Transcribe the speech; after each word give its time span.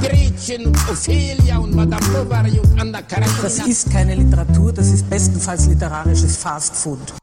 Gretchen 0.00 0.66
und 0.66 0.76
Ophelia 0.90 1.58
und 1.58 1.74
Madame 1.74 2.06
Bovary 2.08 2.58
und 2.60 2.80
Anna 2.80 3.00
Karenina. 3.02 3.42
Das 3.42 3.66
ist 3.66 3.90
keine 3.90 4.14
Literatur, 4.14 4.72
das 4.72 4.92
ist 4.92 5.08
bestenfalls 5.08 5.66
literarisches 5.66 6.36
Fastfood. 6.36 7.14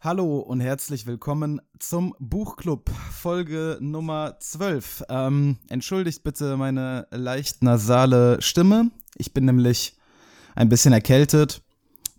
Hallo 0.00 0.38
und 0.38 0.60
herzlich 0.60 1.06
willkommen 1.06 1.60
zum 1.78 2.14
Buchclub, 2.18 2.88
Folge 3.12 3.76
Nummer 3.80 4.36
12. 4.40 5.04
Ähm, 5.10 5.58
entschuldigt 5.68 6.22
bitte 6.24 6.56
meine 6.56 7.06
leicht 7.10 7.62
nasale 7.62 8.40
Stimme. 8.40 8.90
Ich 9.16 9.34
bin 9.34 9.44
nämlich 9.44 9.98
ein 10.54 10.70
bisschen 10.70 10.94
erkältet, 10.94 11.60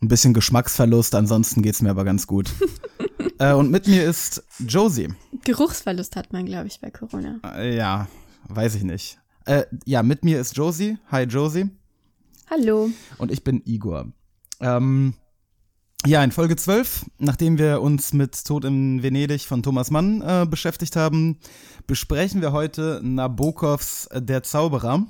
ein 0.02 0.08
bisschen 0.09 0.36
Geschmacksverlust, 0.36 1.16
ansonsten 1.16 1.63
geht's 1.63 1.81
mir 1.81 1.89
aber 1.89 2.03
ganz 2.03 2.27
gut. 2.27 2.52
äh, 3.39 3.53
und 3.53 3.72
mit 3.72 3.88
mir 3.88 4.03
ist 4.03 4.44
Josie. 4.59 5.09
Geruchsverlust 5.44 6.16
hat 6.16 6.34
man, 6.34 6.45
glaube 6.45 6.67
ich, 6.67 6.80
bei 6.81 6.91
Corona. 6.91 7.39
Äh, 7.55 7.75
ja, 7.75 8.08
weiß 8.48 8.75
ich 8.75 8.84
nicht. 8.84 9.20
Äh, 9.45 9.63
ja, 9.86 10.04
mit 10.04 10.23
mir 10.23 10.40
ist 10.40 10.55
Josie. 10.55 10.98
Hi 11.09 11.23
Josie. 11.23 11.70
Hallo. 12.50 12.90
Und 13.18 13.31
ich 13.31 13.44
bin 13.44 13.62
Igor. 13.66 14.12
Ähm, 14.59 15.16
ja, 16.06 16.23
in 16.23 16.31
Folge 16.31 16.56
12, 16.56 17.06
nachdem 17.17 17.58
wir 17.58 17.81
uns 17.81 18.14
mit 18.14 18.44
Tod 18.45 18.66
in 18.66 19.03
Venedig 19.03 19.45
von 19.45 19.64
Thomas 19.64 19.92
Mann 19.92 20.22
äh, 20.22 20.45
beschäftigt 20.50 20.95
haben, 20.95 21.38
besprechen 21.88 22.42
wir 22.42 22.52
heute 22.52 23.02
Nabokovs 23.03 24.09
Der 24.14 24.44
Zauberer. 24.44 25.06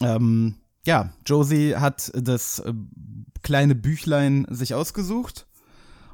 Ähm, 0.00 0.56
ja, 0.86 1.12
Josie 1.26 1.76
hat 1.76 2.10
das 2.14 2.58
äh, 2.60 2.72
kleine 3.42 3.74
Büchlein 3.74 4.46
sich 4.50 4.74
ausgesucht. 4.74 5.46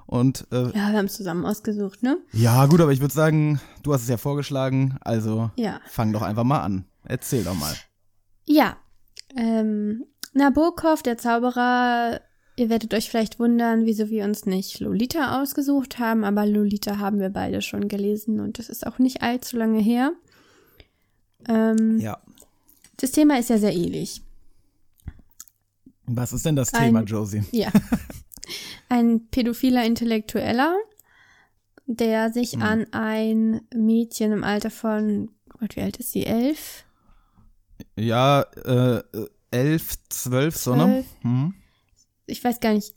Und 0.06 0.46
äh, 0.52 0.66
Ja, 0.66 0.72
wir 0.92 0.98
haben 0.98 1.06
es 1.06 1.14
zusammen 1.14 1.44
ausgesucht, 1.44 2.02
ne? 2.02 2.18
ja, 2.32 2.66
gut, 2.66 2.80
aber 2.80 2.92
ich 2.92 3.00
würde 3.00 3.12
sagen, 3.14 3.60
du 3.82 3.92
hast 3.92 4.02
es 4.02 4.08
ja 4.08 4.16
vorgeschlagen, 4.16 4.96
also 5.00 5.50
Ja. 5.56 5.80
fang 5.88 6.12
doch 6.12 6.22
einfach 6.22 6.44
mal 6.44 6.60
an. 6.60 6.84
Erzähl 7.04 7.42
doch 7.44 7.54
mal. 7.54 7.74
Ja. 8.44 8.76
Ähm, 9.36 10.04
Nabokov, 10.32 11.02
der 11.02 11.18
Zauberer, 11.18 12.20
ihr 12.56 12.68
werdet 12.68 12.94
euch 12.94 13.10
vielleicht 13.10 13.38
wundern, 13.40 13.84
wieso 13.84 14.08
wir 14.08 14.24
uns 14.24 14.46
nicht 14.46 14.78
Lolita 14.80 15.42
ausgesucht 15.42 15.98
haben, 15.98 16.22
aber 16.24 16.46
Lolita 16.46 16.98
haben 16.98 17.18
wir 17.18 17.30
beide 17.30 17.60
schon 17.62 17.88
gelesen 17.88 18.38
und 18.40 18.58
das 18.60 18.68
ist 18.68 18.86
auch 18.86 18.98
nicht 19.00 19.22
allzu 19.22 19.56
lange 19.56 19.80
her. 19.80 20.12
Ähm, 21.48 21.98
Ja. 21.98 22.18
Das 22.98 23.10
Thema 23.10 23.38
ist 23.38 23.50
ja 23.50 23.58
sehr 23.58 23.74
ähnlich. 23.74 24.22
Was 26.06 26.32
ist 26.32 26.46
denn 26.46 26.56
das 26.56 26.72
Ein- 26.72 26.84
Thema, 26.86 27.00
Josie? 27.02 27.42
Ja. 27.50 27.70
Ein 28.88 29.26
pädophiler 29.30 29.84
Intellektueller, 29.84 30.76
der 31.86 32.32
sich 32.32 32.58
an 32.58 32.86
ein 32.92 33.60
Mädchen 33.74 34.32
im 34.32 34.44
Alter 34.44 34.70
von, 34.70 35.30
Gott, 35.48 35.76
wie 35.76 35.82
alt 35.82 35.96
ist 35.98 36.12
sie? 36.12 36.26
Elf? 36.26 36.84
Ja, 37.96 38.42
äh, 38.64 39.02
elf, 39.50 39.96
zwölf, 40.08 40.56
so, 40.56 40.74
ne? 40.74 41.04
Hm. 41.22 41.54
Ich 42.26 42.42
weiß 42.42 42.60
gar 42.60 42.72
nicht. 42.72 42.94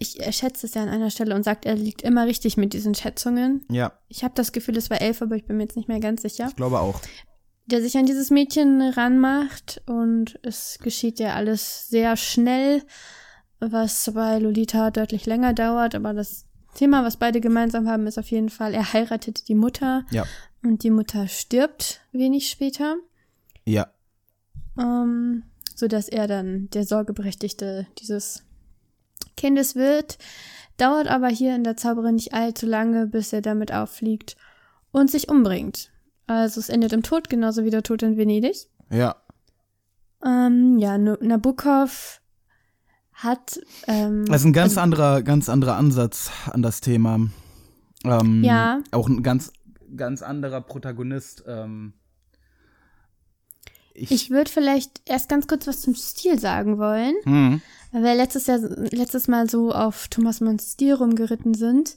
Ich, 0.00 0.20
er 0.20 0.32
schätzt 0.32 0.62
es 0.64 0.74
ja 0.74 0.82
an 0.82 0.90
einer 0.90 1.10
Stelle 1.10 1.34
und 1.34 1.44
sagt, 1.44 1.64
er 1.64 1.74
liegt 1.74 2.02
immer 2.02 2.26
richtig 2.26 2.58
mit 2.58 2.74
diesen 2.74 2.94
Schätzungen. 2.94 3.64
Ja, 3.70 3.92
Ich 4.08 4.22
habe 4.22 4.34
das 4.34 4.52
Gefühl, 4.52 4.76
es 4.76 4.90
war 4.90 5.00
elf, 5.00 5.22
aber 5.22 5.36
ich 5.36 5.46
bin 5.46 5.56
mir 5.56 5.62
jetzt 5.62 5.76
nicht 5.76 5.88
mehr 5.88 6.00
ganz 6.00 6.20
sicher. 6.22 6.46
ich 6.48 6.56
glaube 6.56 6.80
auch. 6.80 7.00
Der 7.64 7.80
sich 7.80 7.96
an 7.96 8.04
dieses 8.04 8.30
Mädchen 8.30 8.82
ranmacht 8.82 9.80
und 9.86 10.38
es 10.42 10.78
geschieht 10.82 11.18
ja 11.18 11.34
alles 11.34 11.88
sehr 11.88 12.16
schnell, 12.16 12.82
was 13.60 14.10
bei 14.14 14.38
Lolita 14.38 14.90
deutlich 14.90 15.26
länger 15.26 15.52
dauert, 15.52 15.94
aber 15.94 16.12
das 16.14 16.46
Thema, 16.74 17.04
was 17.04 17.16
beide 17.16 17.40
gemeinsam 17.40 17.88
haben, 17.88 18.06
ist 18.06 18.18
auf 18.18 18.30
jeden 18.30 18.50
Fall, 18.50 18.74
er 18.74 18.92
heiratet 18.92 19.48
die 19.48 19.54
Mutter 19.54 20.04
Ja. 20.10 20.24
und 20.62 20.82
die 20.84 20.90
Mutter 20.90 21.26
stirbt 21.28 22.00
wenig 22.12 22.48
später, 22.48 22.96
Ja. 23.64 23.88
ähm, 24.78 25.42
sodass 25.74 26.08
er 26.08 26.26
dann 26.28 26.68
der 26.70 26.84
Sorgeberechtigte 26.84 27.86
dieses 27.98 28.44
Kindes 29.36 29.74
wird. 29.76 30.18
Dauert 30.76 31.08
aber 31.08 31.28
hier 31.28 31.54
in 31.56 31.64
der 31.64 31.76
Zauberin 31.76 32.14
nicht 32.16 32.34
allzu 32.34 32.66
lange, 32.66 33.06
bis 33.06 33.32
er 33.32 33.40
damit 33.42 33.72
auffliegt 33.72 34.36
und 34.92 35.10
sich 35.10 35.28
umbringt. 35.28 35.90
Also 36.26 36.60
es 36.60 36.68
endet 36.68 36.92
im 36.92 37.02
Tod, 37.02 37.28
genauso 37.28 37.64
wie 37.64 37.70
der 37.70 37.82
Tod 37.82 38.02
in 38.02 38.16
Venedig. 38.16 38.68
Ja. 38.90 39.16
Ähm, 40.24 40.78
ja, 40.78 40.98
Nabokov 40.98 42.20
hat 43.18 43.60
ähm, 43.86 44.24
Das 44.26 44.40
ist 44.42 44.46
ein 44.46 44.52
ganz 44.52 44.72
also- 44.72 44.80
anderer, 44.80 45.22
ganz 45.22 45.48
anderer 45.48 45.76
Ansatz 45.76 46.30
an 46.50 46.62
das 46.62 46.80
Thema. 46.80 47.20
Ähm, 48.04 48.44
Ja. 48.44 48.80
Auch 48.92 49.08
ein 49.08 49.22
ganz, 49.22 49.52
ganz 49.96 50.22
anderer 50.22 50.60
Protagonist. 50.60 51.44
Ähm, 51.46 51.94
ich, 53.94 54.10
Ich 54.12 54.30
würde 54.30 54.50
vielleicht 54.50 55.02
erst 55.06 55.28
ganz 55.28 55.46
kurz 55.48 55.66
was 55.66 55.80
zum 55.80 55.94
Stil 55.96 56.38
sagen 56.38 56.78
wollen, 56.78 57.14
hm, 57.24 57.60
weil 57.90 58.02
wir 58.04 58.14
letztes 58.14 58.46
Jahr, 58.46 58.58
letztes 58.60 59.26
Mal 59.26 59.50
so 59.50 59.72
auf 59.72 60.06
Thomas 60.08 60.40
Manns 60.40 60.72
Stil 60.72 60.94
rumgeritten 60.94 61.54
sind. 61.54 61.96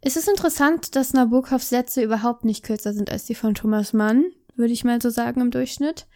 Es 0.00 0.16
ist 0.16 0.28
interessant, 0.28 0.96
dass 0.96 1.12
Nabokovs 1.12 1.68
Sätze 1.68 2.02
überhaupt 2.02 2.44
nicht 2.46 2.64
kürzer 2.64 2.94
sind 2.94 3.10
als 3.10 3.24
die 3.26 3.34
von 3.34 3.54
Thomas 3.54 3.92
Mann, 3.92 4.24
würde 4.56 4.72
ich 4.72 4.84
mal 4.84 5.02
so 5.02 5.10
sagen 5.10 5.42
im 5.42 5.50
Durchschnitt. 5.50 6.06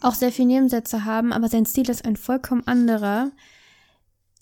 Auch 0.00 0.14
sehr 0.14 0.32
viele 0.32 0.48
Nebensätze 0.48 1.04
haben, 1.04 1.32
aber 1.32 1.48
sein 1.48 1.66
Stil 1.66 1.90
ist 1.90 2.04
ein 2.06 2.16
vollkommen 2.16 2.66
anderer. 2.66 3.32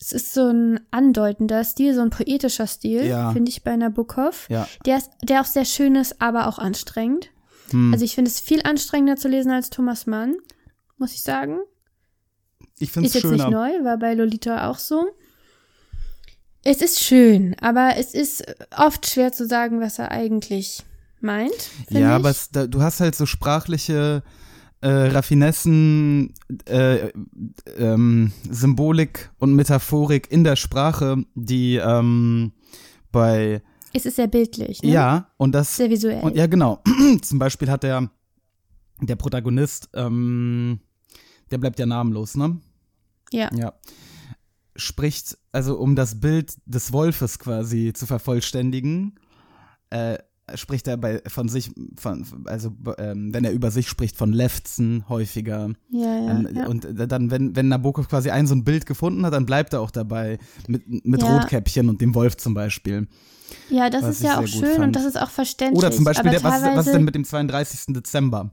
Es 0.00 0.12
ist 0.12 0.32
so 0.32 0.48
ein 0.48 0.80
andeutender 0.92 1.64
Stil, 1.64 1.94
so 1.94 2.02
ein 2.02 2.10
poetischer 2.10 2.66
Stil, 2.66 3.04
Ja. 3.04 3.32
finde 3.32 3.50
ich 3.50 3.64
bei 3.64 3.74
Nabokov. 3.76 4.46
ja. 4.48 4.68
Der, 4.86 4.98
ist, 4.98 5.10
der 5.22 5.40
auch 5.40 5.44
sehr 5.44 5.64
schön 5.64 5.96
ist, 5.96 6.20
aber 6.22 6.46
auch 6.46 6.58
anstrengend. 6.58 7.30
Hm. 7.70 7.92
Also 7.92 8.04
ich 8.04 8.14
finde 8.14 8.30
es 8.30 8.38
viel 8.40 8.62
anstrengender 8.62 9.16
zu 9.16 9.28
lesen 9.28 9.50
als 9.50 9.70
Thomas 9.70 10.06
Mann, 10.06 10.36
muss 10.98 11.12
ich 11.14 11.22
sagen. 11.22 11.58
ich 12.78 12.92
finde 12.92 13.08
Ist 13.08 13.16
es 13.16 13.22
jetzt 13.22 13.30
nicht 13.32 13.42
schöner. 13.42 13.50
neu, 13.50 13.84
war 13.84 13.96
bei 13.98 14.14
Lolita 14.14 14.70
auch 14.70 14.78
so. 14.78 15.04
Es 16.64 16.80
ist 16.82 17.00
schön, 17.00 17.56
aber 17.60 17.96
es 17.96 18.14
ist 18.14 18.44
oft 18.76 19.06
schwer 19.08 19.32
zu 19.32 19.46
sagen, 19.46 19.80
was 19.80 19.98
er 19.98 20.10
eigentlich 20.10 20.82
meint. 21.20 21.52
Ja, 21.90 21.98
ich. 22.00 22.06
aber 22.06 22.30
es, 22.30 22.50
da, 22.50 22.66
du 22.66 22.82
hast 22.82 23.00
halt 23.00 23.14
so 23.16 23.26
sprachliche 23.26 24.22
äh, 24.80 24.88
Raffinessen, 24.88 26.34
äh, 26.66 27.08
ähm, 27.76 28.32
Symbolik 28.48 29.30
und 29.38 29.54
Metaphorik 29.54 30.30
in 30.30 30.44
der 30.44 30.56
Sprache, 30.56 31.24
die 31.34 31.76
ähm, 31.76 32.52
bei 33.10 33.62
es 33.94 34.04
ist 34.04 34.16
sehr 34.16 34.26
bildlich, 34.26 34.82
ne? 34.82 34.90
ja 34.90 35.30
und 35.38 35.52
das 35.52 35.76
sehr 35.76 35.90
visuell. 35.90 36.22
Und 36.22 36.36
ja, 36.36 36.46
genau. 36.46 36.82
Zum 37.22 37.38
Beispiel 37.38 37.70
hat 37.70 37.82
der, 37.82 38.10
der 39.00 39.16
Protagonist, 39.16 39.88
ähm, 39.94 40.80
der 41.50 41.58
bleibt 41.58 41.78
ja 41.78 41.86
namenlos, 41.86 42.36
ne? 42.36 42.60
ja. 43.32 43.50
Ja. 43.54 43.72
Spricht, 44.76 45.36
also 45.50 45.76
um 45.78 45.96
das 45.96 46.20
Bild 46.20 46.54
des 46.66 46.92
Wolfes 46.92 47.40
quasi 47.40 47.92
zu 47.92 48.06
vervollständigen, 48.06 49.18
äh, 49.90 50.18
spricht 50.56 50.88
er 50.88 50.96
bei, 50.96 51.22
von 51.26 51.48
sich, 51.48 51.70
von, 51.96 52.24
also 52.46 52.72
ähm, 52.98 53.32
wenn 53.34 53.44
er 53.44 53.52
über 53.52 53.70
sich 53.70 53.88
spricht, 53.88 54.16
von 54.16 54.32
Lefzen 54.32 55.04
häufiger. 55.08 55.70
Ja, 55.90 56.00
ja, 56.00 56.30
Ähm, 56.30 56.48
ja. 56.54 56.66
Und 56.66 56.86
dann, 56.94 57.30
wenn, 57.30 57.54
wenn 57.56 57.68
Nabokov 57.68 58.08
quasi 58.08 58.30
ein 58.30 58.46
so 58.46 58.54
ein 58.54 58.64
Bild 58.64 58.86
gefunden 58.86 59.24
hat, 59.26 59.32
dann 59.32 59.46
bleibt 59.46 59.72
er 59.72 59.80
auch 59.80 59.90
dabei. 59.90 60.38
Mit, 60.66 61.04
mit 61.04 61.22
Ja. 61.22 61.36
Rotkäppchen 61.36 61.88
und 61.88 62.00
dem 62.00 62.14
Wolf 62.14 62.36
zum 62.36 62.54
Beispiel. 62.54 63.08
ja, 63.70 63.90
das 63.90 64.04
ist 64.04 64.22
ja 64.22 64.38
auch 64.40 64.46
schön 64.46 64.74
fand. 64.76 64.84
und 64.84 64.96
das 64.96 65.04
ist 65.04 65.20
auch 65.20 65.30
verständlich. 65.30 65.78
Oder 65.78 65.90
zum 65.90 66.04
Beispiel, 66.04 66.30
der, 66.30 66.42
was, 66.42 66.62
was 66.62 66.86
ist 66.86 66.92
denn 66.94 67.04
mit 67.04 67.14
dem 67.14 67.24
32. 67.24 67.94
Dezember? 67.94 68.52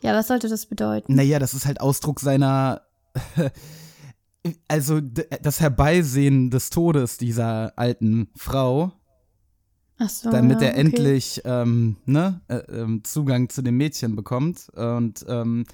Ja, 0.00 0.14
was 0.14 0.28
sollte 0.28 0.48
das 0.48 0.66
bedeuten? 0.66 1.14
Naja, 1.14 1.38
das 1.38 1.54
ist 1.54 1.66
halt 1.66 1.80
Ausdruck 1.80 2.20
seiner, 2.20 2.82
also 4.68 5.00
das 5.00 5.60
Herbeisehen 5.60 6.50
des 6.50 6.70
Todes 6.70 7.18
dieser 7.18 7.72
alten 7.76 8.28
Frau, 8.36 8.92
so, 9.98 10.30
damit 10.30 10.60
ja, 10.60 10.68
er 10.68 10.72
okay. 10.72 10.80
endlich 10.80 11.42
ähm, 11.44 11.96
ne, 12.04 12.40
äh, 12.48 12.56
ähm, 12.56 13.02
Zugang 13.04 13.48
zu 13.48 13.62
dem 13.62 13.76
Mädchen 13.76 14.14
bekommt 14.14 14.68
und 14.74 15.24
ähm, 15.28 15.64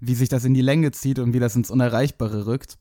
wie 0.00 0.14
sich 0.14 0.28
das 0.28 0.44
in 0.44 0.54
die 0.54 0.60
Länge 0.60 0.92
zieht 0.92 1.18
und 1.18 1.32
wie 1.32 1.40
das 1.40 1.56
ins 1.56 1.70
Unerreichbare 1.70 2.46
rückt. 2.46 2.76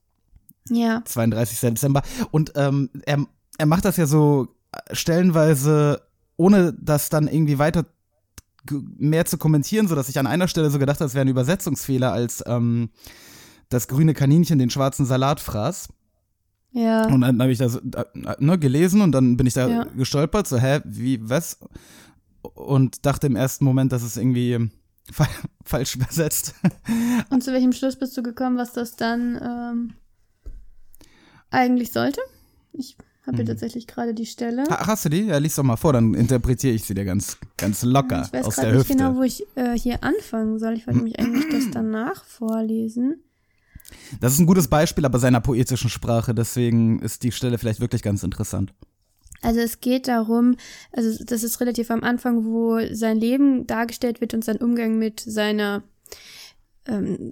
Ja, 0.69 1.01
32. 1.06 1.60
Dezember. 1.60 2.01
Und 2.31 2.51
ähm, 2.56 2.90
er, 3.06 3.25
er 3.57 3.66
macht 3.66 3.86
das 3.86 3.98
ja 3.98 4.06
so 4.06 4.50
stellenweise, 4.92 6.01
ohne 6.38 6.74
das 6.74 7.10
dann 7.10 7.28
irgendwie 7.28 7.60
weiter 7.60 7.86
mehr 8.98 9.25
zu 9.25 9.38
kommentieren, 9.38 9.88
sodass 9.88 10.10
ich 10.10 10.19
an 10.19 10.28
einer 10.28 10.48
Stelle 10.48 10.69
so 10.69 10.80
gedacht 10.80 11.00
habe, 11.00 11.07
es 11.07 11.13
wäre 11.13 11.25
ein 11.25 11.30
Übersetzungsfehler, 11.30 12.12
als 12.12 12.44
ähm, 12.45 12.90
das 13.69 13.88
grüne 13.88 14.13
Kaninchen 14.13 14.60
den 14.60 14.69
schwarzen 14.69 15.06
Salat 15.06 15.40
fraß. 15.40 15.88
Ja. 16.71 17.07
Und 17.07 17.21
dann 17.21 17.42
habe 17.42 17.51
ich 17.51 17.57
da 17.57 17.68
so, 17.69 17.80
äh, 17.80 18.06
ne, 18.39 18.60
gelesen 18.60 19.01
und 19.01 19.12
dann 19.12 19.38
bin 19.38 19.48
ich 19.48 19.54
da 19.54 19.68
Ja. 19.68 19.83
gestolpert, 19.95 20.48
so, 20.48 20.57
hä, 20.57 20.81
wie, 20.86 21.19
was? 21.27 21.57
Und 22.42 23.06
dachte 23.06 23.27
im 23.27 23.36
ersten 23.36 23.66
Moment, 23.66 23.92
dass 23.92 24.04
es 24.04 24.18
irgendwie 24.18 24.69
fa 25.12 25.27
falsch 25.66 25.95
übersetzt. 25.95 26.54
Und 27.31 27.44
zu 27.44 27.51
welchem 27.51 27.74
Schluss 27.74 27.95
bist 27.98 28.16
du 28.18 28.24
gekommen, 28.24 28.57
was 28.57 28.74
das 28.74 28.95
dann 28.95 29.39
ähm, 29.42 29.94
eigentlich 31.50 31.92
sollte? 31.92 32.21
Ich 32.74 32.95
habe 33.25 33.38
hier 33.38 33.45
tatsächlich 33.45 33.86
gerade 33.88 34.13
die 34.13 34.25
Stelle. 34.25 34.63
Ach, 34.69 34.88
hast 34.88 35.06
du 35.06 35.10
die? 35.10 35.21
Ja, 35.25 35.38
lies 35.38 35.56
doch 35.56 35.63
mal 35.63 35.75
vor, 35.75 35.94
dann 35.94 36.13
interpretiere 36.13 36.74
ich 36.74 36.83
sie 36.86 36.94
dir 36.94 37.06
ganz, 37.06 37.38
ganz 37.57 37.83
locker 37.83 38.24
Ich 38.27 38.33
weiß 38.33 38.45
aus 38.45 38.56
der 38.56 38.66
gerade 38.66 38.77
nicht 38.77 38.89
Hüfte. 38.89 38.98
genau, 39.04 39.16
wo 39.18 39.24
ich 39.24 39.44
äh, 39.56 39.77
hier 39.77 40.04
anfangen 40.04 40.60
soll. 40.60 40.74
Ich 40.74 40.88
wollte 40.88 41.00
nämlich 41.00 41.19
eigentlich 41.19 41.48
das 41.50 41.71
danach 41.71 42.24
vorlesen. 42.24 43.21
Das 44.19 44.33
ist 44.33 44.39
ein 44.39 44.45
gutes 44.45 44.68
Beispiel 44.68 45.06
aber 45.06 45.19
seiner 45.19 45.41
poetischen 45.41 45.89
Sprache, 45.89 46.33
deswegen 46.33 47.00
ist 47.00 47.24
die 47.24 47.31
Stelle 47.31 47.57
vielleicht 47.57 47.80
wirklich 47.80 48.01
ganz 48.01 48.24
interessant. 48.24 48.74
Also 49.41 49.59
es 49.62 49.80
geht 49.80 50.07
darum, 50.07 50.57
also 50.91 51.24
das 51.24 51.44
ist 51.44 51.62
relativ 51.62 51.91
am 51.91 52.03
Anfang, 52.03 52.44
wo 52.45 52.80
sein 52.94 53.18
Leben 53.18 53.68
dargestellt 53.68 54.21
wird 54.21 54.33
und 54.33 54.44
sein 54.44 54.57
Umgang 54.57 54.97
mit 54.97 55.21
seiner 55.21 55.83
ähm, 56.86 57.31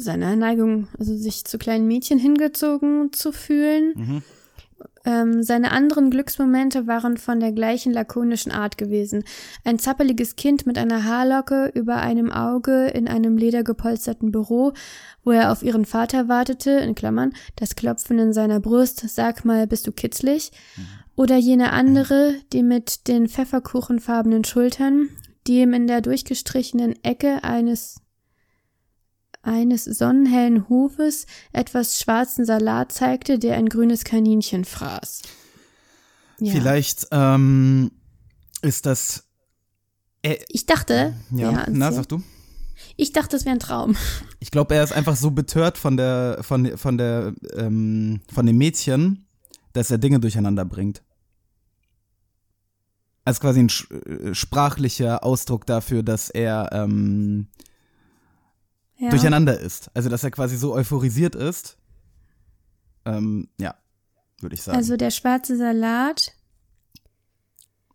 seiner 0.00 0.36
Neigung, 0.36 0.88
also 0.98 1.16
sich 1.16 1.44
zu 1.44 1.58
kleinen 1.58 1.86
Mädchen 1.86 2.18
hingezogen 2.18 3.12
zu 3.12 3.32
fühlen. 3.32 4.22
Ähm, 5.04 5.42
seine 5.42 5.70
anderen 5.70 6.10
Glücksmomente 6.10 6.86
waren 6.86 7.16
von 7.16 7.40
der 7.40 7.52
gleichen 7.52 7.92
lakonischen 7.92 8.52
Art 8.52 8.76
gewesen. 8.76 9.24
Ein 9.64 9.78
zappeliges 9.78 10.36
Kind 10.36 10.66
mit 10.66 10.78
einer 10.78 11.04
Haarlocke 11.04 11.70
über 11.74 11.96
einem 11.96 12.32
Auge 12.32 12.88
in 12.88 13.08
einem 13.08 13.36
ledergepolsterten 13.36 14.32
Büro, 14.32 14.72
wo 15.24 15.30
er 15.30 15.52
auf 15.52 15.62
ihren 15.62 15.84
Vater 15.84 16.28
wartete, 16.28 16.70
in 16.70 16.94
Klammern, 16.94 17.32
das 17.54 17.76
Klopfen 17.76 18.18
in 18.18 18.32
seiner 18.32 18.60
Brust, 18.60 19.08
sag 19.08 19.44
mal, 19.44 19.66
bist 19.66 19.86
du 19.86 19.92
kitzlig? 19.92 20.50
Oder 21.14 21.36
jene 21.36 21.72
andere, 21.72 22.34
die 22.52 22.62
mit 22.62 23.08
den 23.08 23.28
pfefferkuchenfarbenen 23.28 24.44
Schultern, 24.44 25.08
die 25.46 25.60
ihm 25.60 25.72
in 25.72 25.86
der 25.86 26.00
durchgestrichenen 26.00 27.02
Ecke 27.02 27.42
eines 27.44 28.02
eines 29.46 29.84
sonnenhellen 29.84 30.68
Hofes 30.68 31.26
etwas 31.52 32.00
schwarzen 32.00 32.44
Salat 32.44 32.92
zeigte, 32.92 33.38
der 33.38 33.56
ein 33.56 33.68
grünes 33.68 34.04
Kaninchen 34.04 34.64
fraß. 34.64 35.22
Ja. 36.40 36.52
Vielleicht 36.52 37.06
ähm, 37.12 37.90
ist 38.62 38.86
das. 38.86 39.24
Äh, 40.22 40.36
Ich 40.48 40.66
dachte, 40.66 41.14
ja, 41.30 41.50
ja, 41.52 41.66
na, 41.70 41.92
sag 41.92 42.08
du. 42.08 42.22
ich 42.96 43.12
dachte, 43.12 43.36
es 43.36 43.44
wäre 43.44 43.54
ein 43.56 43.60
Traum. 43.60 43.96
Ich 44.40 44.50
glaube, 44.50 44.74
er 44.74 44.84
ist 44.84 44.92
einfach 44.92 45.16
so 45.16 45.30
betört 45.30 45.78
von 45.78 45.96
der, 45.96 46.38
von, 46.42 46.76
von 46.76 46.98
der, 46.98 47.32
ähm, 47.54 48.20
von 48.32 48.44
dem 48.46 48.58
Mädchen, 48.58 49.26
dass 49.72 49.90
er 49.90 49.98
Dinge 49.98 50.20
durcheinander 50.20 50.64
bringt. 50.64 51.02
Als 53.24 53.40
quasi 53.40 53.60
ein 53.60 53.68
äh, 53.68 54.34
sprachlicher 54.34 55.24
Ausdruck 55.24 55.66
dafür, 55.66 56.02
dass 56.02 56.30
er 56.30 56.68
ähm, 56.72 57.48
Ja. 58.98 59.10
durcheinander 59.10 59.58
ist. 59.60 59.90
Also, 59.94 60.08
dass 60.08 60.24
er 60.24 60.30
quasi 60.30 60.56
so 60.56 60.72
euphorisiert 60.74 61.34
ist. 61.34 61.76
Ähm, 63.04 63.48
ja, 63.60 63.74
würde 64.40 64.54
ich 64.54 64.62
sagen. 64.62 64.78
Also 64.78 64.96
der 64.96 65.10
schwarze 65.10 65.56
Salat. 65.56 66.32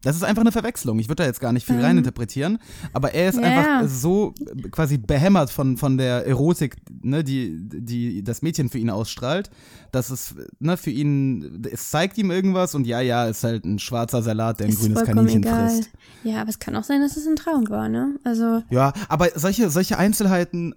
Das 0.04 0.16
ist 0.16 0.24
einfach 0.24 0.42
eine 0.42 0.52
Verwechslung. 0.52 0.98
Ich 0.98 1.10
würde 1.10 1.22
da 1.22 1.28
jetzt 1.28 1.40
gar 1.40 1.54
nicht 1.54 1.66
viel 1.68 1.76
Ähm. 1.76 1.82
reininterpretieren, 1.82 2.58
aber 2.92 3.14
er 3.14 3.30
ist 3.30 3.36
Ja. 3.40 3.44
einfach 3.44 3.88
so 3.88 4.34
quasi 4.72 4.98
behämmert 4.98 5.52
von, 5.52 5.78
von 5.78 5.96
der 6.00 6.26
Erotik, 6.26 6.78
ne, 7.04 7.24
die, 7.24 7.56
die 7.62 8.24
das 8.24 8.42
Mädchen 8.42 8.70
für 8.70 8.80
ihn 8.80 8.90
ausstrahlt, 8.90 9.52
dass 9.92 10.10
es 10.10 10.34
ne, 10.58 10.76
für 10.76 10.90
ihn, 10.90 11.62
es 11.72 11.92
zeigt 11.92 12.18
ihm 12.18 12.32
irgendwas 12.32 12.74
und 12.74 12.88
ja, 12.88 13.00
ja, 13.00 13.28
ist 13.28 13.44
halt 13.44 13.64
ein 13.64 13.78
schwarzer 13.78 14.24
Salat, 14.24 14.60
der 14.60 14.68
ein 14.68 14.74
ist 14.74 14.80
grünes 14.82 15.04
Kaninchen 15.04 15.44
egal. 15.44 15.70
frisst. 15.70 15.92
Ja, 16.24 16.42
aber 16.42 16.50
es 16.50 16.58
kann 16.58 16.76
auch 16.76 16.84
sein, 16.84 17.02
dass 17.02 17.16
es 17.16 17.28
ein 17.28 17.36
Traum 17.36 17.70
war, 17.70 17.88
ne? 17.88 18.16
Also, 18.24 18.64
Ja, 18.72 18.94
aber 19.08 19.30
solche, 19.36 19.70
solche 19.70 20.00
Einzelheiten, 20.00 20.74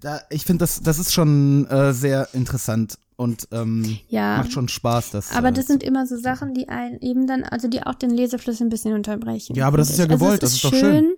da, 0.00 0.20
ich 0.30 0.44
finde, 0.44 0.62
das, 0.62 0.82
das 0.82 0.98
ist 0.98 1.12
schon 1.12 1.66
äh, 1.66 1.92
sehr 1.92 2.28
interessant 2.32 2.98
und 3.16 3.48
ähm, 3.52 3.98
ja. 4.08 4.38
macht 4.38 4.52
schon 4.52 4.68
Spaß. 4.68 5.10
Das, 5.10 5.32
Aber 5.32 5.48
äh, 5.48 5.52
das 5.52 5.66
sind 5.66 5.82
immer 5.82 6.06
so 6.06 6.16
Sachen, 6.18 6.54
die 6.54 6.68
einen 6.68 7.00
eben 7.00 7.26
dann, 7.26 7.44
also 7.44 7.68
die 7.68 7.82
auch 7.82 7.94
den 7.94 8.10
Lesefluss 8.10 8.60
ein 8.60 8.68
bisschen 8.68 8.92
unterbrechen. 8.94 9.56
Ja, 9.56 9.66
aber 9.66 9.78
das 9.78 9.90
ist 9.90 9.98
ja 9.98 10.04
ich. 10.04 10.10
gewollt, 10.10 10.42
also 10.42 10.46
das 10.46 10.54
ist 10.54 10.64
doch 10.64 10.74
schön. 10.74 11.14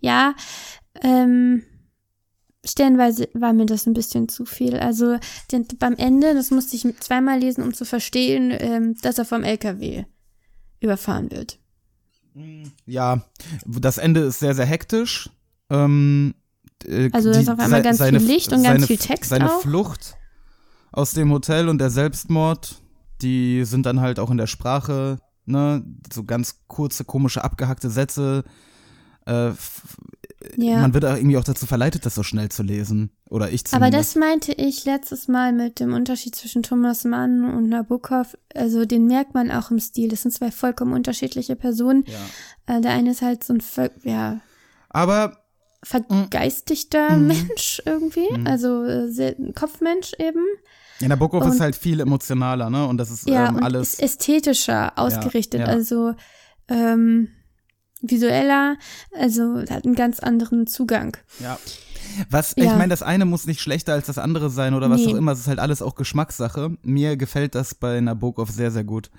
Ja, 0.00 0.34
ähm, 1.00 1.62
stellenweise 2.64 3.28
war 3.34 3.52
mir 3.52 3.66
das 3.66 3.86
ein 3.86 3.94
bisschen 3.94 4.28
zu 4.28 4.44
viel. 4.44 4.76
Also 4.76 5.18
den, 5.50 5.66
beim 5.78 5.94
Ende, 5.96 6.34
das 6.34 6.50
musste 6.50 6.76
ich 6.76 6.86
zweimal 7.00 7.38
lesen, 7.38 7.62
um 7.62 7.74
zu 7.74 7.84
verstehen, 7.84 8.52
ähm, 8.56 8.96
dass 9.02 9.18
er 9.18 9.24
vom 9.24 9.42
LKW 9.42 10.04
überfahren 10.80 11.30
wird. 11.30 11.58
Ja, 12.86 13.24
das 13.66 13.98
Ende 13.98 14.20
ist 14.20 14.38
sehr, 14.38 14.54
sehr 14.54 14.64
hektisch. 14.64 15.28
Ähm, 15.70 16.34
äh, 16.86 17.10
Also 17.12 17.32
da 17.32 17.40
ist 17.40 17.48
auf 17.50 17.58
einmal 17.58 17.82
ganz 17.82 17.98
seine, 17.98 18.20
viel 18.20 18.28
Licht 18.28 18.48
und 18.52 18.62
ganz 18.62 18.66
seine, 18.74 18.86
viel 18.86 18.98
Text 18.98 19.30
Seine 19.30 19.52
auch. 19.52 19.60
Flucht 19.60 20.16
aus 20.92 21.12
dem 21.12 21.30
Hotel 21.32 21.68
und 21.68 21.78
der 21.78 21.90
Selbstmord, 21.90 22.82
die 23.22 23.64
sind 23.64 23.86
dann 23.86 24.00
halt 24.00 24.18
auch 24.18 24.30
in 24.30 24.36
der 24.36 24.46
Sprache, 24.46 25.18
ne, 25.46 25.84
so 26.12 26.24
ganz 26.24 26.60
kurze, 26.68 27.04
komische, 27.04 27.42
abgehackte 27.44 27.88
Sätze. 27.90 28.44
Äh, 29.26 29.48
f- 29.48 29.96
Ja. 30.56 30.80
Man 30.80 30.92
wird 30.94 31.04
auch 31.04 31.14
irgendwie 31.16 31.36
auch 31.38 31.44
dazu 31.44 31.64
verleitet, 31.66 32.04
das 32.04 32.16
so 32.16 32.24
schnell 32.24 32.48
zu 32.48 32.64
lesen. 32.64 33.10
Oder 33.30 33.50
ich 33.52 33.62
Aber 33.70 33.86
zumindest. 33.86 34.16
das 34.16 34.20
meinte 34.20 34.52
ich 34.52 34.84
letztes 34.84 35.28
Mal 35.28 35.52
mit 35.52 35.78
dem 35.78 35.94
Unterschied 35.94 36.34
zwischen 36.34 36.64
Thomas 36.64 37.04
Mann 37.04 37.44
und 37.44 37.68
Nabokov. 37.68 38.36
Also 38.54 38.84
den 38.84 39.06
merkt 39.06 39.32
man 39.34 39.52
auch 39.52 39.70
im 39.70 39.78
Stil. 39.78 40.08
Das 40.08 40.22
sind 40.22 40.32
zwei 40.32 40.50
vollkommen 40.50 40.92
unterschiedliche 40.92 41.54
Personen. 41.54 42.04
ja. 42.08 42.76
Äh, 42.76 42.80
der 42.80 42.90
eine 42.92 43.12
ist 43.12 43.22
halt 43.22 43.44
so 43.44 43.54
ein 43.54 43.60
voll- 43.60 43.92
ja, 44.02 44.40
Aber 44.90 45.41
vergeistigter 45.84 47.10
Mhm. 47.16 47.26
Mensch 47.26 47.82
irgendwie. 47.84 48.28
Also 48.44 48.84
äh, 48.84 49.08
sehr, 49.10 49.34
Kopfmensch 49.54 50.12
eben. 50.18 50.44
ja, 51.00 51.08
Nabokov 51.08 51.44
ist 51.46 51.54
Und- 51.54 51.60
halt 51.60 51.76
viel 51.76 52.00
emotionaler, 52.00 52.70
ne? 52.70 52.86
Und 52.86 52.98
das 52.98 53.10
ist 53.10 53.28
Ja, 53.28 53.48
ähm, 53.48 53.62
alles. 53.62 53.94
ist 53.94 54.02
ästhetischer 54.02 54.92
ausgerichtet. 54.96 55.60
ja. 55.60 55.66
Also 55.66 56.14
ähm, 56.68 57.28
visueller. 58.00 58.76
Also 59.12 59.60
hat 59.68 59.84
einen 59.84 59.94
ganz 59.94 60.20
anderen 60.20 60.66
Zugang. 60.66 61.16
Ja. 61.40 61.58
Was, 62.30 62.52
ich 62.56 62.64
Ja. 62.64 62.76
meine, 62.76 62.88
das 62.90 63.02
eine 63.02 63.24
muss 63.24 63.46
nicht 63.46 63.60
schlechter 63.60 63.92
als 63.92 64.06
das 64.06 64.18
andere 64.18 64.50
sein 64.50 64.74
oder 64.74 64.90
was 64.90 65.00
Nee. 65.00 65.12
auch 65.12 65.16
immer. 65.16 65.32
Es 65.32 65.40
ist 65.40 65.48
halt 65.48 65.58
alles 65.58 65.82
auch 65.82 65.94
Geschmackssache. 65.94 66.76
Mir 66.82 67.16
gefällt 67.16 67.54
das 67.54 67.74
bei 67.74 68.00
Nabokov 68.00 68.50
sehr, 68.50 68.70
sehr 68.70 68.84
gut. 68.84 69.10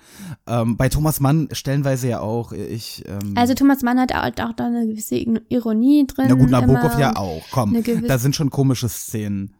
Ähm, 0.46 0.76
bei 0.76 0.88
Thomas 0.88 1.20
Mann 1.20 1.48
stellenweise 1.52 2.08
ja 2.08 2.20
auch. 2.20 2.52
Ich, 2.52 3.04
ähm, 3.06 3.34
Also 3.36 3.54
Thomas 3.54 3.82
Mann 3.82 3.98
hat 3.98 4.12
auch, 4.12 4.24
auch 4.48 4.52
da 4.54 4.66
eine 4.66 4.86
gewisse 4.86 5.16
Ironie 5.16 6.06
drin. 6.06 6.26
na 6.28 6.34
gut, 6.34 6.50
Nabokov 6.50 6.98
ja 6.98 7.16
auch. 7.16 7.42
Komm, 7.50 7.76
da 8.06 8.18
sind 8.18 8.36
schon 8.36 8.50
komische 8.50 8.88
Szenen. 8.88 9.54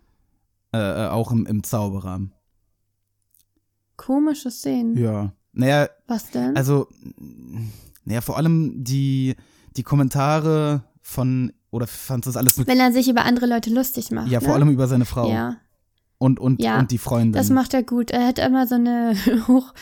Äh, 0.73 0.79
äh, 1.05 1.09
auch 1.09 1.31
im, 1.31 1.47
im 1.47 1.63
Zauberer. 1.63 2.21
Komische 3.97 4.51
Szenen. 4.51 4.97
Ja. 4.97 5.33
Naja, 5.53 5.89
Was 6.09 6.31
denn? 6.31 6.57
also, 6.57 6.89
naja, 8.05 8.21
vor 8.21 8.37
allem 8.37 8.83
die, 8.83 9.37
die 9.77 9.85
Kommentare 9.85 10.83
von, 11.01 11.53
oder 11.75 11.87
fandst 11.87 12.27
du 12.27 12.31
das 12.31 12.37
alles 12.37 12.57
mit, 12.57 12.67
Wenn 12.67 12.81
er 12.81 12.93
sich 12.93 13.09
über 13.09 13.25
andere 13.25 13.47
Leute 13.47 13.71
lustig 13.71 14.11
macht. 14.11 14.29
ja, 14.31 14.41
ne? 14.41 14.45
vor 14.47 14.55
allem 14.55 14.71
über 14.71 14.87
seine 14.87 15.05
Frau 15.05 15.31
Ja, 15.31 15.57
und, 16.19 16.41
und, 16.41 16.63
Ja, 16.63 16.79
und 16.79 16.91
die 16.91 16.99
Freundin. 16.99 17.33
das 17.33 17.51
macht 17.51 17.75
er 17.75 17.83
gut. 17.83 18.11
Er 18.11 18.27
hat 18.27 18.39
immer 18.39 18.67
so 18.67 18.77
eine 18.77 19.15
hoch, 19.49 19.75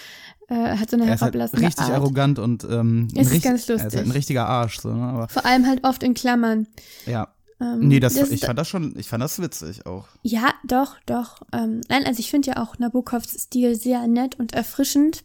äh, 0.49 0.77
hat 0.77 0.91
so 0.91 0.97
eine 0.97 1.07
Er 1.07 1.15
ist 1.15 1.21
halt 1.23 1.35
herablassende 1.35 1.67
richtig 1.67 1.85
Art. 1.87 1.93
arrogant 1.95 2.39
und 2.39 2.65
ähm, 2.65 3.09
ist 3.15 3.31
richt- 3.31 3.45
ganz 3.45 3.69
Er 3.69 3.77
ist 3.77 3.83
halt 3.83 3.93
ein 3.95 3.99
lustig. 4.01 4.15
richtiger 4.17 4.47
Arsch, 4.49 4.81
so, 4.81 4.93
ne? 4.93 5.03
Aber 5.05 5.29
Vor 5.29 5.45
allem 5.47 5.67
halt 5.67 5.85
oft 5.85 6.03
in 6.03 6.15
Klammern. 6.15 6.67
ja. 7.07 7.29
Ähm, 7.61 7.79
Nee, 7.87 8.01
das, 8.01 8.15
das 8.15 8.31
ich 8.31 8.41
fand 8.45 8.59
das 8.59 8.67
schon, 8.69 8.95
ich 8.99 9.07
fand 9.09 9.23
das 9.23 9.41
witzig 9.41 9.87
auch. 9.87 10.09
Ja, 10.23 10.53
doch, 10.67 10.97
doch. 11.07 11.43
Ähm, 11.53 11.81
nein, 11.89 12.05
also 12.07 12.19
ich 12.19 12.29
finde 12.29 12.49
ja 12.51 12.57
auch 12.63 12.79
Nabokovs 12.81 13.31
Stil 13.41 13.77
sehr 13.77 14.09
nett 14.09 14.37
und 14.37 14.53
erfrischend. 14.53 15.23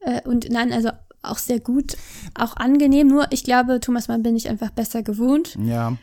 Äh, 0.00 0.22
und 0.28 0.48
nein, 0.50 0.72
also 0.72 0.90
auch 1.30 1.38
sehr 1.38 1.60
gut, 1.60 1.96
auch 2.34 2.56
angenehm. 2.56 3.08
Nur 3.08 3.26
ich 3.30 3.44
glaube, 3.44 3.80
Thomas 3.80 4.08
Mann 4.08 4.22
bin 4.22 4.36
ich 4.36 4.48
einfach 4.48 4.70
besser 4.70 5.02
gewohnt. 5.02 5.56
Ja. 5.62 5.96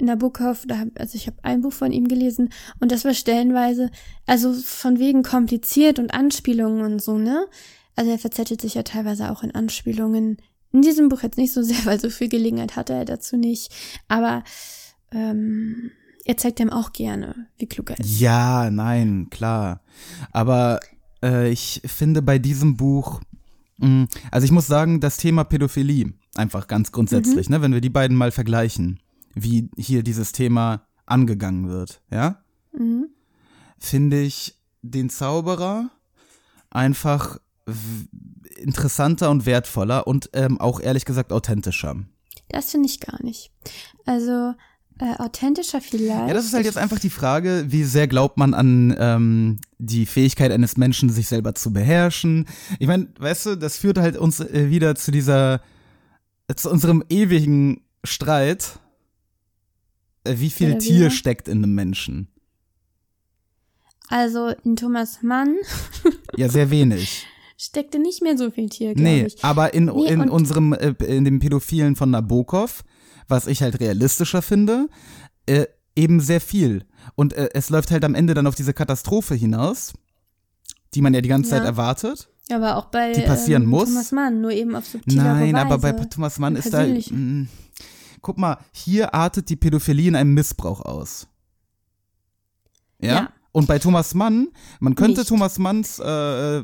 Nabokov, 0.00 0.64
da 0.66 0.78
hab, 0.78 0.88
also 0.98 1.16
ich 1.16 1.26
habe 1.26 1.36
ein 1.42 1.60
Buch 1.60 1.72
von 1.72 1.92
ihm 1.92 2.08
gelesen 2.08 2.50
und 2.80 2.90
das 2.90 3.04
war 3.04 3.14
stellenweise, 3.14 3.90
also 4.26 4.52
von 4.52 4.98
wegen 4.98 5.22
kompliziert 5.22 5.98
und 5.98 6.12
Anspielungen 6.12 6.82
und 6.82 7.00
so, 7.00 7.18
ne? 7.18 7.46
Also 7.94 8.10
er 8.10 8.18
verzettelt 8.18 8.60
sich 8.60 8.74
ja 8.74 8.82
teilweise 8.82 9.30
auch 9.30 9.42
in 9.42 9.54
Anspielungen. 9.54 10.38
In 10.72 10.82
diesem 10.82 11.08
Buch 11.08 11.22
jetzt 11.22 11.38
nicht 11.38 11.52
so 11.52 11.62
sehr, 11.62 11.76
weil 11.84 12.00
so 12.00 12.10
viel 12.10 12.28
Gelegenheit 12.28 12.76
hatte 12.76 12.94
er 12.94 13.04
dazu 13.04 13.36
nicht. 13.36 13.72
Aber 14.08 14.42
ähm, 15.12 15.90
er 16.24 16.36
zeigt 16.36 16.60
ihm 16.60 16.70
auch 16.70 16.92
gerne, 16.92 17.48
wie 17.58 17.66
klug 17.66 17.90
er 17.90 17.98
ist. 17.98 18.20
Ja, 18.20 18.70
nein, 18.70 19.28
klar. 19.30 19.82
Aber 20.32 20.80
äh, 21.22 21.50
ich 21.50 21.82
finde 21.84 22.22
bei 22.22 22.38
diesem 22.38 22.76
Buch, 22.76 23.20
also 24.30 24.44
ich 24.44 24.52
muss 24.52 24.66
sagen, 24.66 25.00
das 25.00 25.16
Thema 25.16 25.44
Pädophilie 25.44 26.12
Einfach 26.34 26.66
ganz 26.66 26.92
grundsätzlich, 26.92 27.48
Mhm. 27.48 27.54
ne? 27.56 27.62
Wenn 27.62 27.72
wir 27.74 27.80
die 27.82 27.90
beiden 27.90 28.16
mal 28.16 28.30
vergleichen, 28.30 29.00
wie 29.34 29.68
hier 29.76 30.02
dieses 30.02 30.32
Thema 30.32 30.86
angegangen 31.04 31.68
wird, 31.68 32.00
ja? 32.10 32.42
Mhm. 32.72 33.08
Finde 33.78 34.20
ich 34.22 34.58
den 34.82 35.10
Zauberer 35.10 35.90
einfach 36.70 37.38
interessanter 38.56 39.30
und 39.30 39.44
wertvoller 39.46 40.06
und 40.06 40.30
ähm, 40.32 40.58
auch 40.60 40.80
ehrlich 40.80 41.04
gesagt 41.04 41.32
authentischer. 41.32 41.96
Das 42.48 42.70
finde 42.70 42.88
ich 42.88 43.00
gar 43.00 43.22
nicht. 43.22 43.50
Also 44.06 44.54
äh, 44.98 45.14
authentischer 45.18 45.80
vielleicht. 45.80 46.28
Ja, 46.28 46.34
das 46.34 46.44
ist 46.44 46.54
halt 46.54 46.64
jetzt 46.64 46.78
einfach 46.78 46.98
die 46.98 47.10
Frage, 47.10 47.64
wie 47.68 47.84
sehr 47.84 48.06
glaubt 48.08 48.36
man 48.38 48.54
an 48.54 48.94
ähm, 48.98 49.60
die 49.78 50.06
Fähigkeit 50.06 50.52
eines 50.52 50.76
Menschen, 50.76 51.10
sich 51.10 51.28
selber 51.28 51.54
zu 51.54 51.72
beherrschen. 51.72 52.46
Ich 52.78 52.86
meine, 52.86 53.08
weißt 53.18 53.46
du, 53.46 53.54
das 53.56 53.78
führt 53.78 53.98
halt 53.98 54.16
uns 54.16 54.40
äh, 54.40 54.70
wieder 54.70 54.94
zu 54.94 55.10
dieser, 55.10 55.60
äh, 56.48 56.54
zu 56.54 56.70
unserem 56.70 57.02
ewigen 57.08 57.80
Streit. 58.04 58.78
Äh, 60.24 60.34
wie 60.38 60.50
viel 60.50 60.78
Tier 60.78 61.10
steckt 61.10 61.48
in 61.48 61.58
einem 61.64 61.74
Menschen? 61.74 62.28
Also 64.08 64.48
in 64.64 64.76
Thomas 64.76 65.22
Mann 65.22 65.56
Ja, 66.36 66.48
sehr 66.48 66.70
wenig. 66.70 67.26
steckte 67.56 67.98
nicht 67.98 68.22
mehr 68.22 68.36
so 68.36 68.50
viel 68.50 68.68
Tier, 68.68 68.94
glaube 68.94 69.02
Nee, 69.02 69.24
ich. 69.26 69.42
aber 69.44 69.72
in, 69.74 69.86
Nee, 69.86 70.08
in 70.08 70.28
unserem, 70.28 70.72
äh, 70.74 70.94
in 71.06 71.24
dem 71.24 71.38
Pädophilen 71.38 71.96
von 71.96 72.10
Nabokov, 72.10 72.84
was 73.28 73.46
ich 73.46 73.62
halt 73.62 73.80
realistischer 73.80 74.42
finde, 74.42 74.88
äh, 75.46 75.66
eben 75.96 76.20
sehr 76.20 76.40
viel. 76.40 76.84
Und 77.14 77.32
äh, 77.32 77.50
es 77.54 77.70
läuft 77.70 77.90
halt 77.90 78.04
am 78.04 78.14
Ende 78.14 78.34
dann 78.34 78.46
auf 78.46 78.54
diese 78.54 78.72
Katastrophe 78.74 79.34
hinaus, 79.34 79.92
die 80.94 81.02
man 81.02 81.14
ja 81.14 81.20
die 81.20 81.28
ganze 81.28 81.50
Ja. 81.50 81.58
Zeit 81.58 81.66
erwartet. 81.66 82.28
Aber 82.50 82.76
auch 82.76 82.86
bei 82.86 83.12
die 83.12 83.22
passieren 83.22 83.62
ähm, 83.64 83.68
muss. 83.70 83.88
Thomas 83.88 84.12
Mann, 84.12 84.40
nur 84.40 84.50
eben 84.50 84.74
auf 84.76 84.86
subtilere 84.86 85.24
Nein, 85.24 85.54
Weise. 85.54 85.66
aber 85.66 85.78
bei 85.78 85.92
Thomas 85.92 86.38
Mann 86.38 86.56
ist 86.56 86.72
da. 86.74 86.84
Mh, 86.84 87.46
guck 88.20 88.36
mal, 88.38 88.58
hier 88.72 89.14
artet 89.14 89.48
die 89.48 89.56
Pädophilie 89.56 90.08
in 90.08 90.16
einem 90.16 90.34
Missbrauch 90.34 90.80
aus. 90.80 91.28
Ja? 93.00 93.14
Ja. 93.14 93.28
Und 93.52 93.66
bei 93.66 93.78
Thomas 93.78 94.14
Mann, 94.14 94.48
man 94.80 94.94
könnte 94.94 95.20
Nicht. 95.20 95.28
Thomas 95.28 95.58
Manns 95.58 95.98
äh, 95.98 96.04
äh, 96.58 96.62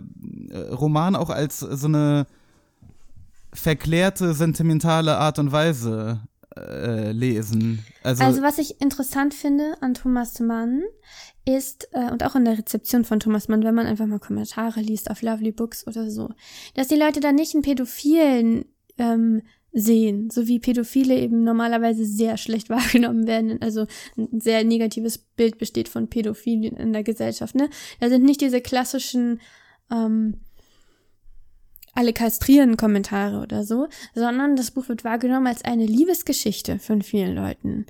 Roman 0.72 1.16
auch 1.16 1.30
als 1.30 1.58
so 1.60 1.86
eine 1.86 2.26
verklärte, 3.52 4.34
sentimentale 4.34 5.18
Art 5.18 5.38
und 5.38 5.52
Weise 5.52 6.20
äh, 6.66 7.12
lesen. 7.12 7.84
Also, 8.02 8.24
Also 8.24 8.42
was 8.42 8.58
ich 8.58 8.80
interessant 8.80 9.34
finde 9.34 9.76
an 9.80 9.94
Thomas 9.94 10.40
Mann 10.40 10.82
ist, 11.44 11.88
äh, 11.92 12.10
und 12.10 12.24
auch 12.24 12.36
in 12.36 12.44
der 12.44 12.58
Rezeption 12.58 13.04
von 13.04 13.20
Thomas 13.20 13.48
Mann, 13.48 13.62
wenn 13.62 13.74
man 13.74 13.86
einfach 13.86 14.06
mal 14.06 14.18
Kommentare 14.18 14.80
liest 14.80 15.10
auf 15.10 15.22
Lovely 15.22 15.52
Books 15.52 15.86
oder 15.86 16.10
so, 16.10 16.30
dass 16.74 16.88
die 16.88 16.96
Leute 16.96 17.20
da 17.20 17.32
nicht 17.32 17.54
einen 17.54 17.62
Pädophilen 17.62 18.66
ähm, 18.98 19.42
sehen, 19.72 20.30
so 20.30 20.46
wie 20.46 20.58
Pädophile 20.58 21.16
eben 21.18 21.44
normalerweise 21.44 22.04
sehr 22.04 22.36
schlecht 22.36 22.70
wahrgenommen 22.70 23.26
werden, 23.26 23.60
also 23.62 23.86
ein 24.16 24.40
sehr 24.40 24.64
negatives 24.64 25.18
Bild 25.18 25.58
besteht 25.58 25.88
von 25.88 26.08
Pädophilen 26.08 26.76
in 26.76 26.92
der 26.92 27.02
Gesellschaft, 27.02 27.54
ne? 27.54 27.70
Da 28.00 28.08
sind 28.08 28.24
nicht 28.24 28.40
diese 28.40 28.60
klassischen 28.60 29.40
ähm, 29.90 30.38
alle 31.98 32.12
kastrieren 32.12 32.76
Kommentare 32.76 33.40
oder 33.40 33.64
so, 33.64 33.88
sondern 34.14 34.54
das 34.54 34.70
Buch 34.70 34.88
wird 34.88 35.02
wahrgenommen 35.02 35.48
als 35.48 35.64
eine 35.64 35.84
Liebesgeschichte 35.84 36.78
von 36.78 37.02
vielen 37.02 37.34
Leuten. 37.34 37.86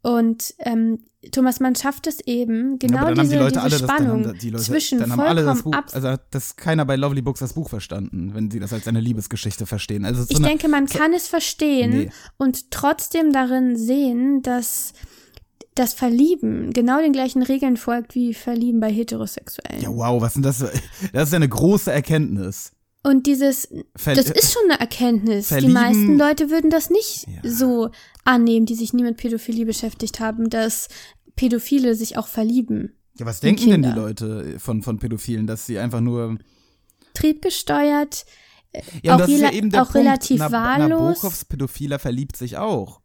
Und 0.00 0.54
ähm, 0.60 1.00
Thomas 1.30 1.60
Mann 1.60 1.74
schafft 1.74 2.06
es 2.06 2.20
eben, 2.20 2.72
Ja, 2.72 2.76
genau 2.88 2.98
haben 3.00 3.14
diese, 3.14 3.32
die 3.34 3.36
Leute 3.36 3.52
diese 3.52 3.60
alle 3.62 3.70
das, 3.70 3.80
dann 3.80 3.88
Spannung 3.90 4.26
haben 4.26 4.38
die 4.38 4.50
Leute, 4.50 4.64
zwischen 4.64 4.98
dann 4.98 5.12
haben 5.12 5.20
alle 5.20 5.44
das 5.44 5.62
Buch, 5.62 5.72
ab. 5.72 5.86
also 5.92 6.08
hat 6.08 6.26
das 6.30 6.56
keiner 6.56 6.84
bei 6.86 6.96
Lovely 6.96 7.22
Books 7.22 7.40
das 7.40 7.52
Buch 7.52 7.68
verstanden, 7.68 8.32
wenn 8.34 8.50
sie 8.50 8.60
das 8.60 8.72
als 8.72 8.88
eine 8.88 9.00
Liebesgeschichte 9.00 9.66
verstehen. 9.66 10.04
Also 10.06 10.22
so 10.22 10.28
ich 10.30 10.36
eine, 10.38 10.46
denke, 10.48 10.68
man 10.68 10.86
kann 10.86 11.12
es 11.12 11.28
verstehen 11.28 11.90
Nee. 11.90 12.10
und 12.38 12.70
trotzdem 12.70 13.32
darin 13.32 13.76
sehen, 13.76 14.42
dass 14.42 14.92
das 15.74 15.92
Verlieben 15.92 16.72
genau 16.72 17.00
den 17.00 17.12
gleichen 17.12 17.42
Regeln 17.42 17.76
folgt 17.76 18.14
wie 18.14 18.32
Verlieben 18.34 18.80
bei 18.80 18.90
Heterosexuellen. 18.92 19.82
ja 19.82 19.88
wow, 19.90 20.20
was 20.22 20.34
sind 20.34 20.44
das? 20.44 20.58
Das 21.12 21.24
ist 21.24 21.32
ja 21.32 21.36
eine 21.36 21.48
große 21.48 21.90
Erkenntnis. 21.92 22.72
Und 23.06 23.26
dieses, 23.26 23.68
Ver- 23.96 24.14
das 24.14 24.30
ist 24.30 24.52
schon 24.52 24.62
eine 24.70 24.80
Erkenntnis. 24.80 25.48
Verlieben- 25.48 25.68
Die 25.68 25.74
meisten 25.74 26.18
Leute 26.18 26.48
würden 26.50 26.70
das 26.70 26.88
nicht 26.90 27.26
Ja. 27.28 27.50
so 27.50 27.90
annehmen, 28.24 28.64
die 28.66 28.74
sich 28.74 28.92
nie 28.94 29.02
mit 29.02 29.18
Pädophilie 29.18 29.66
beschäftigt 29.66 30.20
haben, 30.20 30.48
dass 30.50 30.88
Pädophile 31.36 31.94
sich 31.94 32.16
auch 32.16 32.26
verlieben. 32.28 32.94
Ja, 33.18 33.26
was 33.26 33.40
denken 33.40 33.70
denn 33.70 33.82
die. 33.82 33.90
Leute 33.90 34.58
von, 34.58 34.82
von 34.82 34.98
Pädophilen, 34.98 35.46
dass 35.46 35.66
sie 35.66 35.78
einfach 35.78 36.00
nur. 36.00 36.38
Triebgesteuert, 37.14 38.24
Ja, 39.04 39.14
und 39.14 39.22
Auch 39.22 39.26
das 39.26 39.30
ist 39.30 39.40
ja 39.40 39.48
rela- 39.48 39.52
eben 39.52 39.70
der 39.70 39.82
auch 39.82 39.94
relativ 39.94 40.38
Nab- 40.40 40.50
wahllos. 40.52 41.18
Nabokovs 41.22 41.44
Pädophiler 41.44 41.98
verliebt 42.00 42.36
sich 42.36 42.56
auch. 42.56 43.00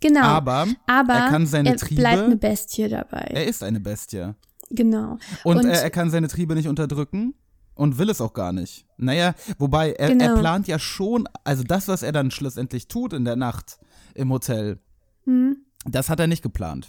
genau. 0.00 0.22
Aber, 0.22 0.66
Aber 0.86 1.12
er 1.14 1.28
kann 1.28 1.46
seine 1.46 1.70
er 1.70 1.76
Triebe. 1.76 2.00
bleibt 2.00 2.22
eine 2.22 2.36
Bestie 2.36 2.88
dabei. 2.88 3.30
er 3.34 3.44
ist 3.46 3.62
eine 3.62 3.80
Bestie. 3.80 4.34
genau. 4.70 5.18
Und, 5.42 5.58
Und- 5.58 5.66
er, 5.66 5.82
er 5.82 5.90
kann 5.90 6.08
seine 6.10 6.28
Triebe 6.28 6.54
nicht 6.54 6.68
unterdrücken 6.68 7.34
und 7.74 7.98
will 7.98 8.10
es 8.10 8.20
auch 8.20 8.32
gar 8.32 8.52
nicht. 8.52 8.86
Naja, 8.96 9.34
wobei 9.58 9.92
er, 9.92 10.10
er 10.10 10.16
Genau. 10.16 10.38
plant 10.38 10.68
ja 10.68 10.78
schon, 10.78 11.28
also 11.44 11.62
das, 11.64 11.88
was 11.88 12.02
er 12.02 12.12
dann 12.12 12.30
schlussendlich 12.30 12.88
tut 12.88 13.12
in 13.12 13.24
der 13.24 13.36
Nacht 13.36 13.78
im 14.14 14.30
Hotel, 14.30 14.78
Hm. 15.24 15.56
das 15.84 16.08
hat 16.08 16.20
er 16.20 16.26
nicht 16.26 16.42
geplant. 16.42 16.88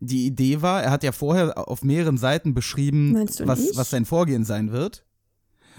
Die 0.00 0.26
Idee 0.26 0.62
war, 0.62 0.82
er 0.82 0.90
hat 0.90 1.02
ja 1.02 1.12
vorher 1.12 1.68
auf 1.68 1.82
mehreren 1.82 2.18
Seiten 2.18 2.54
beschrieben, 2.54 3.14
was, 3.44 3.76
was 3.76 3.90
sein 3.90 4.04
Vorgehen 4.04 4.44
sein 4.44 4.72
wird. 4.72 5.04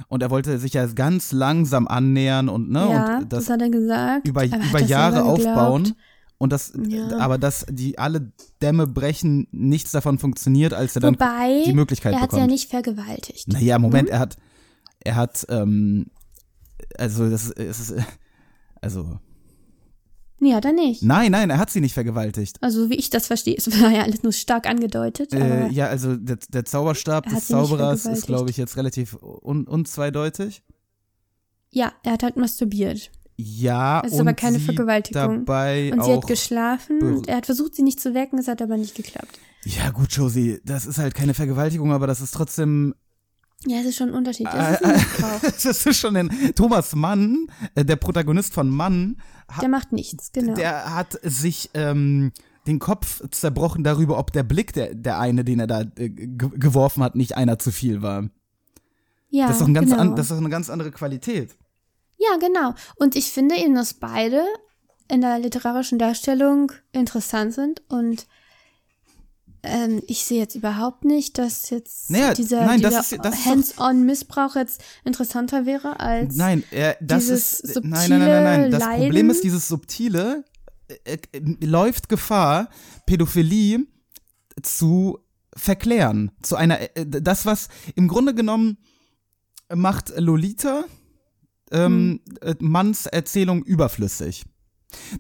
Und 0.10 0.22
er 0.22 0.30
wollte 0.30 0.60
sich 0.60 0.74
ja 0.74 0.86
ganz 0.86 1.32
langsam 1.32 1.88
annähern 1.88 2.50
und, 2.50 2.70
ne, 2.70 2.80
ja, 2.92 3.18
und 3.18 3.34
das, 3.34 3.46
das, 3.46 3.54
hat 3.54 3.62
er 3.62 3.70
gesagt. 3.70 4.28
über, 4.28 4.44
er 4.44 4.70
über 4.70 4.80
Jahre 4.82 5.24
aufbauen. 5.24 5.96
Und 6.40 6.52
das, 6.54 6.74
Ja. 6.88 7.18
aber 7.18 7.38
dass 7.40 7.66
die 7.70 7.98
alle 7.98 8.32
Dämme 8.62 8.86
brechen, 8.86 9.48
nichts 9.52 9.92
davon 9.92 10.20
funktioniert, 10.20 10.74
als 10.74 10.96
er 10.96 11.02
dann 11.02 11.16
Wobei, 11.16 11.64
die 11.66 11.74
Möglichkeit 11.74 12.14
er 12.14 12.22
hat 12.22 12.30
sie 12.32 12.38
ja 12.38 12.44
bekommt. 12.44 12.52
nicht 12.54 12.70
vergewaltigt. 12.70 13.48
Naja, 13.48 13.80
Moment, 13.80 14.10
er 14.10 14.20
hat, 14.20 14.38
er 15.00 15.16
hat, 15.16 15.46
ähm, 15.50 16.08
also 16.98 17.28
das 17.30 17.50
ist, 17.50 17.90
äh, 17.92 18.04
also, 18.82 19.20
Nee, 20.40 20.54
hat 20.54 20.66
er 20.66 20.74
nicht. 20.74 21.02
nein, 21.02 21.32
nein, 21.32 21.50
er 21.50 21.58
hat 21.58 21.72
sie 21.72 21.82
nicht 21.82 21.96
vergewaltigt. 21.96 22.62
Also, 22.62 22.84
so 22.84 22.90
wie 22.92 22.96
ich 22.96 23.10
das 23.10 23.26
verstehe, 23.26 23.56
es 23.58 23.68
war 23.82 23.90
ja 23.90 24.04
alles 24.04 24.22
nur 24.22 24.32
stark 24.32 24.68
angedeutet. 24.68 25.34
Äh, 25.34 25.70
ja, 25.70 25.88
also 25.88 26.16
der, 26.16 26.38
der 26.50 26.64
Zauberstab 26.66 27.26
Er 27.26 27.34
des 27.34 27.48
Zauberers 27.48 28.06
ist, 28.06 28.28
glaube 28.28 28.52
ich, 28.52 28.58
jetzt 28.58 28.78
relativ 28.78 29.18
un, 29.42 29.66
unzweideutig. 29.66 30.62
ja, 31.72 31.92
er 32.04 32.12
hat 32.14 32.22
halt 32.22 32.38
masturbiert. 32.38 33.10
Ja, 33.40 34.02
Es 34.04 34.14
ist 34.14 34.20
und 34.20 34.28
aber 34.28 34.34
keine 34.34 34.58
sie 34.58 34.66
Vergewaltigung. 34.66 35.46
dabei 35.46 35.92
Und 35.94 36.04
sie 36.04 36.12
auch, 36.12 36.18
hat 36.24 36.28
geschlafen 36.28 37.02
und 37.04 37.28
er 37.28 37.38
hat 37.38 37.46
versucht, 37.46 37.76
sie 37.76 37.84
nicht 37.84 38.00
zu 38.00 38.14
wecken, 38.16 38.40
es 38.40 38.48
hat 38.48 38.62
aber 38.64 38.78
nicht 38.78 38.96
geklappt. 38.96 39.40
Ja, 39.64 39.92
gut, 39.92 40.12
Josie, 40.12 40.60
das 40.66 40.86
ist 40.88 40.98
halt 40.98 41.14
keine 41.14 41.34
Vergewaltigung, 41.36 41.92
aber 41.92 42.08
das 42.08 42.20
ist 42.20 42.34
trotzdem 42.34 42.96
Ja, 43.68 43.78
es 43.80 43.86
ist 43.86 43.96
schon 43.98 44.10
ein 44.10 44.16
Unterschied. 44.16 44.48
Äh, 44.48 44.52
Das 44.52 44.72
ist 44.82 44.86
ein 44.86 44.92
Missbrauch. 44.96 45.40
das 45.64 45.86
ist 45.86 45.98
schon 46.00 46.16
ein 46.18 46.30
Thomas 46.56 46.96
Mann, 46.96 47.48
äh, 47.76 47.86
der 47.86 47.98
Protagonist 47.98 48.54
von 48.56 48.70
Mann, 48.70 49.18
ha- 49.52 49.62
Der 49.62 49.70
macht 49.70 49.92
nichts, 49.94 50.32
genau. 50.32 50.56
der 50.56 50.96
hat 50.96 51.20
sich 51.22 51.70
ähm, 51.76 52.32
den 52.66 52.80
Kopf 52.80 53.22
zerbrochen 53.30 53.84
darüber, 53.84 54.18
ob 54.18 54.34
der 54.34 54.44
Blick 54.44 54.74
der, 54.74 54.96
der 54.96 55.20
eine, 55.20 55.44
den 55.44 55.60
er 55.60 55.68
da 55.68 55.82
äh, 55.96 56.10
ge- 56.10 56.50
geworfen 56.56 57.04
hat, 57.04 57.16
nicht 57.16 57.38
einer 57.38 57.60
zu 57.60 57.72
viel 57.72 58.02
war. 58.02 58.30
ja, 59.30 59.46
das, 59.46 59.58
ist 59.58 59.62
doch 59.62 59.68
ein 59.68 59.74
ganz 59.76 59.92
genau. 59.92 60.02
an, 60.02 60.16
das 60.16 60.26
ist 60.26 60.32
doch 60.32 60.38
eine 60.38 60.50
ganz 60.50 60.70
andere 60.72 60.92
Qualität. 60.92 61.56
Ja, 62.18 62.38
genau. 62.38 62.74
Und 62.96 63.16
ich 63.16 63.32
finde 63.32 63.56
eben, 63.56 63.76
dass 63.76 63.94
beide 63.94 64.44
in 65.08 65.22
der 65.22 65.40
literarischen 65.40 66.00
Darstellung 66.00 66.72
interessant 66.92 67.54
sind 67.54 67.82
und 67.88 68.28
ähm, 69.64 70.02
ich 70.08 70.24
sehe 70.24 70.40
jetzt 70.40 70.56
überhaupt 70.56 71.04
nicht, 71.04 71.38
dass 71.38 71.70
jetzt 71.70 72.10
Naja, 72.10 72.34
dieser, 72.34 72.66
nein, 72.66 72.80
dieser 72.80 73.02
Hands-on-Missbrauch 73.02 74.56
jetzt 74.56 74.84
interessanter 75.04 75.66
wäre 75.66 76.00
als 76.00 76.36
Nein, 76.36 76.64
das 77.02 77.26
dieses 77.26 77.60
ist 77.60 77.76
nein, 77.84 78.10
nein, 78.10 78.20
nein, 78.20 78.20
nein, 78.20 78.44
nein. 78.44 78.72
Das 78.72 78.82
subtile 78.84 79.04
Problem 79.04 79.30
ist 79.30 79.38
Leiden. 79.38 79.42
dieses 79.42 79.68
subtile 79.68 80.44
äh, 80.88 81.18
äh, 81.32 81.66
läuft 81.66 82.10
Gefahr, 82.10 82.70
Pädophilie 83.06 83.86
zu 84.62 85.20
verklären, 85.56 86.32
zu 86.44 86.56
einer 86.56 86.80
äh, 86.96 87.06
das 87.06 87.46
was 87.46 87.70
im 87.96 88.08
Grunde 88.08 88.34
genommen 88.34 88.78
macht 89.74 90.14
Lolita 90.18 90.86
ähm, 91.72 92.20
Hm. 92.44 92.56
Manns 92.60 93.06
Erzählung 93.06 93.64
überflüssig. 93.64 94.46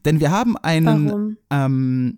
Denn 0.05 0.19
wir 0.19 0.31
haben 0.31 0.57
einen 0.57 1.07
Warum? 1.07 1.37
ähm, 1.49 2.17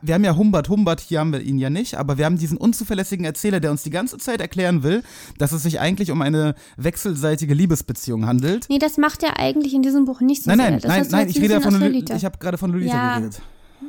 wir 0.00 0.14
haben 0.14 0.24
ja 0.24 0.34
Humbert 0.34 0.68
Humbert, 0.70 1.00
hier 1.00 1.20
haben 1.20 1.32
wir 1.32 1.40
ihn 1.42 1.58
ja 1.58 1.68
nicht, 1.68 1.96
aber 1.96 2.16
wir 2.16 2.24
haben 2.24 2.38
diesen 2.38 2.56
unzuverlässigen 2.56 3.24
Erzähler, 3.26 3.60
der 3.60 3.70
uns 3.70 3.82
die 3.82 3.90
ganze 3.90 4.16
Zeit 4.16 4.40
erklären 4.40 4.82
will, 4.82 5.02
dass 5.36 5.52
es 5.52 5.62
sich 5.62 5.78
eigentlich 5.78 6.10
um 6.10 6.22
eine 6.22 6.54
wechselseitige 6.78 7.52
Liebesbeziehung 7.52 8.24
handelt. 8.26 8.66
Nee, 8.70 8.78
das 8.78 8.96
macht 8.96 9.22
er 9.22 9.38
eigentlich 9.38 9.74
in 9.74 9.82
diesem 9.82 10.06
Buch 10.06 10.20
nicht 10.22 10.42
so 10.42 10.50
Nein, 10.50 10.58
sehr. 10.58 10.70
nein, 10.70 10.80
Das 10.80 10.88
nein, 10.90 11.06
nein, 11.10 11.28
ich 11.28 11.36
rede 11.40 11.54
ja 11.54 11.60
von 11.60 11.78
Lolita. 11.78 12.16
Ich 12.16 12.24
habe 12.24 12.38
gerade 12.38 12.56
von 12.56 12.72
Lolita 12.72 12.94
Ja. 12.94 13.18
geredet. 13.18 13.42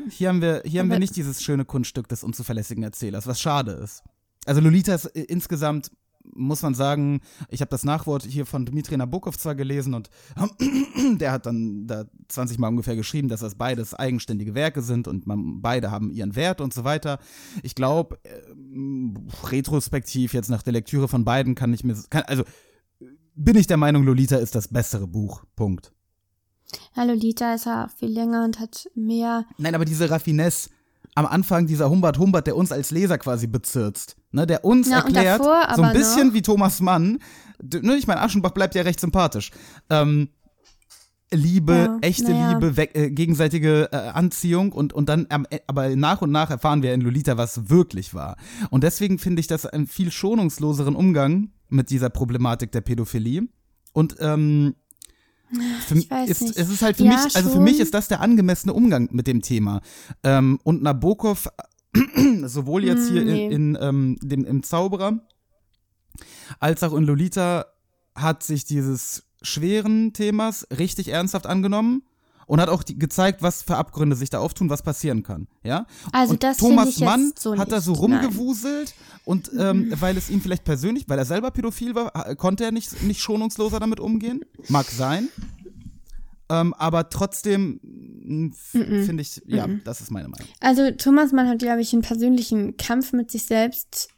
Hier 0.10 0.29
haben 0.29 0.41
wir, 0.41 0.62
hier 0.65 0.81
haben 0.81 0.89
wir 0.91 1.00
nicht 1.00 1.15
dieses 1.15 1.41
schöne 1.41 1.63
Kunststück 1.63 2.10
des 2.10 2.24
unzuverlässigen 2.24 2.84
Erzählers, 2.84 3.25
was 3.25 3.39
schade 3.39 3.72
ist. 3.72 4.03
Also 4.45 4.60
Lolita 4.62 4.93
ist 4.93 5.05
äh, 5.05 5.22
insgesamt 5.22 5.91
muss 6.34 6.62
man 6.62 6.74
sagen, 6.74 7.22
ich 7.50 7.62
habe 7.62 7.70
das 7.70 7.84
Nachwort 7.84 8.24
hier 8.24 8.46
von 8.46 8.65
Dmitri 8.65 8.98
Nabokov 8.98 9.38
zwar 9.38 9.55
gelesen 9.55 9.94
und 9.94 10.10
der 11.20 11.32
hat 11.32 11.46
dann 11.46 11.88
da 11.88 12.05
20 12.27 12.60
Mal 12.60 12.70
ungefähr 12.70 12.96
geschrieben, 12.96 13.29
dass 13.29 13.41
das 13.41 13.55
beides 13.55 13.94
eigenständige 13.94 14.55
Werke 14.55 14.82
sind 14.82 15.08
und 15.08 15.27
man, 15.27 15.62
beide 15.62 15.91
haben 15.91 16.12
ihren 16.12 16.36
Wert 16.36 16.62
und 16.62 16.74
so 16.74 16.84
weiter. 16.84 17.20
Ich 17.63 17.75
glaube, 17.75 18.20
äh, 18.24 19.48
retrospektiv 19.48 20.34
jetzt 20.34 20.50
nach 20.50 20.63
der 20.63 20.74
Lektüre 20.74 21.08
von 21.08 21.25
beiden 21.25 21.55
kann 21.55 21.74
ich 21.74 21.84
mir, 21.84 21.96
kann, 22.10 22.24
also 22.24 22.44
bin 23.36 23.58
ich 23.58 23.67
der 23.67 23.77
Meinung, 23.77 24.03
Lolita 24.03 24.38
ist 24.38 24.55
das 24.55 24.70
bessere 24.70 25.08
Buch. 25.08 25.44
Punkt. 25.55 25.91
Ja, 26.96 27.03
Lolita 27.03 27.53
ist 27.53 27.65
ja 27.65 27.88
viel 27.98 28.10
länger 28.10 28.44
und 28.44 28.60
hat 28.60 28.89
mehr. 28.96 29.46
Nein, 29.58 29.75
aber 29.75 29.86
diese 29.86 30.10
Raffinesse 30.10 30.70
am 31.15 31.25
Anfang, 31.25 31.65
dieser 31.65 31.89
Humbert 31.89 32.17
Humbert, 32.19 32.45
der 32.48 32.55
uns 32.57 32.72
als 32.72 32.91
Leser 32.91 33.17
quasi 33.17 33.48
bezirzt, 33.48 34.15
ne, 34.31 34.45
der 34.45 34.63
uns 34.65 34.89
Ja, 34.89 34.98
erklärt, 34.98 35.39
davor 35.39 35.67
so 35.75 35.81
ein 35.81 35.93
bisschen 35.93 36.27
noch- 36.27 36.34
wie 36.34 36.41
Thomas 36.41 36.81
Mann, 36.81 37.19
ne, 37.63 37.95
ich 37.95 38.05
meine, 38.07 38.22
Aschenbach 38.22 38.51
bleibt 38.51 38.75
ja 38.75 38.84
recht 38.84 39.00
sympathisch. 39.00 39.51
Ähm, 39.89 40.29
Liebe, 41.34 41.74
Ja, 41.74 41.98
echte 42.01 42.31
naja. 42.31 42.51
Liebe, 42.53 42.77
we- 42.77 42.93
äh, 42.95 43.10
gegenseitige 43.10 43.89
äh, 43.91 43.95
Anziehung 43.95 44.72
und, 44.72 44.93
und 44.93 45.10
dann, 45.10 45.27
E- 45.50 45.60
aber 45.67 45.95
nach 45.95 46.22
und 46.22 46.31
nach 46.31 46.51
erfahren 46.51 46.84
wir 46.84 46.93
in 46.93 47.01
Lolita, 47.01 47.36
was 47.36 47.69
wirklich 47.69 48.13
war. 48.13 48.38
Und 48.69 48.84
deswegen 48.84 49.17
finde 49.17 49.39
ich 49.39 49.48
das 49.48 49.65
einen 49.65 49.88
viel 49.88 50.12
schonungsloseren 50.12 50.95
Umgang 50.95 51.50
mit 51.67 51.89
dieser 51.89 52.10
Problematik 52.12 52.72
der 52.72 52.81
Pädophilie. 52.81 53.48
Und 53.91 54.17
ähm, 54.19 54.75
für, 55.88 55.96
Ich 55.98 56.10
weiß 56.10 56.30
ist, 56.30 56.42
nicht. 56.42 56.58
es 56.58 56.70
ist 56.70 56.82
halt 56.82 56.98
für 56.98 57.06
Ja, 57.06 57.12
mich, 57.12 57.36
also 57.36 57.50
für 57.50 57.56
schon. 57.56 57.64
mich 57.64 57.80
ist 57.80 57.94
das 57.94 58.08
der 58.08 58.22
angemessene 58.22 58.74
Umgang 58.74 59.10
mit 59.12 59.28
dem 59.28 59.42
Thema. 59.42 59.82
Ähm, 60.24 60.60
und 60.64 60.82
Nabokov, 60.84 61.48
sowohl 62.46 62.84
jetzt 62.84 63.10
hier 63.10 63.22
Hm, 63.22 63.28
nee. 63.28 63.46
in, 63.48 63.75
in 63.75 63.78
ähm, 63.82 64.18
dem, 64.22 64.46
im 64.46 64.64
Zauberer, 64.64 65.20
als 66.60 66.84
auch 66.84 66.94
in 66.94 67.04
Lolita, 67.04 67.66
hat 68.16 68.44
sich 68.44 68.66
dieses 68.66 69.24
schweren 69.42 70.14
Themas 70.14 70.66
richtig 70.78 71.10
ernsthaft 71.10 71.46
angenommen 71.46 72.04
und 72.48 72.62
hat 72.62 72.70
auch 72.70 72.84
die, 72.84 72.98
gezeigt, 72.98 73.42
was 73.42 73.62
für 73.64 73.75
Abgründe 73.75 74.16
sich 74.16 74.30
da 74.30 74.40
auftun, 74.40 74.70
was 74.70 74.82
passieren 74.84 75.24
kann. 75.24 75.48
Ja? 75.64 75.86
Also 76.12 76.34
und 76.34 76.44
das 76.44 76.58
Thomas 76.58 76.90
ich 76.90 76.98
jetzt 77.00 77.06
Mann 77.06 77.34
so 77.38 77.58
hat 77.58 77.72
da 77.72 77.82
so 77.82 77.92
nicht, 77.92 78.02
nein. 78.02 78.10
Mhm. 78.12 78.25
rumgewuselt 78.25 78.94
und 79.25 79.52
ähm, 79.58 79.92
weil 80.00 80.18
es 80.18 80.30
ihm 80.30 80.42
vielleicht 80.42 80.64
persönlich, 80.64 81.06
weil 81.08 81.18
er 81.18 81.25
selber 81.25 81.52
pädophil 81.52 81.96
war, 81.96 82.12
konnte 82.36 82.64
er 82.64 82.72
nicht, 82.72 83.04
nicht 83.04 83.22
schonungsloser 83.22 83.80
damit 83.80 84.00
umgehen. 84.00 84.42
Mag 84.70 84.86
sein. 84.86 85.30
Ähm, 86.48 86.75
aber 86.75 87.10
trotzdem 87.10 87.80
f- 88.54 88.70
finde 89.06 89.22
ich, 89.24 89.42
ja, 89.48 89.68
das 89.84 90.02
ist 90.02 90.12
meine 90.12 90.28
Meinung. 90.28 90.48
Also 90.60 90.92
Thomas 90.92 91.32
Mann 91.32 91.48
hat, 91.48 91.58
glaube 91.58 91.82
ich, 91.82 91.92
einen 91.92 92.04
persönlichen 92.04 92.78
Kampf 92.78 93.14
mit 93.14 93.32
sich 93.32 93.46
selbst 93.48 94.10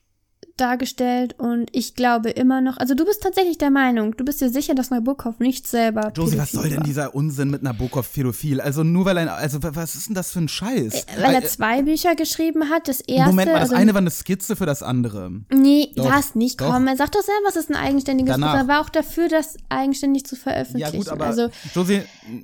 dargestellt 0.60 1.36
und 1.38 1.70
ich 1.72 1.96
glaube 1.96 2.30
immer 2.30 2.62
noch, 2.62 2.78
also 2.78 2.94
du 2.96 3.06
bist 3.06 3.22
tatsächlich 3.24 3.58
der 3.58 3.70
Meinung, 3.72 4.16
du 4.18 4.26
bist 4.26 4.42
dir 4.42 4.50
sicher, 4.50 4.76
dass 4.76 4.90
Nabokov 4.90 5.40
nicht 5.40 5.68
selber 5.68 6.12
Josie, 6.16 6.38
was 6.38 6.52
soll 6.52 6.70
denn 6.70 6.84
dieser 6.84 7.16
Unsinn 7.16 7.50
mit 7.50 7.64
Nabokov 7.64 8.12
pädophil? 8.14 8.60
Also 8.62 8.84
nur 8.84 9.06
weil 9.06 9.18
er, 9.18 9.36
also 9.36 9.62
wa- 9.64 9.72
was 9.74 9.96
ist 9.96 10.08
denn 10.08 10.16
das 10.16 10.32
für 10.32 10.40
ein 10.40 10.48
Scheiß? 10.48 11.06
Weil 11.22 11.36
er 11.36 11.44
Äh, 11.44 11.48
zwei 11.48 11.82
Bücher 11.84 12.16
geschrieben 12.16 12.70
hat, 12.70 12.88
das 12.88 13.02
erste. 13.02 13.26
Moment 13.28 13.48
mal, 13.52 13.60
das 13.60 13.70
also, 13.70 13.76
eine 13.76 13.94
war 13.94 14.02
eine 14.02 14.10
Skizze 14.12 14.56
für 14.56 14.66
das 14.66 14.84
andere. 14.84 15.32
Nee, 15.54 15.92
Doch, 15.96 16.10
was 16.10 16.36
nicht, 16.36 16.60
doch. 16.60 16.72
komm. 16.74 16.88
Er 16.88 16.98
sagt 16.98 17.16
doch 17.16 17.22
selber, 17.24 17.48
es 17.50 17.56
ist 17.56 17.70
ein 17.70 17.76
eigenständiges 17.76 18.32
Danach. 18.34 18.54
Buch. 18.54 18.60
Er 18.62 18.68
war 18.68 18.82
auch 18.82 18.90
dafür, 18.90 19.30
das 19.30 19.58
eigenständig 19.70 20.26
zu 20.26 20.36
veröffentlichen. 20.36 20.92
Ja 20.92 20.98
gut, 20.98 21.10
aber 21.10 21.26
also, 21.28 21.50
Josie, 21.74 22.02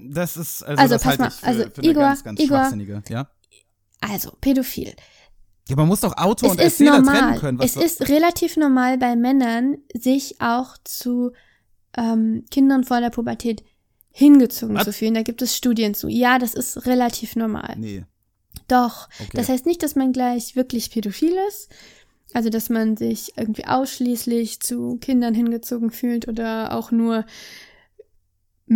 das 0.10 0.38
ist, 0.38 0.64
also, 0.64 0.82
Also, 0.82 0.96
das 0.96 1.04
pass 1.04 1.18
mal, 1.18 1.30
für, 1.32 1.46
also, 1.48 1.64
für 1.64 1.82
eine 1.82 1.90
Igor, 1.92 2.04
ganz, 2.04 2.24
ganz 2.24 2.40
Igor. 2.40 2.58
schwachsinnige, 2.60 3.04
ja? 3.10 3.28
also, 4.02 4.32
pädophil. 4.42 4.94
Ja, 5.70 5.76
man 5.78 5.88
muss 5.88 6.02
doch 6.02 6.18
Autor 6.18 6.50
Es 6.50 6.52
und 6.54 6.60
Erzähler 6.60 6.92
trennen 6.92 7.06
normal. 7.06 7.40
können. 7.40 7.60
Was 7.60 7.76
Es 7.76 7.84
ist 7.84 8.10
relativ 8.10 8.58
normal 8.58 8.98
bei 8.98 9.16
Männern, 9.16 9.78
sich 9.94 10.42
auch 10.42 10.78
zu 10.84 11.32
ähm, 11.96 12.46
Kindern 12.52 12.84
vor 12.84 13.00
der 13.00 13.12
Pubertät 13.12 13.64
hingezogen 14.12 14.76
Was? 14.76 14.86
zu 14.86 14.94
fühlen. 14.94 15.14
Da 15.14 15.24
gibt 15.24 15.42
es 15.42 15.56
Studien 15.56 15.94
zu. 15.94 16.08
Ja, 16.08 16.38
das 16.38 16.54
ist 16.54 16.86
relativ 16.86 17.36
normal. 17.36 17.76
Nee. 17.78 18.04
Doch. 18.68 19.08
Okay. 19.20 19.30
Das 19.34 19.50
heißt 19.50 19.66
nicht, 19.66 19.82
dass 19.84 19.96
man 19.96 20.12
gleich 20.14 20.56
wirklich 20.56 20.92
pädophil 20.92 21.36
ist. 21.48 21.70
Also, 22.34 22.50
dass 22.50 22.70
man 22.70 22.98
sich 22.98 23.34
irgendwie 23.38 23.66
ausschließlich 23.66 24.60
zu 24.60 24.98
Kindern 24.98 25.34
hingezogen 25.34 25.92
fühlt 25.92 26.28
oder 26.28 26.74
auch 26.76 26.92
nur 26.92 27.26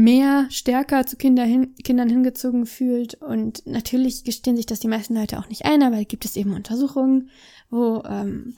mehr 0.03 0.47
stärker 0.49 1.05
zu 1.05 1.15
Kinder 1.17 1.43
hin, 1.43 1.73
Kindern 1.83 2.09
hingezogen 2.09 2.65
fühlt. 2.65 3.15
Und 3.15 3.65
natürlich 3.65 4.23
gestehen 4.23 4.55
sich 4.55 4.65
das 4.65 4.79
die 4.79 4.87
meisten 4.87 5.15
Leute 5.15 5.39
auch 5.39 5.49
nicht 5.49 5.65
ein, 5.65 5.81
aber 5.83 6.03
gibt 6.05 6.25
es 6.25 6.35
eben 6.35 6.53
Untersuchungen, 6.53 7.29
wo 7.69 8.03
ähm, 8.07 8.55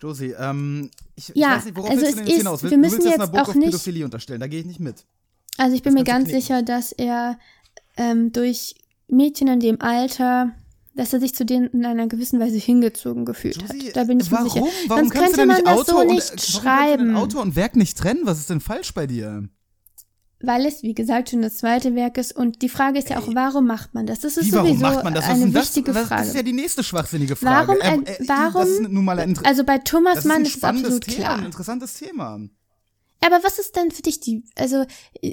Josie, 0.00 0.34
ähm, 0.38 0.90
ich, 1.16 1.30
ich 1.30 1.36
Ja, 1.36 1.56
weiß 1.56 1.64
nicht, 1.66 1.76
worauf 1.76 1.90
also 1.90 2.02
willst 2.02 2.12
du 2.12 2.16
denn 2.18 2.26
jetzt 2.26 2.34
ist- 2.36 2.42
hinaus? 2.42 2.62
wir 2.62 2.70
du 2.70 2.76
müssen 2.76 2.92
willst 2.98 3.06
jetzt 3.08 3.18
Nabokov 3.18 3.48
auch 3.48 3.54
nicht- 3.54 3.66
Pädophilie 3.66 4.04
unterstellen, 4.04 4.40
da 4.40 4.46
gehe 4.46 4.60
ich 4.60 4.66
nicht 4.66 4.80
mit. 4.80 5.04
Also 5.56 5.74
ich 5.76 5.82
bin 5.82 5.94
Das 5.94 6.00
mir 6.00 6.04
ganz 6.04 6.28
du 6.28 6.34
sicher, 6.34 6.62
dass 6.62 6.92
er 6.92 7.38
ähm, 7.96 8.32
durch 8.32 8.74
Mädchen 9.08 9.48
in 9.48 9.60
dem 9.60 9.80
Alter, 9.80 10.52
dass 10.94 11.12
er 11.12 11.20
sich 11.20 11.34
zu 11.34 11.44
denen 11.46 11.68
in 11.68 11.84
einer 11.86 12.06
gewissen 12.08 12.40
Weise 12.40 12.56
hingezogen 12.58 13.24
gefühlt 13.24 13.62
Josie, 13.62 13.88
hat. 13.88 13.96
Da 13.96 14.04
bin 14.04 14.18
ich 14.20 14.30
mir 14.30 14.38
warum? 14.38 14.48
sicher. 14.50 14.66
Warum 14.88 15.04
Sonst 15.04 15.12
kannst 15.12 15.14
könnte 15.14 15.30
du 15.32 15.36
denn 15.38 15.46
man 15.48 15.56
nicht 15.56 15.66
das 15.66 15.78
Autor 15.78 15.94
so 15.94 16.00
und, 16.00 16.06
nicht 16.14 16.32
du 16.32 16.38
schreiben. 16.60 17.16
Autor 17.16 17.42
und 17.42 17.56
Werk 17.56 17.76
nicht 17.76 17.96
trennen? 17.96 18.20
Was 18.24 18.38
ist 18.40 18.50
denn 18.50 18.60
falsch 18.60 18.92
bei 18.94 19.06
dir? 19.06 19.48
Weil 20.46 20.66
es, 20.66 20.82
wie 20.82 20.94
gesagt, 20.94 21.30
schon 21.30 21.42
das 21.42 21.56
zweite 21.58 21.94
Werk 21.94 22.18
ist. 22.18 22.34
Und 22.36 22.62
die 22.62 22.68
Frage 22.68 22.98
ist 22.98 23.08
ja 23.10 23.18
auch, 23.18 23.28
warum 23.34 23.66
macht 23.66 23.94
man 23.94 24.06
das? 24.06 24.20
Das 24.20 24.36
ist 24.36 24.46
Wie, 24.46 24.52
warum 24.52 24.68
sowieso 24.68 24.82
macht 24.86 25.04
man 25.04 25.14
das? 25.14 25.24
Was 25.28 25.30
eine 25.40 25.50
das? 25.50 25.62
wichtige 25.64 25.92
Frage. 25.92 26.08
das 26.08 26.28
ist 26.28 26.36
ja 26.36 26.42
die 26.42 26.52
nächste 26.52 26.82
schwachsinnige 26.84 27.36
Frage. 27.36 27.68
warum, 27.68 27.80
Ähm, 27.82 28.04
äh, 28.06 28.16
warum, 28.26 28.52
Das 28.62 28.68
ist 28.68 28.88
nun 28.88 29.04
mal 29.04 29.18
ein, 29.18 29.38
also 29.44 29.64
bei 29.64 29.78
Thomas 29.78 30.14
das 30.16 30.24
ist 30.24 30.28
Mann 30.28 30.36
ein 30.42 30.46
ist 30.46 30.64
absolut 30.64 31.04
Thema, 31.04 31.16
klar. 31.18 31.38
ein 31.38 31.44
interessantes 31.46 31.94
Thema. 31.94 32.40
Aber 33.26 33.42
was 33.42 33.58
ist 33.58 33.74
denn 33.74 33.90
für 33.90 34.02
dich 34.02 34.20
die, 34.20 34.44
also 34.54 34.84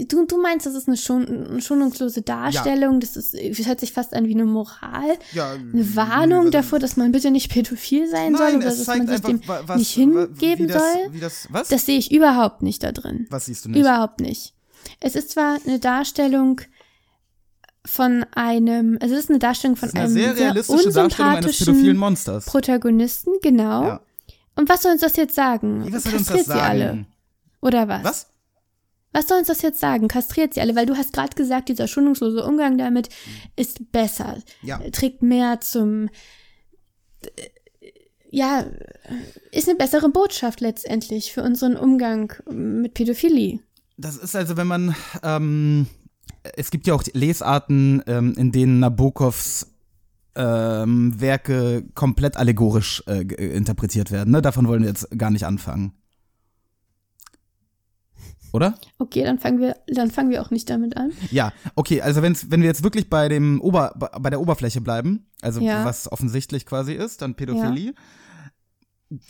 du, 0.08 0.26
du 0.26 0.42
meinst, 0.42 0.66
das 0.66 0.76
ist 0.76 0.88
eine, 0.88 0.96
schon, 0.96 1.28
eine 1.28 1.62
schonungslose 1.62 2.22
Darstellung, 2.22 3.02
das 3.02 3.18
ist, 3.18 3.34
das 3.34 3.68
hört 3.68 3.82
sich 3.82 3.92
fast 3.92 4.14
an 4.14 4.28
wie 4.30 4.34
eine 4.34 4.46
Moral, 4.46 5.18
Ja, 5.34 5.52
eine 5.52 5.94
Warnung 5.98 6.52
davor, 6.52 6.80
dass 6.80 6.96
man 6.96 7.12
bitte 7.12 7.32
nicht 7.32 7.52
pädophil 7.52 8.08
sein 8.10 8.38
soll 8.38 8.48
Nein, 8.52 8.58
oder 8.60 8.68
es 8.68 8.78
dass 8.78 8.88
man 8.88 9.08
sich 9.08 9.16
einfach, 9.18 9.30
dem 9.30 9.46
wa- 9.46 9.64
was, 9.66 9.78
nicht 9.80 9.92
hingeben 9.92 10.38
wie 10.40 10.68
das, 10.68 10.82
soll. 10.82 11.14
Wie 11.14 11.20
das, 11.20 11.48
was? 11.52 11.68
Das 11.68 11.86
sehe 11.86 11.98
ich 11.98 12.14
überhaupt 12.14 12.62
nicht 12.62 12.82
da 12.82 12.94
drin. 12.94 13.28
was 13.30 13.48
siehst 13.48 13.66
du 13.66 13.70
nicht? 13.70 13.82
Überhaupt 13.82 14.22
nicht. 14.22 14.54
Es 15.00 15.16
ist 15.16 15.32
zwar 15.32 15.58
eine 15.66 15.80
Darstellung 15.80 16.62
von 17.86 18.26
einem, 18.36 18.98
es 19.02 19.12
ist 19.12 19.30
eine 19.30 19.40
Darstellung 19.40 19.76
von 19.76 19.90
eine 19.90 20.02
einem 20.02 20.14
sehr 20.14 20.36
sehr, 20.36 20.46
realistische 20.48 20.92
Darstellung 20.92 21.32
eines 21.32 21.58
pädophilen 21.60 21.98
Monsters. 21.98 22.46
Protagonisten, 22.46 23.34
genau. 23.42 23.84
Ja. 23.84 24.02
Und 24.56 24.70
was 24.70 24.84
soll 24.84 24.92
uns 24.92 25.02
das 25.02 25.16
jetzt 25.16 25.34
sagen? 25.36 25.88
Wie, 25.88 25.94
was 25.94 26.04
soll 26.04 26.14
uns 26.14 26.28
Kastriert 26.28 26.48
das 26.48 26.56
sie 26.56 26.62
alle? 26.62 26.86
sagen? 26.86 27.08
Oder 27.62 27.88
was? 27.88 28.04
Was? 28.04 28.28
Was 29.14 29.28
soll 29.28 29.40
uns 29.40 29.48
das 29.48 29.62
jetzt 29.62 29.80
sagen? 29.80 30.08
Kastriert 30.08 30.54
sie 30.54 30.62
alle, 30.62 30.76
weil 30.76 30.86
du 30.86 30.96
hast 30.96 31.12
gerade 31.14 31.36
gesagt, 31.36 31.70
dieser 31.70 31.88
schonungslose 31.88 32.46
Umgang 32.46 32.78
damit 32.78 33.10
ist 33.56 33.92
besser, 33.92 34.38
Ja. 34.62 34.78
trägt 34.92 35.22
mehr 35.22 35.60
zum, 35.60 36.10
ja, 38.30 38.66
ist 39.52 39.68
eine 39.68 39.78
bessere 39.78 40.10
Botschaft 40.10 40.62
letztendlich 40.62 41.34
für 41.34 41.44
unseren 41.44 41.76
Umgang 41.76 42.32
mit 42.50 42.94
Pädophilie. 42.94 43.60
Das 44.02 44.18
ist 44.18 44.36
also, 44.36 44.58
wenn 44.58 44.68
man, 44.68 44.96
ähm, 45.24 45.88
es 46.56 46.72
gibt 46.72 46.88
ja 46.88 46.94
auch 46.94 47.04
Lesarten, 47.14 48.02
ähm, 48.08 48.34
in 48.36 48.52
denen 48.52 48.80
Nabokovs 48.80 49.68
ähm, 50.36 51.20
Werke 51.20 51.84
komplett 51.94 52.38
allegorisch 52.38 53.04
äh, 53.06 53.26
ge- 53.26 53.56
interpretiert 53.56 54.12
werden. 54.12 54.32
Ne? 54.32 54.42
Davon 54.42 54.68
wollen 54.68 54.82
wir 54.82 54.90
jetzt 54.90 55.08
gar 55.18 55.30
nicht 55.30 55.46
anfangen. 55.46 55.94
Oder? 58.54 58.78
Okay, 58.98 59.24
dann 59.24 59.40
fangen 59.40 59.60
wir, 59.60 59.78
dann 59.88 60.10
fangen 60.12 60.30
wir 60.30 60.42
auch 60.42 60.50
nicht 60.52 60.70
damit 60.70 60.98
an. 60.98 61.12
Ja, 61.32 61.54
okay, 61.76 62.02
also 62.02 62.22
wenn's, 62.22 62.50
wenn 62.50 62.62
wir 62.62 62.68
jetzt 62.68 62.84
wirklich 62.84 63.10
bei 63.10 63.30
dem 63.30 63.62
Ober, 63.62 63.94
bei 63.98 64.30
der 64.30 64.42
Oberfläche 64.42 64.82
bleiben, 64.82 65.26
also 65.42 65.62
Ja. 65.62 65.86
was 65.86 66.12
offensichtlich 66.12 66.66
quasi 66.66 66.94
ist, 66.94 67.22
dann 67.22 67.36
Pädophilie, 67.36 67.94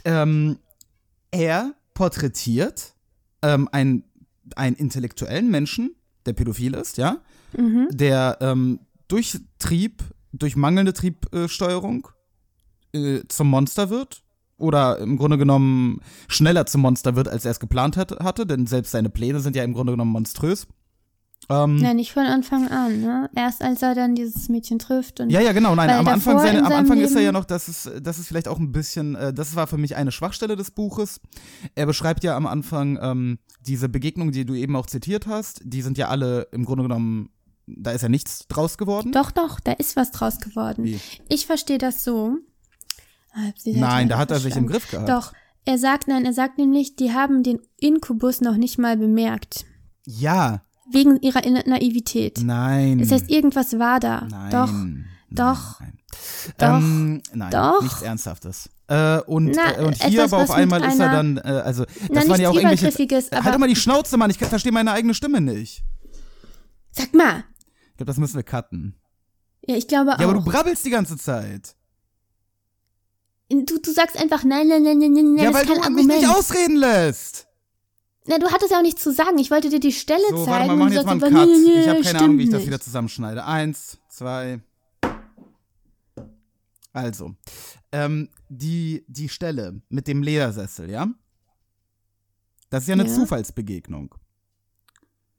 ähm, 0.06 0.58
er 1.30 1.74
porträtiert 1.94 2.94
ähm, 3.44 3.68
einen, 3.72 4.04
einen 4.58 4.76
intellektuellen 4.76 5.50
Menschen, 5.50 5.96
der 6.26 6.34
pädophil 6.34 6.74
ist, 6.74 6.98
ja, 6.98 7.18
Mhm. 7.58 7.90
der 7.92 8.38
ähm, 8.40 8.80
durch 9.08 9.38
Trieb, 9.60 10.04
durch 10.32 10.56
mangelnde 10.56 10.94
Triebsteuerung 10.94 12.08
äh, 12.94 13.22
zum 13.28 13.50
Monster 13.50 13.90
wird 13.90 14.24
oder 14.58 15.00
im 15.00 15.18
Grunde 15.18 15.38
genommen 15.38 16.00
schneller 16.30 16.66
zum 16.66 16.82
Monster 16.82 17.16
wird, 17.16 17.28
als 17.28 17.44
er 17.44 17.52
es 17.52 17.60
geplant 17.60 17.98
hat, 17.98 18.20
hatte, 18.20 18.46
denn 18.46 18.68
selbst 18.68 18.92
seine 18.92 19.10
Pläne 19.10 19.40
sind 19.42 19.56
ja 19.56 19.64
im 19.64 19.74
Grunde 19.74 19.92
genommen 19.92 20.12
monströs. 20.12 20.68
Ähm, 21.50 21.78
Ja, 21.80 21.94
nicht 21.94 22.14
von 22.14 22.24
Anfang 22.24 22.68
an, 22.70 23.02
ne? 23.02 23.30
Erst 23.36 23.62
als 23.62 23.82
er 23.82 23.96
dann 23.96 24.16
dieses 24.16 24.48
Mädchen 24.50 24.80
trifft 24.80 25.20
und 25.20 25.30
Ja, 25.30 25.42
ja, 25.42 25.52
genau. 25.52 25.76
Nein, 25.76 25.90
am 25.90 26.08
Anfang, 26.08 26.40
seine, 26.40 26.60
in 26.60 26.66
am 26.66 26.72
Anfang 26.74 27.00
ist 27.00 27.16
er 27.16 27.22
ja 27.22 27.32
noch, 27.32 27.46
das 27.46 27.68
ist, 27.68 27.92
das 28.02 28.20
ist 28.20 28.28
vielleicht 28.28 28.48
auch 28.48 28.60
ein 28.60 28.72
bisschen, 28.72 29.16
äh, 29.16 29.34
das 29.34 29.56
war 29.56 29.68
für 29.68 29.78
mich 29.78 29.96
eine 29.96 30.12
Schwachstelle 30.12 30.56
des 30.56 30.72
Buches. 30.72 31.20
Er 31.76 31.86
beschreibt 31.86 32.24
ja 32.24 32.36
am 32.38 32.46
Anfang 32.48 32.98
ähm, 33.02 33.40
diese 33.62 33.90
Begegnungen, 33.90 34.32
die 34.32 34.46
du 34.46 34.54
eben 34.54 34.76
auch 34.76 34.86
zitiert 34.86 35.28
hast, 35.28 35.62
die 35.64 35.82
sind 35.82 35.98
ja 35.98 36.10
alle 36.10 36.48
im 36.52 36.66
Grunde 36.66 36.84
genommen, 36.84 37.30
da 37.68 37.92
ist 37.92 38.02
ja 38.02 38.10
nichts 38.10 38.48
draus 38.48 38.78
geworden. 38.78 39.12
Doch, 39.12 39.32
doch, 39.32 39.60
da 39.60 39.74
ist 39.74 39.96
was 39.96 40.12
draus 40.12 40.40
geworden. 40.40 40.84
Wie? 40.84 41.00
Ich 41.30 41.46
verstehe 41.46 41.78
das 41.78 42.04
so. 42.04 42.38
Ah, 43.34 43.52
Nein, 43.66 44.10
da 44.10 44.18
hat 44.18 44.32
er 44.32 44.40
sich 44.40 44.56
im. 44.56 44.68
Griff 44.68 44.90
gehabt. 44.92 45.08
Doch, 45.10 45.34
er 45.64 45.78
sagt, 45.78 46.08
nein, 46.08 46.26
er 46.26 46.34
sagt 46.34 46.58
nämlich, 46.58 46.96
die 46.96 47.14
haben 47.14 47.44
den 47.44 47.60
Inkubus 47.80 48.42
noch 48.42 48.58
nicht 48.58 48.78
mal 48.78 48.98
bemerkt. 48.98 49.66
Ja, 50.06 50.62
Wegen 50.94 51.20
ihrer 51.22 51.42
Na- 51.50 51.64
Naivität. 51.66 52.40
nein. 52.44 53.00
Das 53.00 53.12
heißt, 53.12 53.30
irgendwas 53.30 53.78
war 53.80 54.00
da. 54.00 54.28
nein. 54.30 54.52
Doch, 54.52 54.72
nein, 54.72 55.08
doch, 55.30 55.80
Nein. 55.80 55.98
doch, 56.58 56.68
ähm, 56.78 57.22
nein, 57.34 57.52
doch. 57.52 57.82
nichts 57.82 58.02
Ernsthaftes. 58.02 58.70
Äh, 58.88 59.20
und, 59.22 59.52
Na, 59.56 59.78
äh, 59.80 59.86
und 59.86 60.04
hier 60.04 60.24
aber 60.26 60.38
auf 60.40 60.52
einmal 60.52 60.84
ist 60.84 61.00
er 61.00 61.10
dann, 61.12 61.38
äh, 61.38 61.42
also, 61.42 61.86
das 61.86 61.96
Na, 62.10 62.28
waren 62.28 62.42
ja 62.42 62.50
auch 62.50 62.54
irgendwelche. 62.56 62.88
Übergriffiges, 62.88 63.32
halt 63.32 63.42
aber- 63.44 63.52
doch 63.52 63.58
mal 63.60 63.68
die 63.70 63.76
Schnauze, 63.78 64.18
Mann, 64.18 64.30
ich 64.30 64.38
verstehe 64.38 64.72
meine 64.74 64.92
eigene 64.92 65.14
Stimme 65.14 65.40
nicht. 65.40 65.84
Sag 66.92 67.14
mal. 67.14 67.46
Ich 67.92 67.98
glaube, 67.98 68.08
das 68.08 68.18
müssen 68.18 68.36
wir 68.36 68.44
cutten. 68.44 68.96
Ja, 69.66 69.76
ich 69.78 69.88
glaube 69.88 70.10
Ja, 70.12 70.20
aber 70.20 70.34
du 70.34 70.40
auch. 70.40 70.46
brabbelst 70.46 70.86
die 70.86 70.90
ganze 70.90 71.16
Zeit. 71.18 71.76
Du, 73.50 73.80
du 73.80 73.92
sagst 73.92 74.18
einfach 74.20 74.44
nein, 74.44 74.68
nein, 74.68 74.82
nein, 74.84 74.98
nein, 75.00 75.12
nein, 75.14 75.38
ja, 75.38 75.54
weil 75.54 75.66
du 75.66 75.74
mich 75.92 76.08
nicht 76.08 76.28
ausreden 76.28 76.78
lässt. 76.78 77.48
Na, 78.28 78.38
du 78.38 78.52
hattest 78.52 78.72
ja 78.72 78.78
auch 78.78 78.82
nichts 78.84 79.02
zu 79.02 79.12
sagen. 79.12 79.38
Ich 79.40 79.50
wollte 79.52 79.70
dir 79.70 79.80
die 79.80 79.92
Stelle 79.92 80.22
So, 80.30 80.46
zeigen. 80.46 80.52
warte 80.52 80.68
mal, 80.68 80.76
machen 80.78 80.94
jetzt 80.94 81.06
mal 81.06 81.12
einen 81.12 81.22
Cut. 81.22 81.48
nee, 81.48 81.82
Ich 81.82 81.88
habe 81.90 82.02
keine 82.02 82.20
Ahnung, 82.20 82.38
wie 82.38 82.44
ich 82.44 82.50
das 82.50 82.66
wieder 82.66 82.80
zusammenschneide. 82.80 83.44
Eins, 83.46 83.98
zwei. 84.10 84.62
Also, 86.94 87.36
ähm, 87.92 88.30
die, 88.50 89.06
die 89.08 89.30
Stelle 89.30 89.82
mit 89.90 90.08
dem 90.08 90.22
Ledersessel, 90.24 90.90
ja? 90.90 91.08
Das 92.70 92.84
ist 92.84 92.88
ja 92.90 92.94
eine 92.94 93.08
Ja. 93.08 93.14
Zufallsbegegnung. 93.14 94.14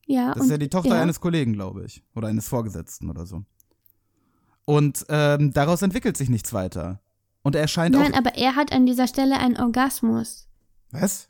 Ja, 0.07 0.35
Das 0.35 0.45
ist 0.45 0.51
ja 0.51 0.59
die 0.59 0.69
Tochter 0.69 0.97
ja. 0.97 1.03
eines 1.03 1.21
Kollegen, 1.21 1.53
glaube 1.53 1.85
ich. 1.85 2.03
Oder 2.15 2.29
eines 2.29 2.49
Vorgesetzten 2.49 3.09
oder 3.09 3.27
so. 3.27 3.45
Und 4.65 5.05
ähm, 5.09 5.53
daraus 5.53 5.83
entwickelt 5.83 6.17
sich 6.17 6.29
nichts 6.29 6.53
weiter. 6.53 7.01
Und 7.43 7.55
er 7.55 7.69
scheint 7.69 7.95
Nein, 7.95 8.15
auch. 8.15 8.19
aber 8.19 8.35
er 8.37 8.55
hat 8.57 8.73
an 8.73 8.87
dieser 8.87 9.07
Stelle 9.07 9.39
einen 9.39 9.57
Orgasmus. 9.59 10.49
Was? 10.91 11.29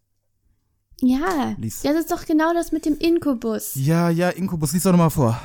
Ja, 1.04 1.56
Lies. 1.58 1.82
das 1.82 1.96
ist 1.96 2.10
doch 2.12 2.24
genau 2.26 2.54
das 2.54 2.70
mit 2.70 2.86
dem 2.86 2.96
Inkubus. 2.96 3.72
Ja, 3.74 4.08
ja, 4.08 4.30
Inkubus, 4.30 4.72
lies 4.72 4.84
doch 4.84 4.92
nochmal 4.92 5.10
vor. 5.10 5.40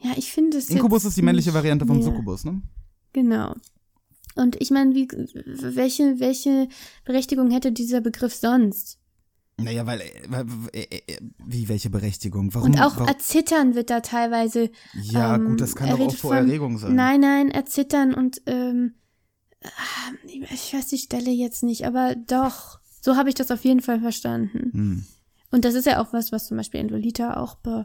Ja, 0.00 0.10
ich 0.16 0.30
finde 0.32 0.58
es 0.58 0.68
Inkubus 0.68 1.04
ist 1.04 1.16
die 1.16 1.22
männliche 1.22 1.54
Variante 1.54 1.86
vom. 1.86 2.02
Succubus, 2.02 2.44
ne? 2.44 2.60
Genau. 3.12 3.54
Und 4.34 4.60
ich 4.60 4.70
meine, 4.70 4.94
wie, 4.94 5.08
welche, 5.08 6.20
welche 6.20 6.68
Berechtigung 7.04 7.50
hätte 7.50 7.72
dieser 7.72 8.00
Begriff 8.00 8.34
sonst? 8.34 8.98
Naja, 9.58 9.86
weil, 9.86 10.00
äh, 10.00 10.80
äh, 10.80 11.00
äh, 11.06 11.18
wie, 11.46 11.68
welche 11.68 11.90
Berechtigung? 11.90 12.52
Warum? 12.54 12.70
Und 12.70 12.80
auch 12.80 12.96
warum? 12.96 13.08
erzittern 13.08 13.74
wird 13.74 13.90
da 13.90 14.00
teilweise. 14.00 14.70
Ja, 14.94 15.36
ähm, 15.36 15.46
gut, 15.48 15.60
das 15.60 15.74
kann 15.74 15.90
doch 15.90 16.00
auch 16.00 16.14
vor 16.14 16.30
von- 16.34 16.48
Erregung 16.48 16.78
sein. 16.78 16.94
Nein, 16.94 17.20
nein, 17.20 17.50
erzittern 17.50 18.14
und 18.14 18.42
ähm, 18.46 18.94
ah, 19.62 19.68
ich 20.50 20.74
weiß 20.74 20.88
die 20.88 20.98
Stelle 20.98 21.30
jetzt 21.30 21.62
nicht, 21.62 21.86
aber 21.86 22.14
doch. 22.14 22.80
So 23.04 23.16
habe 23.16 23.28
ich 23.28 23.34
das 23.34 23.50
auf 23.50 23.64
jeden 23.64 23.80
Fall 23.80 24.00
verstanden. 24.00 24.70
Hm. 24.72 25.04
Und 25.50 25.66
das 25.66 25.74
ist 25.74 25.86
ja 25.86 26.00
auch 26.00 26.12
was, 26.14 26.32
was 26.32 26.46
zum 26.46 26.56
Beispiel 26.56 26.80
in 26.80 26.88
Lolita 26.88 27.36
auch 27.36 27.56
be 27.56 27.84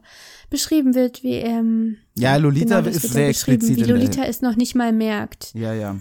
beschrieben 0.50 0.94
wird, 0.96 1.22
wie 1.24 1.34
ähm, 1.34 1.98
Ja, 2.16 2.38
Lolita 2.38 2.82
das 2.82 3.04
ist 3.04 3.12
sehr 3.14 3.24
ja 3.24 3.30
explizit 3.30 3.76
wie 3.76 3.84
Lolita 3.84 4.24
es 4.24 4.42
noch 4.42 4.56
nicht 4.56 4.76
mal 4.76 4.94
merkt. 4.94 5.54
Ja, 5.54 5.74
ja. 5.74 5.98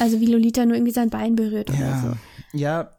Also 0.00 0.18
wie 0.18 0.26
Lolita 0.26 0.64
nur 0.64 0.74
irgendwie 0.76 0.92
sein 0.92 1.10
Bein 1.10 1.36
berührt 1.36 1.70
oder 1.70 1.78
Ja. 1.78 2.00
so. 2.00 2.58
Ja. 2.58 2.90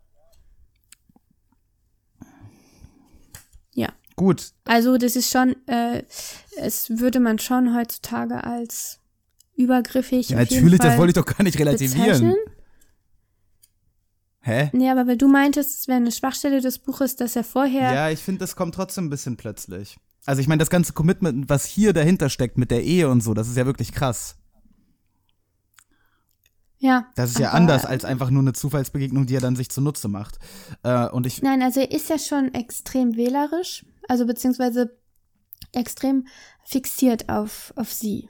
Ja. 3.73 3.89
Gut. 4.15 4.51
Also 4.65 4.97
das 4.97 5.15
ist 5.15 5.32
schon, 5.32 5.56
äh, 5.67 6.04
es 6.58 6.91
würde 6.91 7.19
man 7.19 7.39
schon 7.39 7.75
heutzutage 7.75 8.43
als 8.43 8.99
übergriffig. 9.58 10.30
Ja, 10.30 10.38
natürlich, 10.38 10.80
das 10.80 10.97
wollte 10.97 11.10
ich 11.10 11.15
doch 11.15 11.25
gar 11.25 11.43
nicht 11.43 11.58
relativieren. 11.60 12.06
bezeichnen. 12.08 12.36
Hä? 14.45 14.69
Nee, 14.73 14.91
aber 14.91 15.08
weil 15.08 15.17
du 15.17 15.27
meintest, 15.27 15.79
es 15.79 15.88
wäre 15.88 15.97
eine 15.97 16.12
Schwachstelle 16.12 16.62
des 16.62 16.77
Buches, 16.77 17.15
dass 17.15 17.36
er 17.36 17.43
vorher. 17.43 17.91
Ja, 17.91 18.10
ich 18.12 18.19
finde, 18.19 18.41
das 18.41 18.55
kommt 18.55 18.75
trotzdem 18.75 19.08
ein 19.08 19.10
bisschen 19.10 19.38
plötzlich. 19.38 19.97
Also 20.27 20.39
ich 20.39 20.47
meine, 20.47 20.60
das 20.60 20.69
ganze 20.69 20.93
Commitment, 20.93 21.49
was 21.49 21.65
hier 21.65 21.93
dahinter 21.93 22.29
steckt 22.29 22.55
mit 22.55 22.69
der 22.69 22.84
Ehe 22.84 23.10
und 23.10 23.21
so, 23.21 23.34
das 23.34 23.47
ist 23.47 23.58
ja 23.58 23.65
wirklich 23.65 23.91
krass. 23.91 24.36
ja 26.77 27.08
Das 27.15 27.31
ist 27.31 27.39
ja 27.39 27.53
anders 27.53 27.86
als 27.88 28.05
einfach 28.05 28.29
nur 28.29 28.43
eine 28.43 28.53
Zufallsbegegnung, 28.53 29.25
die 29.25 29.34
er 29.34 29.41
dann 29.41 29.55
sich 29.55 29.69
zunutze 29.69 30.10
macht. 30.10 30.38
Äh, 30.84 31.10
und 31.10 31.25
ich, 31.25 31.41
Nein, 31.41 31.63
also 31.63 31.79
er 31.79 31.91
ist 31.91 32.10
ja 32.10 32.19
schon 32.19 32.53
extrem 32.53 33.15
wählerisch, 33.15 33.84
also 34.08 34.27
beziehungsweise 34.27 34.95
extrem 35.71 36.27
fixiert 36.63 37.29
auf, 37.29 37.73
auf 37.75 37.91
sie. 37.91 38.29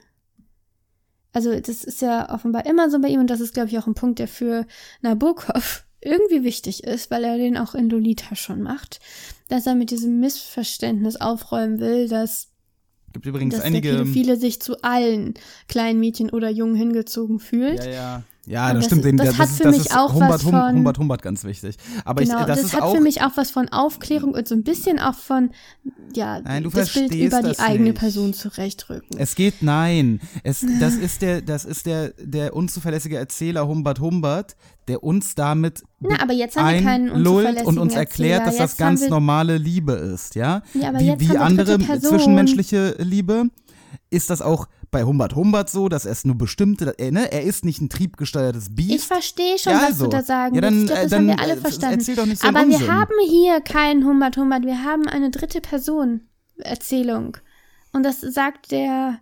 Also 1.34 1.60
das 1.60 1.84
ist 1.84 2.00
ja 2.00 2.32
offenbar 2.32 2.64
immer 2.64 2.88
so 2.88 2.98
bei 3.02 3.08
ihm 3.08 3.20
und 3.20 3.28
das 3.28 3.40
ist, 3.40 3.52
glaube 3.52 3.68
ich, 3.68 3.78
auch 3.78 3.86
ein 3.86 3.94
Punkt, 3.94 4.18
der 4.18 4.28
für 4.28 4.66
Nabokov 5.02 5.85
irgendwie 6.00 6.44
wichtig 6.44 6.84
ist, 6.84 7.10
weil 7.10 7.24
er 7.24 7.36
den 7.36 7.56
auch 7.56 7.74
in 7.74 7.88
Lolita 7.88 8.34
schon 8.36 8.62
macht, 8.62 9.00
dass 9.48 9.66
er 9.66 9.74
mit 9.74 9.90
diesem 9.90 10.20
Missverständnis 10.20 11.16
aufräumen 11.16 11.80
will, 11.80 12.08
dass, 12.08 12.48
gibt 13.12 13.26
übrigens 13.26 13.56
dass 13.56 13.64
einige. 13.64 13.92
der 13.92 13.98
Pädophile 13.98 14.36
sich 14.36 14.60
zu 14.60 14.82
allen 14.82 15.34
kleinen 15.68 16.00
Mädchen 16.00 16.30
oder 16.30 16.50
Jungen 16.50 16.76
hingezogen 16.76 17.38
fühlt. 17.38 17.84
Ja, 17.84 17.90
ja. 17.90 18.22
Ja, 18.48 18.68
das, 18.72 18.74
das- 18.78 18.84
stimmt. 18.86 19.04
den- 19.04 19.16
das 19.16 19.28
das 19.28 19.38
hat 19.38 19.48
ist, 19.48 19.56
für 19.56 19.62
das 19.64 19.76
mich 19.76 19.86
ist 19.86 19.96
auch 19.96 20.12
Humbert, 20.12 20.30
was 20.30 20.42
von- 20.42 20.54
Humbert, 20.74 20.98
Humbert 20.98 21.22
ganz 21.22 21.42
wichtig. 21.44 21.76
Aber 22.04 22.22
genau, 22.22 22.40
ich, 22.40 22.46
das, 22.46 22.58
das, 22.60 22.66
ist 22.68 22.74
hat 22.74 22.82
auch. 22.82 22.94
für 22.94 23.00
mich 23.00 23.22
auch 23.22 23.32
was 23.36 23.50
von 23.50 23.68
Aufklärung 23.70 24.34
und 24.34 24.46
so 24.46 24.54
ein 24.54 24.62
bisschen 24.62 25.00
auch 25.00 25.14
von, 25.14 25.50
ja, 26.14 26.40
Nein, 26.40 26.62
du 26.62 26.70
das 26.70 26.92
Bild 26.92 27.12
über 27.14 27.42
die 27.42 27.48
das 27.48 27.58
eigene 27.58 27.90
nicht. 27.90 27.98
Person 27.98 28.34
zurechtrücken. 28.34 29.18
Es 29.18 29.34
geht, 29.34 29.62
nein. 29.62 30.20
Es, 30.44 30.64
das 30.80 30.94
ist 30.94 31.22
der, 31.22 31.42
das 31.42 31.64
ist 31.64 31.86
der, 31.86 32.10
der 32.18 32.54
unzuverlässige 32.54 33.16
Erzähler 33.16 33.66
Humbert 33.66 33.98
Humbert, 34.00 34.56
der 34.86 35.02
uns 35.02 35.34
damit 35.34 35.82
Na, 35.98 36.22
aber 36.22 36.32
jetzt 36.32 36.56
haben 36.56 36.68
wir 36.72 36.82
keinen 36.82 37.10
einlullt 37.10 37.26
unzuverlässigen 37.46 37.66
und 37.66 37.78
uns 37.78 37.94
erklärt, 37.94 38.42
Erzähler. 38.44 38.44
dass 38.44 38.56
das 38.58 38.78
Jetzt 38.78 38.80
haben 38.80 38.96
ganz 38.96 39.08
normale 39.10 39.58
Liebe 39.58 39.92
ist, 39.94 40.36
ja? 40.36 40.62
Ja, 40.74 40.90
aber 40.90 41.00
wie 41.00 41.06
jetzt 41.06 41.20
wie 41.28 41.36
andere 41.36 41.78
zwischenmenschliche 41.80 42.94
Liebe 43.00 43.46
ist 44.10 44.30
das 44.30 44.40
auch 44.42 44.68
bei 44.96 45.04
Humbert 45.04 45.34
Humbert 45.34 45.68
so, 45.68 45.90
dass 45.90 46.06
es 46.06 46.24
nur 46.24 46.36
bestimmte, 46.36 46.94
er, 46.98 47.12
ne, 47.12 47.30
er 47.30 47.42
ist 47.42 47.66
nicht 47.66 47.82
ein 47.82 47.90
triebgesteuertes 47.90 48.74
Biest. 48.74 48.90
Ich 48.94 49.02
verstehe 49.02 49.58
schon, 49.58 49.72
Ja, 49.72 49.78
was 49.80 49.84
also. 49.88 50.04
du 50.04 50.10
da 50.10 50.22
sagen 50.22 50.54
Ja, 50.54 50.62
dann, 50.62 50.88
willst. 50.88 50.90
Ich 50.90 50.94
glaube, 50.94 51.00
äh, 51.00 51.02
das 51.02 51.10
dann, 51.10 51.20
haben 51.20 51.36
wir 51.36 51.40
alle 51.44 51.52
äh, 51.52 51.56
verstanden. 51.60 51.98
erzähl 51.98 52.16
doch 52.16 52.24
nicht 52.26 52.40
so 52.40 52.48
Aber 52.48 52.66
wir 52.66 52.86
haben 52.90 53.12
hier 53.28 53.60
keinen 53.60 54.06
Humbert 54.06 54.38
Humbert. 54.38 54.64
Wir 54.64 54.82
haben 54.84 55.06
eine 55.06 55.30
dritte 55.30 55.60
Person 55.60 56.22
Erzählung. 56.56 57.36
Und 57.92 58.04
das 58.04 58.22
sagt 58.22 58.70
der, 58.70 59.18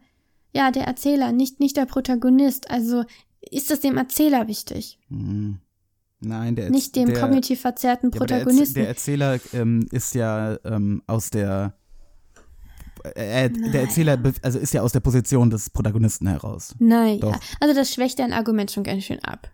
ja, 0.54 0.70
der 0.70 0.84
Erzähler, 0.84 1.32
nicht, 1.32 1.58
nicht 1.58 1.76
der 1.76 1.86
Protagonist. 1.86 2.70
Also 2.70 3.02
ist 3.40 3.72
das 3.72 3.80
dem 3.80 3.96
Erzähler 3.96 4.46
wichtig, 4.46 5.00
Hm. 5.08 5.58
Nein, 6.20 6.54
der 6.56 6.70
nicht 6.70 6.94
dem 6.96 7.08
der, 7.12 7.20
kognitiv 7.20 7.60
verzerrten 7.60 8.10
Ja, 8.12 8.18
Protagonisten. 8.18 8.74
der 8.76 8.88
Erzähler 8.88 9.40
ähm, 9.52 9.86
ist 9.90 10.14
ja 10.14 10.56
ähm, 10.64 11.02
aus 11.08 11.30
der 11.30 11.74
äh, 13.14 13.50
der 13.50 13.82
Erzähler 13.82 14.18
also 14.42 14.58
ist 14.58 14.72
ja 14.72 14.82
aus 14.82 14.92
der 14.92 15.00
Position 15.00 15.50
des 15.50 15.70
Protagonisten 15.70 16.26
heraus. 16.26 16.74
Nein, 16.78 17.20
ja. 17.22 17.38
Also 17.60 17.74
das 17.74 17.92
schwächt 17.92 18.18
dein 18.18 18.32
Argument 18.32 18.70
schon 18.70 18.84
ganz 18.84 19.04
schön 19.04 19.22
ab. 19.22 19.50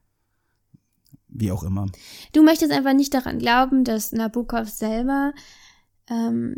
Wie 1.28 1.50
auch 1.52 1.62
immer. 1.62 1.86
Du 2.32 2.42
möchtest 2.42 2.72
einfach 2.72 2.92
nicht 2.92 3.14
daran 3.14 3.38
glauben, 3.38 3.84
dass 3.84 4.12
Nabokov 4.12 4.68
selber 4.68 5.32
ähm, 6.08 6.56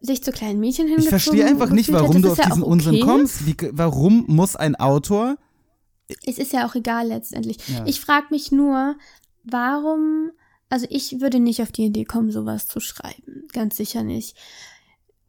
sich 0.00 0.22
zu 0.22 0.32
kleinen 0.32 0.60
Mädchen 0.60 0.86
Ich 0.86 0.92
hingezogen 0.92 1.20
verstehe 1.20 1.46
einfach 1.46 1.70
nicht, 1.70 1.92
hat. 1.92 2.02
warum 2.02 2.22
Das 2.22 2.22
du 2.22 2.30
auf 2.32 2.38
ja 2.38 2.46
diesen 2.46 2.62
auch 2.62 2.68
Unsinn 2.68 2.94
okay. 2.96 3.04
kommst. 3.04 3.46
Wie, 3.46 3.56
warum 3.72 4.24
muss 4.28 4.56
ein 4.56 4.76
Autor 4.76 5.36
Es 6.24 6.38
ist 6.38 6.52
ja 6.52 6.66
auch 6.66 6.74
egal 6.74 7.08
letztendlich. 7.08 7.58
Ja. 7.68 7.84
Ich 7.86 8.00
frage 8.00 8.26
mich 8.30 8.52
nur, 8.52 8.96
warum, 9.44 10.30
also 10.68 10.86
ich 10.88 11.20
würde 11.20 11.40
nicht 11.40 11.60
auf 11.62 11.72
die 11.72 11.84
Idee 11.84 12.04
kommen, 12.04 12.30
sowas 12.30 12.66
zu 12.66 12.80
schreiben. 12.80 13.44
Ganz 13.52 13.76
sicher 13.76 14.02
nicht. 14.02 14.36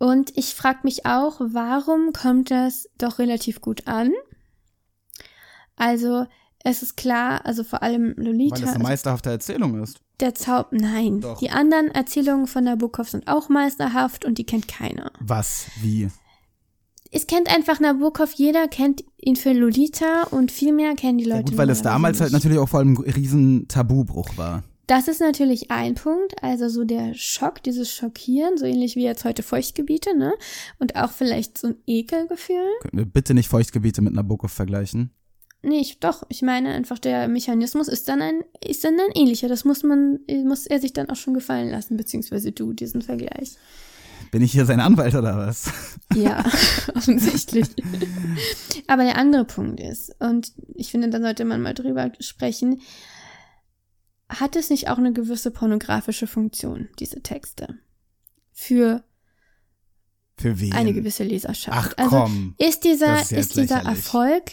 Und 0.02 0.36
ich 0.36 0.56
frage 0.56 0.80
mich 0.82 1.06
auch, 1.06 1.40
warum 1.40 2.12
kommt 2.12 2.50
das 2.50 2.90
doch 2.98 3.20
relativ 3.20 3.62
gut 3.62 3.88
an? 3.88 4.12
Also, 5.76 6.26
es 6.64 6.82
ist 6.82 6.98
klar, 6.98 7.46
also 7.46 7.64
vor 7.64 7.84
allem 7.84 8.16
Lolita, 8.18 8.56
weil 8.56 8.64
es 8.64 8.74
eine 8.74 8.84
meisterhafte 8.84 9.30
Erzählung 9.30 9.80
ist? 9.84 10.00
der 10.20 10.34
Zauber, 10.34 10.70
nein. 10.72 11.22
Doch. 11.22 11.38
Die 11.38 11.52
anderen 11.52 11.90
Erzählungen 11.90 12.48
von 12.48 12.64
Nabokov 12.64 13.10
sind 13.10 13.28
auch 13.28 13.48
meisterhaft 13.50 14.26
und 14.26 14.40
die 14.40 14.44
kennt 14.44 14.68
keiner. 14.68 15.12
Was? 15.20 15.68
Wie? 15.82 16.10
Es 17.12 17.28
kennt 17.28 17.54
einfach 17.54 17.80
Nabokov, 17.80 18.32
jeder 18.34 18.68
kennt 18.68 19.04
ihn 19.18 19.36
für 19.36 19.54
Lolita 19.54 20.24
und 20.32 20.52
viel 20.52 20.74
mehr 20.74 20.96
kennen 20.96 21.20
die 21.20 21.26
Leute 21.26 21.36
Ja, 21.36 21.50
gut, 21.50 21.58
weil 21.58 21.70
es 21.70 21.84
damals 21.84 22.20
halt 22.20 22.32
nicht. 22.32 22.40
natürlich 22.40 22.58
auch 22.58 22.70
vor 22.70 22.80
allem 22.80 22.94
ein 22.94 23.12
riesen 23.12 23.68
Tabubruch 23.68 24.36
war. 24.36 24.64
Das 24.92 25.08
ist 25.08 25.22
natürlich 25.22 25.72
ein 25.72 25.96
Punkt, 25.96 26.44
also 26.44 26.68
so 26.68 26.84
der 26.84 27.14
Schock, 27.14 27.64
dieses 27.64 27.90
Schockieren, 27.94 28.58
so 28.58 28.66
ähnlich 28.66 28.98
wie 28.98 29.06
jetzt 29.06 29.24
heute 29.24 29.42
Feuchtgebiete, 29.42 30.18
ne? 30.18 30.34
Und 30.80 30.98
auch 30.98 31.12
vielleicht 31.12 31.58
so 31.58 31.68
ein 31.68 31.76
Ekelgefühl. 31.88 32.68
Können 32.82 32.98
wir 32.98 33.06
bitte 33.06 33.34
nicht 33.34 33.48
Feuchtgebiete 33.48 34.02
mit 34.02 34.12
Nabokov 34.12 34.52
vergleichen? 34.52 35.12
Nee, 35.62 35.80
ich, 35.80 36.02
doch, 36.02 36.24
ich 36.28 36.42
meine 36.42 36.74
einfach, 36.74 37.00
der 37.00 37.30
Mechanismus 37.30 37.88
ist 37.88 38.10
dann 38.10 38.22
ein, 38.22 38.44
ist 38.68 38.84
dann 38.84 39.00
ein 39.00 39.16
ähnlicher. 39.16 39.48
Das 39.48 39.64
muss 39.64 39.84
man, 39.84 40.20
muss 40.44 40.68
er 40.68 40.82
sich 40.82 40.92
dann 40.92 41.10
auch 41.10 41.16
schon 41.16 41.36
gefallen 41.36 41.70
lassen, 41.70 41.96
beziehungsweise 41.96 42.52
du, 42.52 42.74
diesen 42.74 43.02
Vergleich. 43.02 43.56
Bin 44.32 44.42
ich 44.42 44.52
hier 44.52 44.66
sein 44.66 44.82
Anwalt 44.82 45.16
oder 45.16 45.38
was? 45.38 45.72
Ja, 46.14 46.44
offensichtlich. 46.96 47.70
Aber 48.88 49.06
der 49.06 49.18
andere 49.18 49.46
Punkt 49.46 49.80
ist, 49.80 50.14
und 50.20 50.52
ich 50.76 50.92
finde, 50.92 51.10
da 51.10 51.22
sollte 51.22 51.46
man 51.46 51.62
mal 51.62 51.74
drüber 51.74 52.12
sprechen, 52.20 52.82
hat 54.40 54.56
es 54.56 54.70
nicht 54.70 54.90
auch 54.90 54.98
eine 54.98 55.14
gewisse 55.14 55.52
pornografische 55.52 56.26
Funktion, 56.28 56.88
diese 57.00 57.22
Texte? 57.22 57.76
Für 58.54 59.04
Für 60.38 60.60
wen? 60.60 60.74
eine 60.74 60.94
gewisse 60.94 61.24
Leserschaft. 61.24 61.96
Ach 61.98 62.10
komm. 62.10 62.56
Also 62.60 62.70
ist 62.70 62.84
dieser, 62.84 63.22
ist 63.22 63.32
ist, 63.32 63.50
dieser 63.58 63.78
lächerlich. 63.78 63.88
Erfolg 63.98 64.44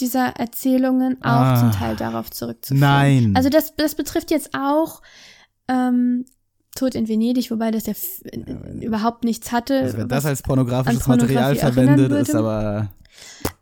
dieser 0.00 0.26
Erzählungen 0.36 1.16
auch 1.22 1.26
Ah. 1.30 1.60
zum 1.60 1.72
Teil 1.72 1.96
darauf 1.96 2.30
zurückzuführen? 2.30 2.80
Nein. 2.80 3.32
Also 3.36 3.48
das, 3.48 3.74
das 3.76 3.94
betrifft 3.94 4.30
jetzt 4.30 4.50
auch 4.54 5.00
ähm, 5.68 6.26
Tod 6.74 6.94
in 6.94 7.08
Venedig, 7.08 7.50
wobei 7.50 7.70
das 7.70 7.86
ja 7.86 7.92
f- 7.92 8.20
überhaupt 8.82 9.24
nichts 9.24 9.52
hatte. 9.52 9.80
Also 9.80 9.96
wenn 9.98 10.08
das 10.08 10.26
als 10.26 10.42
pornografisches 10.42 11.06
Material 11.06 11.56
verwendet 11.56 12.12
ist, 12.12 12.34
aber 12.34 12.88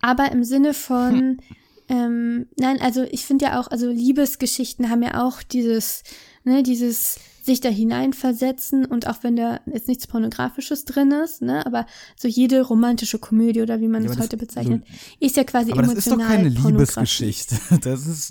Aber 0.00 0.32
im 0.32 0.42
Sinne 0.42 0.74
von, 0.74 1.38
ähm, 1.88 2.46
nein, 2.56 2.80
also 2.80 3.02
ich 3.02 3.24
finde 3.26 3.46
ja 3.46 3.60
auch, 3.60 3.68
also 3.68 3.88
Liebesgeschichten 3.90 4.90
haben 4.90 5.02
ja 5.02 5.24
auch 5.26 5.42
dieses, 5.42 6.02
ne, 6.44 6.62
dieses 6.62 7.18
sich 7.42 7.60
da 7.60 7.68
hineinversetzen 7.68 8.86
und 8.86 9.06
auch 9.06 9.18
wenn 9.22 9.36
da 9.36 9.60
jetzt 9.66 9.86
nichts 9.86 10.06
Pornografisches 10.06 10.86
drin 10.86 11.10
ist, 11.12 11.42
ne, 11.42 11.66
aber 11.66 11.86
so 12.16 12.26
jede 12.26 12.62
romantische 12.62 13.18
Komödie 13.18 13.60
oder 13.60 13.80
wie 13.80 13.88
man 13.88 14.02
Ja, 14.04 14.10
es 14.10 14.18
heute 14.18 14.38
bezeichnet, 14.38 14.84
ist 15.20 15.36
ja 15.36 15.44
quasi 15.44 15.72
aber 15.72 15.82
das 15.82 15.92
ist 15.92 16.06
doch 16.06 16.12
emotional 16.14 16.36
keine. 16.36 16.48
Liebesgeschichte. 16.48 17.56
Das 17.82 18.06
ist 18.06 18.30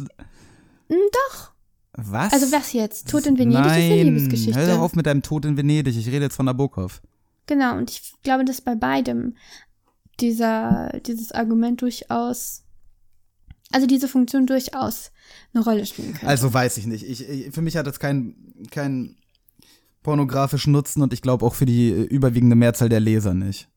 Hm, 0.89 0.97
Doch. 1.11 1.51
was? 1.93 2.33
Also 2.33 2.51
was 2.51 2.73
jetzt? 2.73 3.07
Tod 3.09 3.25
in 3.25 3.37
Venedig 3.37 3.61
Nein, 3.61 3.81
ist 3.81 3.91
eine 3.91 4.03
Liebesgeschichte. 4.03 4.59
Hör 4.59 4.75
doch 4.75 4.81
auf 4.81 4.95
mit 4.95 5.05
deinem 5.05 5.21
Tod 5.21 5.45
in 5.45 5.57
Venedig. 5.57 5.95
Ich 5.95 6.07
rede 6.07 6.25
jetzt 6.25 6.35
von 6.35 6.45
Nabokov. 6.45 7.01
Genau, 7.45 7.77
und 7.77 7.89
ich 7.91 8.13
glaube, 8.23 8.45
dass 8.45 8.61
bei 8.61 8.75
beidem 8.75 9.35
dieser, 10.19 10.99
dieses 11.05 11.31
Argument 11.31 11.81
durchaus, 11.81 12.62
also 13.73 13.87
diese 13.87 14.07
Funktion 14.07 14.45
durchaus 14.45 15.11
eine 15.53 15.63
Rolle 15.63 15.85
spielen 15.85 16.13
kann. 16.13 16.29
Also 16.29 16.53
weiß 16.53 16.77
ich 16.77 16.85
nicht. 16.85 17.03
Ich, 17.03 17.27
ich, 17.27 17.53
für 17.53 17.61
mich 17.61 17.75
hat 17.75 17.87
das 17.87 17.99
keinen 17.99 18.67
keinen 18.71 19.17
pornografischen 20.03 20.71
Nutzen 20.71 21.01
und 21.01 21.13
ich 21.13 21.21
glaube 21.21 21.45
auch 21.45 21.55
für 21.55 21.65
die 21.65 21.89
äh, 21.89 22.03
überwiegende 22.03 22.55
Mehrzahl 22.55 22.89
der 22.89 22.99
Leser 22.99 23.33
nicht. 23.33 23.67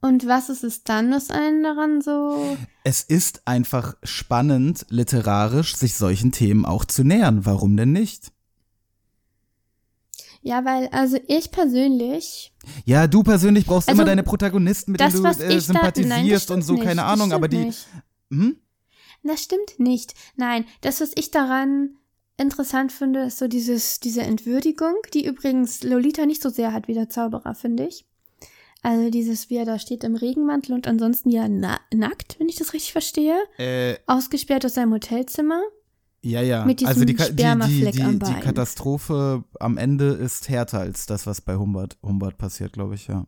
Und 0.00 0.26
was 0.26 0.50
ist 0.50 0.64
es 0.64 0.84
dann, 0.84 1.10
was 1.12 1.30
einen 1.30 1.62
daran 1.62 2.02
so. 2.02 2.58
Es 2.84 3.02
ist 3.02 3.46
einfach 3.46 3.96
spannend, 4.02 4.84
literarisch 4.90 5.76
sich 5.76 5.94
solchen 5.94 6.30
Themen 6.30 6.66
auch 6.66 6.84
zu 6.84 7.04
nähern. 7.04 7.46
Warum 7.46 7.76
denn 7.76 7.92
nicht? 7.92 8.33
Ja, 10.44 10.62
weil, 10.66 10.88
also 10.88 11.18
ich 11.26 11.50
persönlich. 11.50 12.52
Ja, 12.84 13.06
du 13.06 13.22
persönlich 13.22 13.64
brauchst 13.64 13.88
Also, 13.88 14.02
immer 14.02 14.06
deine 14.06 14.22
Protagonisten, 14.22 14.92
mit 14.92 15.00
das, 15.00 15.14
denen 15.14 15.24
du 15.24 15.28
äh, 15.30 15.32
ich 15.32 15.38
da. 15.38 15.48
Nein, 15.48 15.60
sympathisierst 15.60 16.50
und 16.50 16.60
so, 16.60 16.74
nicht, 16.74 16.84
keine 16.84 17.04
Ahnung, 17.04 17.32
aber 17.32 17.48
die. 17.48 17.64
Nicht. 17.64 17.86
Hm? 18.30 18.56
Das 19.22 19.42
stimmt 19.42 19.78
nicht. 19.78 20.12
Nein, 20.36 20.66
das, 20.82 21.00
was 21.00 21.12
ich 21.14 21.30
daran 21.30 21.96
interessant 22.36 22.92
finde, 22.92 23.20
ist 23.22 23.38
so 23.38 23.48
dieses, 23.48 24.00
diese 24.00 24.20
Entwürdigung, 24.20 24.94
die 25.14 25.24
übrigens 25.24 25.82
Lolita 25.82 26.26
nicht 26.26 26.42
so 26.42 26.50
sehr 26.50 26.74
hat 26.74 26.88
wie 26.88 26.94
der 26.94 27.08
Zauberer, 27.08 27.54
finde 27.54 27.86
ich. 27.86 28.04
Also 28.82 29.08
dieses, 29.08 29.48
wie 29.48 29.56
er 29.56 29.64
da 29.64 29.78
steht 29.78 30.04
im 30.04 30.14
Regenmantel 30.14 30.74
und 30.74 30.86
ansonsten 30.86 31.30
ja 31.30 31.48
na 31.48 31.80
nackt, 31.90 32.38
wenn 32.38 32.50
ich 32.50 32.56
das 32.56 32.74
richtig 32.74 32.92
verstehe. 32.92 33.38
Äh, 33.56 33.96
Ausgesperrt 34.06 34.66
aus 34.66 34.74
seinem 34.74 34.92
Hotelzimmer. 34.92 35.62
Ja, 36.24 36.40
ja. 36.42 36.64
Mit 36.64 36.80
diesem 36.80 36.88
also 36.88 37.04
die, 37.04 37.14
Ka- 37.14 37.26
die, 37.28 37.36
die, 37.36 37.42
Spermafleck 37.42 37.92
die, 37.92 38.02
am 38.02 38.12
die 38.12 38.18
Bein. 38.18 38.40
Katastrophe 38.40 39.44
am 39.60 39.76
Ende 39.78 40.06
ist 40.12 40.48
härter 40.48 40.80
als 40.80 41.06
das, 41.06 41.26
was 41.26 41.40
bei 41.40 41.56
Humbert, 41.56 41.96
Humbert 42.02 42.38
passiert, 42.38 42.72
glaube 42.72 42.94
ich, 42.94 43.06
ja. 43.06 43.26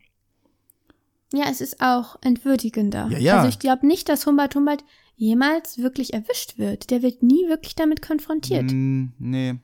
Ja, 1.32 1.46
es 1.50 1.60
ist 1.60 1.80
auch 1.80 2.16
entwürdigender. 2.22 3.08
Ja, 3.10 3.18
ja. 3.18 3.36
Also 3.36 3.48
ich 3.48 3.58
glaube 3.58 3.86
nicht, 3.86 4.08
dass 4.08 4.26
Humbert 4.26 4.54
Humbert 4.54 4.84
jemals 5.16 5.78
wirklich 5.78 6.14
erwischt 6.14 6.58
wird. 6.58 6.90
Der 6.90 7.02
wird 7.02 7.22
nie 7.22 7.48
wirklich 7.48 7.74
damit 7.74 8.00
konfrontiert. 8.02 8.70
Mm, 8.70 9.06
nee, 9.18 9.54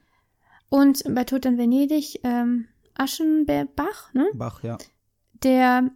Und 0.68 1.02
bei 1.14 1.24
Tod 1.24 1.44
in 1.46 1.58
Venedig, 1.58 2.20
ähm, 2.24 2.66
Aschenbach, 2.94 4.12
ne? 4.14 4.26
Bach, 4.34 4.62
ja. 4.62 4.78
Der, 5.42 5.90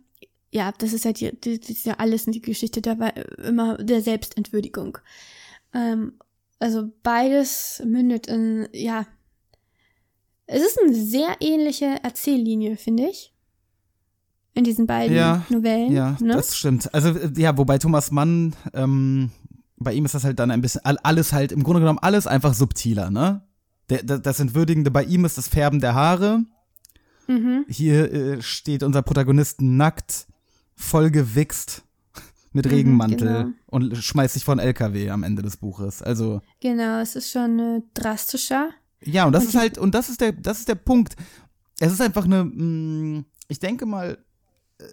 ja, 0.50 0.72
das 0.78 0.92
ist 0.92 1.04
ja 1.04 1.12
die, 1.12 1.38
die, 1.40 1.58
das 1.58 1.70
ist 1.70 1.86
ja 1.86 1.94
alles 1.94 2.26
in 2.26 2.32
die 2.32 2.42
Geschichte 2.42 2.80
der 2.80 2.98
war 2.98 3.16
immer 3.38 3.76
der 3.78 4.02
Selbstentwürdigung. 4.02 4.98
Ähm, 5.74 6.14
also 6.58 6.90
beides 7.02 7.82
mündet 7.84 8.26
in, 8.26 8.68
ja, 8.72 9.06
es 10.46 10.62
ist 10.62 10.78
eine 10.82 10.94
sehr 10.94 11.36
ähnliche 11.40 11.98
Erzähllinie, 12.02 12.76
finde 12.76 13.08
ich. 13.08 13.32
In 14.54 14.64
diesen 14.64 14.86
beiden 14.86 15.14
Ja, 15.16 15.44
Novellen. 15.50 15.92
Ja, 15.92 16.16
ne? 16.20 16.34
das 16.34 16.56
stimmt. 16.56 16.92
Also, 16.94 17.10
äh, 17.10 17.30
ja, 17.36 17.58
wobei 17.58 17.78
Thomas 17.78 18.10
Mann, 18.10 18.54
ähm, 18.72 19.30
bei 19.76 19.92
ihm 19.92 20.04
ist 20.06 20.14
das 20.14 20.24
halt 20.24 20.38
dann 20.38 20.50
ein 20.50 20.62
bisschen, 20.62 20.82
all- 20.84 20.98
alles 21.02 21.32
halt, 21.32 21.52
im 21.52 21.62
Grunde 21.62 21.80
genommen 21.80 21.98
alles 21.98 22.26
einfach 22.26 22.54
subtiler, 22.54 23.10
ne? 23.10 23.42
Der, 23.90 24.02
der, 24.02 24.18
das 24.18 24.40
Entwürdigende 24.40 24.90
bei 24.90 25.04
ihm 25.04 25.24
ist 25.24 25.36
das 25.36 25.48
Färben 25.48 25.80
der 25.80 25.94
Haare. 25.94 26.42
mhm. 27.26 27.66
Hier 27.68 28.10
äh, 28.12 28.42
steht 28.42 28.82
unser 28.82 29.02
Protagonist 29.02 29.60
nackt, 29.60 30.26
voll 30.74 31.10
gewichst, 31.10 31.82
mit 32.56 32.66
Mhm, 32.66 32.70
Regenmantel 32.72 33.18
genau. 33.44 33.50
und 33.66 33.96
schmeißt 33.96 34.34
sich 34.34 34.44
von 34.44 34.58
LKW 34.58 35.10
am 35.10 35.22
Ende 35.22 35.42
des 35.42 35.56
Buches. 35.56 36.02
Also, 36.02 36.40
Genau, 36.60 36.98
es 37.00 37.14
ist 37.14 37.30
schon 37.30 37.58
äh, 37.60 37.82
drastischer. 37.94 38.70
ja, 39.04 39.24
und 39.26 39.32
das 39.32 39.44
Und 39.44 39.48
ist 39.50 39.54
halt, 39.56 39.78
und 39.78 39.94
das 39.94 40.08
ist 40.08 40.20
der, 40.20 40.32
das 40.32 40.58
ist 40.58 40.68
der 40.68 40.74
Punkt. 40.74 41.14
Es 41.78 41.92
ist 41.92 42.00
einfach 42.00 42.24
eine, 42.24 42.44
mh, 42.44 43.24
ich 43.48 43.58
denke 43.60 43.86
mal, 43.86 44.18
äh, 44.78 44.84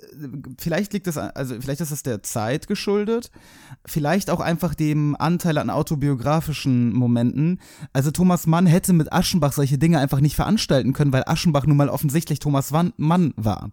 vielleicht 0.60 0.93
liegt 0.93 1.08
es, 1.08 1.17
an- 1.17 1.32
also 1.34 1.56
vielleicht 1.60 1.82
ist 1.82 1.91
es 1.91 2.04
der 2.04 2.21
Zeit 2.23 2.67
geschuldet, 2.67 3.32
vielleicht 3.86 4.30
auch 4.30 4.39
einfach 4.41 4.76
dem 4.76 5.15
Anteil 5.17 5.58
an 5.58 5.69
autobiografischen 5.69 6.93
Momenten. 6.93 7.60
Also 7.93 8.12
Thomas 8.12 8.47
Mann 8.47 8.65
hätte 8.65 8.93
mit 8.93 9.12
Aschenbach 9.12 9.54
solche 9.54 9.78
Dinge 9.78 9.99
einfach 9.99 10.19
nicht 10.19 10.36
veranstalten 10.36 10.93
können, 10.93 11.13
weil 11.13 11.23
Aschenbach 11.26 11.65
nun 11.65 11.78
mal 11.78 11.89
offensichtlich 11.89 12.39
Thomas 12.39 12.71
Mann 12.97 13.34
war. 13.36 13.71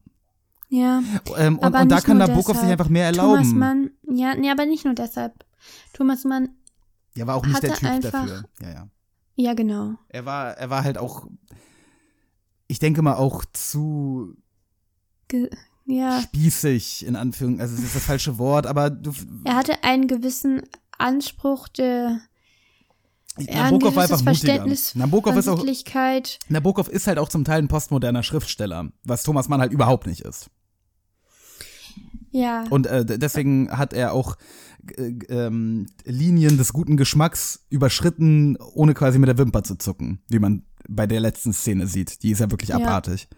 Ja. 0.70 1.02
Ähm, 1.36 1.58
und, 1.58 1.64
aber 1.64 1.80
und 1.82 1.88
da 1.90 1.96
nicht 1.96 2.04
kann 2.06 2.18
nur 2.18 2.28
Nabokov 2.28 2.54
sich 2.54 2.62
deshalb. 2.62 2.72
einfach 2.72 2.88
mehr 2.88 3.06
erlauben. 3.06 3.42
Thomas 3.42 3.52
Mann, 3.54 3.90
ja, 4.08 4.34
nee, 4.36 4.50
aber 4.50 4.66
nicht 4.66 4.84
nur 4.84 4.94
deshalb. 4.94 5.44
Thomas 5.92 6.24
Mann, 6.24 6.50
ja, 7.16 7.26
war 7.26 7.34
auch 7.34 7.44
nicht 7.44 7.62
der 7.62 7.74
Typ 7.74 7.88
einfach- 7.88 8.10
dafür. 8.12 8.44
Ja, 8.60 8.70
ja. 8.70 8.88
ja, 9.34 9.54
genau. 9.54 9.94
Er 10.08 10.24
war, 10.24 10.52
er 10.56 10.70
war 10.70 10.84
halt 10.84 10.96
auch, 10.96 11.26
ich 12.68 12.78
denke 12.78 13.02
mal 13.02 13.14
auch 13.16 13.44
zu 13.52 14.36
Ge 15.26 15.50
ja. 15.86 16.20
spießig, 16.22 17.04
in 17.04 17.16
Anführungszeichen, 17.16 17.60
also 17.60 17.74
es 17.82 17.88
ist 17.88 17.96
das 17.96 18.04
falsche 18.04 18.38
Wort, 18.38 18.66
aber 18.66 18.90
du, 18.90 19.12
Er 19.44 19.56
hatte 19.56 19.82
einen 19.82 20.06
gewissen 20.06 20.62
Anspruch 20.98 21.66
der 21.66 22.20
Nabokov 23.38 23.96
war 23.96 24.02
einfach 24.04 24.22
mutiger. 24.22 24.66
Nabokov 24.94 25.36
ist 25.36 25.48
auch. 25.48 25.64
Nabokov 26.48 26.88
ist 26.88 27.06
halt 27.06 27.18
auch 27.18 27.28
zum 27.28 27.44
Teil 27.44 27.62
ein 27.62 27.68
postmoderner 27.68 28.22
Schriftsteller, 28.22 28.90
was 29.04 29.22
Thomas 29.22 29.48
Mann 29.48 29.60
halt 29.60 29.72
überhaupt 29.72 30.06
nicht 30.06 30.20
ist. 30.22 30.50
Ja. 32.32 32.64
Und 32.70 32.86
äh, 32.86 33.04
deswegen 33.18 33.70
hat 33.70 33.92
er 33.92 34.12
auch 34.12 34.36
äh, 34.96 35.12
ähm, 35.28 35.86
Linien 36.04 36.56
des 36.58 36.72
guten 36.72 36.96
Geschmacks 36.96 37.66
überschritten, 37.70 38.56
ohne 38.56 38.94
quasi 38.94 39.18
mit 39.18 39.28
der 39.28 39.38
Wimper 39.38 39.62
zu 39.64 39.76
zucken, 39.76 40.20
wie 40.28 40.38
man 40.38 40.62
bei 40.88 41.06
der 41.06 41.20
letzten 41.20 41.52
Szene 41.52 41.86
sieht. 41.86 42.22
Die 42.22 42.30
ist 42.30 42.38
ja 42.40 42.50
wirklich 42.50 42.70
Ja. 42.70 42.76
abartig. 42.76 43.28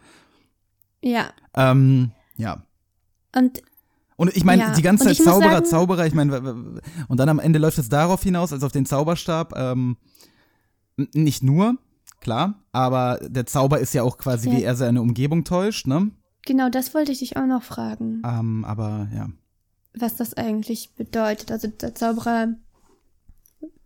ja. 1.02 1.30
Ähm, 1.54 2.12
ja. 2.36 2.64
Und 3.34 3.62
Und 4.16 4.36
ich 4.36 4.44
meine, 4.44 4.62
Ja, 4.62 4.72
die 4.74 4.82
ganze 4.82 5.06
Zeit 5.06 5.16
Zauberer, 5.16 5.52
sagen- 5.54 5.66
Zauberer, 5.66 6.06
ich 6.06 6.14
meine, 6.14 6.80
und 7.08 7.16
dann 7.18 7.28
am 7.28 7.38
Ende 7.40 7.58
läuft 7.58 7.78
es 7.78 7.88
darauf 7.88 8.22
hinaus, 8.22 8.52
als 8.52 8.62
auf 8.62 8.70
den 8.72 8.86
Zauberstab. 8.86 9.54
Ähm, 9.56 9.96
nicht 11.14 11.42
nur, 11.42 11.76
klar, 12.20 12.62
aber 12.72 13.18
der 13.26 13.46
Zauber 13.46 13.80
ist 13.80 13.94
ja 13.94 14.02
auch 14.02 14.18
quasi, 14.18 14.50
Ja. 14.50 14.56
wie 14.56 14.62
er 14.62 14.76
seine 14.76 15.00
Umgebung 15.02 15.44
täuscht, 15.44 15.86
ne? 15.86 16.10
Genau 16.46 16.68
das 16.68 16.94
wollte 16.94 17.12
ich 17.12 17.18
dich 17.20 17.36
auch 17.36 17.46
noch 17.46 17.62
fragen, 17.62 18.22
Ähm, 18.24 18.64
aber 18.64 19.08
ja. 19.14 19.28
was 19.94 20.16
das 20.16 20.34
eigentlich 20.34 20.94
bedeutet. 20.94 21.50
Also 21.52 21.68
der 21.68 21.94
Zauberer, 21.94 22.48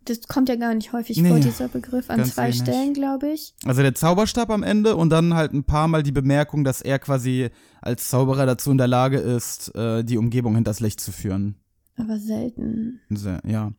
das 0.05 0.21
kommt 0.27 0.47
ja 0.49 0.55
gar 0.55 0.73
nicht 0.73 0.93
häufig 0.93 1.17
Nee, 1.17 1.29
vor, 1.29 1.39
dieser 1.39 1.67
Begriff, 1.67 2.09
an 2.09 2.23
zwei 2.25 2.45
wenig. 2.45 2.59
Stellen, 2.59 2.93
glaube 2.93 3.29
ich. 3.29 3.53
Also 3.65 3.81
der 3.81 3.93
Zauberstab 3.93 4.49
am 4.49 4.63
Ende 4.63 4.95
und 4.95 5.09
dann 5.09 5.33
halt 5.33 5.53
ein 5.53 5.65
paar 5.65 5.87
Mal 5.87 6.01
die 6.03 6.13
Bemerkung, 6.13 6.63
dass 6.63 6.81
er 6.81 6.97
quasi 6.99 7.49
als 7.81 8.09
Zauberer 8.09 8.45
dazu 8.45 8.71
in 8.71 8.77
der 8.77 8.87
Lage 8.87 9.17
ist, 9.17 9.73
äh, 9.75 10.03
die 10.03 10.17
Umgebung 10.17 10.55
hinters 10.55 10.79
Licht 10.79 11.01
zu 11.01 11.11
führen. 11.11 11.55
Aber 11.97 12.19
selten. 12.19 13.01
Sehr, 13.09 13.41
ja. 13.45 13.71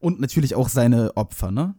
Und 0.00 0.20
natürlich 0.20 0.54
auch 0.54 0.68
seine 0.68 1.16
Opfer, 1.16 1.50
ne? 1.50 1.74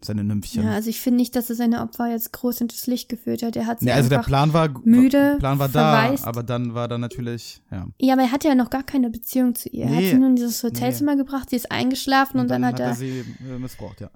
Seine 0.00 0.22
Nymphchen. 0.22 0.62
Ja, 0.62 0.70
also 0.72 0.88
ich 0.90 1.00
finde 1.00 1.16
nicht, 1.18 1.34
dass 1.34 1.50
er 1.50 1.56
seine 1.56 1.80
Opfer 1.82 2.08
jetzt 2.08 2.32
groß 2.32 2.58
hinters 2.58 2.86
Licht 2.86 3.08
geführt 3.08 3.42
hat. 3.42 3.56
Er 3.56 3.66
hat 3.66 3.80
sie 3.80 3.86
Nee, 3.86 3.92
also 3.92 4.08
der 4.08 4.18
Plan 4.20 4.52
war 4.52 4.68
müde, 4.84 5.36
Plan 5.40 5.58
war 5.58 5.68
da, 5.68 6.14
aber 6.22 6.44
dann 6.44 6.74
war 6.74 6.86
da 6.86 6.98
natürlich, 6.98 7.60
ja. 7.72 7.86
Ja, 8.00 8.12
aber 8.12 8.22
er 8.22 8.30
hatte 8.32 8.46
ja 8.46 8.54
noch 8.54 8.70
gar 8.70 8.84
keine 8.84 9.10
Beziehung 9.10 9.56
zu 9.56 9.68
ihr. 9.68 9.86
Er 9.86 9.90
hat 9.90 9.96
Nee. 9.98 10.10
sie 10.10 10.16
nur 10.16 10.28
in 10.28 10.36
dieses 10.36 10.62
Hotelzimmer 10.62 11.16
gebracht, 11.16 11.50
sie 11.50 11.56
ist 11.56 11.72
eingeschlafen 11.72 12.38
und, 12.38 12.48
dann, 12.48 12.64
hat 12.64 12.78
er. 12.78 12.94
sie 12.94 13.24
äh, 13.40 13.58
missbraucht, 13.58 14.00
ja. 14.00 14.10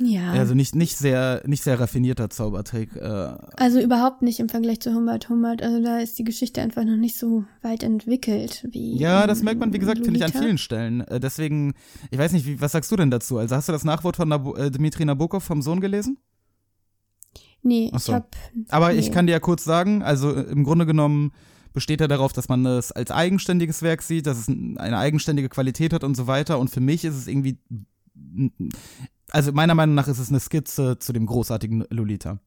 Ja. 0.00 0.32
Also 0.32 0.54
nicht, 0.54 0.74
nicht 0.74 0.96
sehr, 0.96 1.42
nicht 1.46 1.62
sehr 1.62 1.80
raffinierter 1.80 2.30
Zaubertrick. 2.30 2.94
Äh, 2.96 3.34
Also 3.56 3.80
überhaupt 3.80 4.22
nicht 4.22 4.40
im 4.40 4.48
Vergleich 4.48 4.80
zu 4.80 4.94
Humbert 4.94 5.28
Humbert. 5.28 5.62
Also 5.62 5.82
da 5.82 5.98
ist 5.98 6.18
die 6.18 6.24
Geschichte 6.24 6.62
einfach 6.62 6.84
noch 6.84 6.96
nicht 6.96 7.18
so 7.18 7.44
weit 7.62 7.82
entwickelt 7.82 8.66
wie. 8.70 8.96
ja, 8.96 9.26
das 9.26 9.42
merkt 9.42 9.60
man, 9.60 9.72
wie 9.72 9.78
gesagt, 9.78 9.98
finde 10.04 10.18
ich 10.18 10.24
an 10.24 10.32
vielen 10.32 10.58
Stellen. 10.58 11.00
Äh, 11.02 11.20
deswegen, 11.20 11.74
ich 12.10 12.18
weiß 12.18 12.32
nicht, 12.32 12.46
wie, 12.46 12.60
was 12.60 12.72
sagst 12.72 12.90
du 12.90 12.96
denn 12.96 13.10
dazu? 13.10 13.38
Also 13.38 13.56
hast 13.56 13.68
du 13.68 13.72
das 13.72 13.84
Nachwort 13.84 14.16
von 14.16 14.28
Nabo 14.28 14.54
äh, 14.56 14.70
Dmitri 14.70 15.04
Nabokov 15.04 15.42
vom 15.42 15.62
Sohn 15.62 15.80
gelesen? 15.80 16.18
Nee, 17.62 17.90
so. 17.96 18.12
ich 18.12 18.14
hab. 18.14 18.36
Aber 18.68 18.92
nee. 18.92 18.98
ich 19.00 19.10
kann 19.10 19.26
dir 19.26 19.32
ja 19.32 19.40
kurz 19.40 19.64
sagen, 19.64 20.02
also 20.02 20.34
äh, 20.34 20.42
im 20.42 20.64
Grunde 20.64 20.86
genommen 20.86 21.32
besteht 21.72 22.00
er 22.00 22.08
darauf, 22.08 22.32
dass 22.32 22.48
man 22.48 22.64
es 22.66 22.92
als 22.92 23.10
eigenständiges 23.10 23.82
Werk 23.82 24.02
sieht, 24.02 24.26
dass 24.26 24.38
es 24.38 24.48
eine 24.48 24.98
eigenständige 24.98 25.48
Qualität 25.48 25.92
hat 25.92 26.02
und 26.02 26.16
so 26.16 26.26
weiter. 26.26 26.58
Und 26.58 26.70
für 26.70 26.80
mich 26.80 27.04
ist 27.04 27.14
es 27.14 27.26
irgendwie, 27.26 27.58
also 29.30 29.52
meiner 29.52 29.74
Meinung 29.74 29.94
nach 29.94 30.08
ist 30.08 30.18
es 30.18 30.30
eine 30.30 30.40
Skizze 30.40 30.98
zu 30.98 31.12
dem 31.12 31.26
großartigen 31.26 31.86
Lolita. 31.90 32.40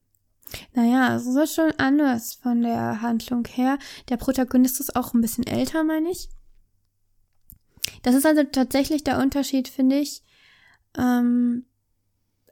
Naja, 0.73 1.15
es 1.15 1.25
ist 1.25 1.55
schon 1.55 1.71
anders 1.77 2.33
von 2.33 2.61
der 2.61 3.01
Handlung 3.01 3.45
her. 3.45 3.77
Der 4.09 4.17
Protagonist 4.17 4.79
ist 4.79 4.95
auch 4.95 5.13
ein 5.13 5.21
bisschen 5.21 5.47
älter, 5.47 5.83
meine 5.83 6.09
ich. 6.09 6.29
Das 8.03 8.15
ist 8.15 8.25
also 8.25 8.43
tatsächlich 8.43 9.03
der 9.03 9.19
Unterschied, 9.19 9.67
finde 9.67 9.99
ich. 9.99 10.23
Ähm, 10.97 11.65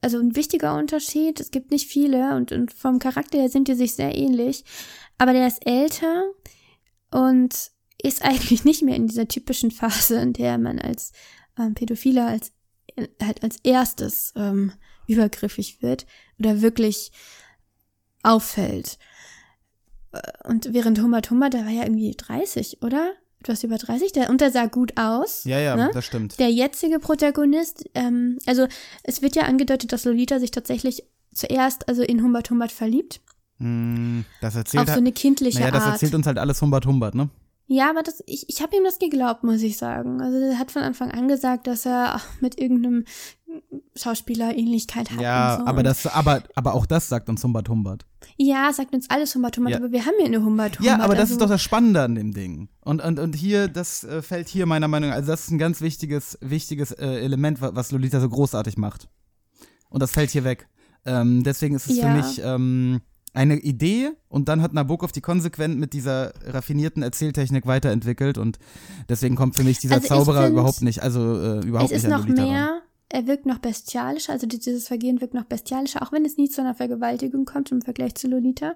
also 0.01 0.19
ein 0.19 0.35
wichtiger 0.35 0.77
Unterschied. 0.77 1.39
Es 1.39 1.51
gibt 1.51 1.71
nicht 1.71 1.89
viele 1.89 2.35
und, 2.35 2.51
und 2.51 2.71
vom 2.71 2.99
Charakter 2.99 3.37
her 3.37 3.49
sind 3.49 3.67
die 3.67 3.75
sich 3.75 3.95
sehr 3.95 4.15
ähnlich. 4.15 4.63
Aber 5.17 5.33
der 5.33 5.47
ist 5.47 5.65
älter 5.65 6.23
und 7.11 7.71
ist 8.01 8.21
eigentlich 8.23 8.63
nicht 8.63 8.81
mehr 8.81 8.95
in 8.95 9.07
dieser 9.07 9.27
typischen 9.27 9.71
Phase, 9.71 10.19
in 10.21 10.33
der 10.33 10.57
man 10.57 10.79
als 10.79 11.11
ähm, 11.57 11.73
Pädophiler 11.73 12.27
als 12.27 12.53
halt 13.21 13.43
als 13.43 13.57
erstes 13.63 14.33
ähm, 14.35 14.71
übergriffig 15.07 15.81
wird 15.81 16.05
oder 16.39 16.61
wirklich 16.61 17.11
auffällt. 18.23 18.97
Äh, 20.11 20.21
Und 20.47 20.73
während 20.73 20.99
Humbert 20.99 21.29
Humbert, 21.31 21.53
der 21.53 21.65
war 21.65 21.71
ja 21.71 21.83
irgendwie 21.83 22.15
30, 22.15 22.81
oder? 22.81 23.13
Etwas 23.41 23.63
über 23.63 23.77
30, 23.77 24.11
der, 24.11 24.29
und 24.29 24.41
der 24.41 24.51
sah 24.51 24.65
gut 24.65 24.97
aus. 24.97 25.45
Ja, 25.45 25.59
ja, 25.59 25.75
ne? 25.77 25.91
das 25.93 26.05
stimmt. 26.05 26.37
Der 26.39 26.49
jetzige 26.51 26.99
Protagonist, 26.99 27.89
ähm, 27.95 28.37
also 28.45 28.67
es 29.03 29.21
wird 29.21 29.35
ja 29.37 29.43
angedeutet, 29.43 29.93
dass 29.93 30.03
Lolita 30.03 30.39
sich 30.39 30.51
tatsächlich 30.51 31.05
zuerst 31.33 31.87
also 31.87 32.01
in 32.03 32.21
Humbert 32.21 32.49
Humbert 32.49 32.73
verliebt. 32.73 33.21
Hm, 33.59 34.25
das 34.41 34.55
erzählt 34.55 34.83
Auf 34.83 34.93
so 34.93 34.99
eine 34.99 35.13
kindliche 35.13 35.59
naja, 35.59 35.71
das 35.71 35.83
Art. 35.83 35.93
erzählt 35.93 36.15
uns 36.15 36.27
halt 36.27 36.37
alles 36.37 36.61
Humbert 36.61 36.85
Humbert, 36.85 37.15
ne? 37.15 37.29
Ja, 37.71 37.91
aber 37.91 38.01
das, 38.01 38.23
ich, 38.25 38.49
ich 38.49 38.63
habe 38.63 38.75
ihm 38.75 38.83
das 38.83 38.97
geglaubt, 38.97 39.43
muss 39.43 39.61
ich 39.61 39.77
sagen. 39.77 40.21
Also 40.21 40.39
er 40.39 40.57
hat 40.57 40.71
von 40.71 40.81
Anfang 40.81 41.11
an 41.11 41.27
gesagt, 41.27 41.67
dass 41.67 41.85
er 41.85 42.19
mit 42.41 42.59
irgendeinem 42.59 43.05
Schauspieler 43.95 44.57
Ähnlichkeit 44.57 45.11
hat. 45.11 45.21
Ja, 45.21 45.57
so. 45.59 45.67
aber 45.67 45.83
das, 45.83 46.07
aber, 46.07 46.41
aber 46.55 46.73
auch 46.73 46.87
das 46.87 47.07
sagt 47.09 47.29
uns 47.29 47.43
Humbert 47.43 47.69
Humbert. 47.69 48.05
Ja, 48.37 48.71
sagt 48.73 48.93
uns 48.95 49.07
alles 49.11 49.35
Humbert 49.35 49.55
Humbert, 49.57 49.73
Ja. 49.73 49.77
aber 49.79 49.91
wir 49.91 50.05
haben 50.05 50.15
ja 50.19 50.25
eine 50.25 50.43
Humbert 50.43 50.79
Humbert. 50.79 50.97
Ja, 50.97 51.03
aber 51.03 51.13
das 51.13 51.21
also, 51.25 51.33
ist 51.35 51.41
doch 51.41 51.49
das 51.49 51.61
Spannende 51.61 52.01
an 52.01 52.15
dem 52.15 52.33
Ding. 52.33 52.69
Und, 52.81 53.03
und, 53.03 53.19
und 53.19 53.35
hier, 53.35 53.67
das 53.67 54.03
äh, 54.03 54.21
fällt 54.23 54.47
hier 54.47 54.65
meiner 54.65 54.87
Meinung 54.87 55.09
nach, 55.09 55.17
also 55.17 55.31
das 55.31 55.41
ist 55.43 55.51
ein 55.51 55.59
ganz 55.59 55.81
wichtiges, 55.81 56.37
wichtiges 56.41 56.91
äh, 56.91 57.05
Element, 57.19 57.61
wa- 57.61 57.71
was 57.75 57.91
Lolita 57.91 58.19
so 58.19 58.29
großartig 58.29 58.77
macht. 58.77 59.09
Und 59.89 60.01
das 60.01 60.11
fällt 60.11 60.31
hier 60.31 60.43
weg. 60.43 60.67
Ähm, 61.05 61.43
deswegen 61.43 61.75
ist 61.75 61.87
es 61.89 61.97
Ja. 61.97 62.03
für 62.07 62.17
mich 62.17 62.41
ähm, 62.43 63.01
eine 63.33 63.57
Idee 63.57 64.11
und 64.27 64.49
dann 64.49 64.61
hat 64.61 64.73
Nabokov 64.73 65.11
die 65.11 65.21
konsequent 65.21 65.77
mit 65.79 65.93
dieser 65.93 66.33
raffinierten 66.45 67.03
Erzähltechnik 67.03 67.65
weiterentwickelt 67.65 68.37
und 68.37 68.59
deswegen 69.07 69.35
kommt 69.35 69.55
für 69.55 69.63
mich 69.63 69.79
dieser 69.79 69.95
Also 69.95 70.07
Zauberer 70.07 70.43
find, 70.43 70.53
überhaupt 70.53 70.81
nicht, 70.81 71.01
also 71.03 71.19
äh, 71.39 71.65
überhaupt 71.65 71.91
es 71.91 71.97
ist 71.97 72.03
nicht 72.03 72.13
an 72.13 72.21
noch 72.21 72.27
Lolita 72.27 72.43
ran. 72.43 72.51
mehr, 72.51 72.81
er 73.09 73.27
wirkt 73.27 73.45
noch 73.45 73.59
bestialischer, 73.59 74.33
also 74.33 74.47
dieses 74.47 74.87
Vergehen 74.87 75.21
wirkt 75.21 75.33
noch 75.33 75.45
bestialischer, 75.45 76.01
auch 76.01 76.11
wenn 76.11 76.25
es 76.25 76.37
nie 76.37 76.49
zu 76.49 76.61
einer 76.61 76.75
Vergewaltigung 76.75 77.45
kommt 77.45 77.71
im 77.71 77.81
Vergleich 77.81 78.15
zu 78.15 78.27
Lolita. 78.27 78.75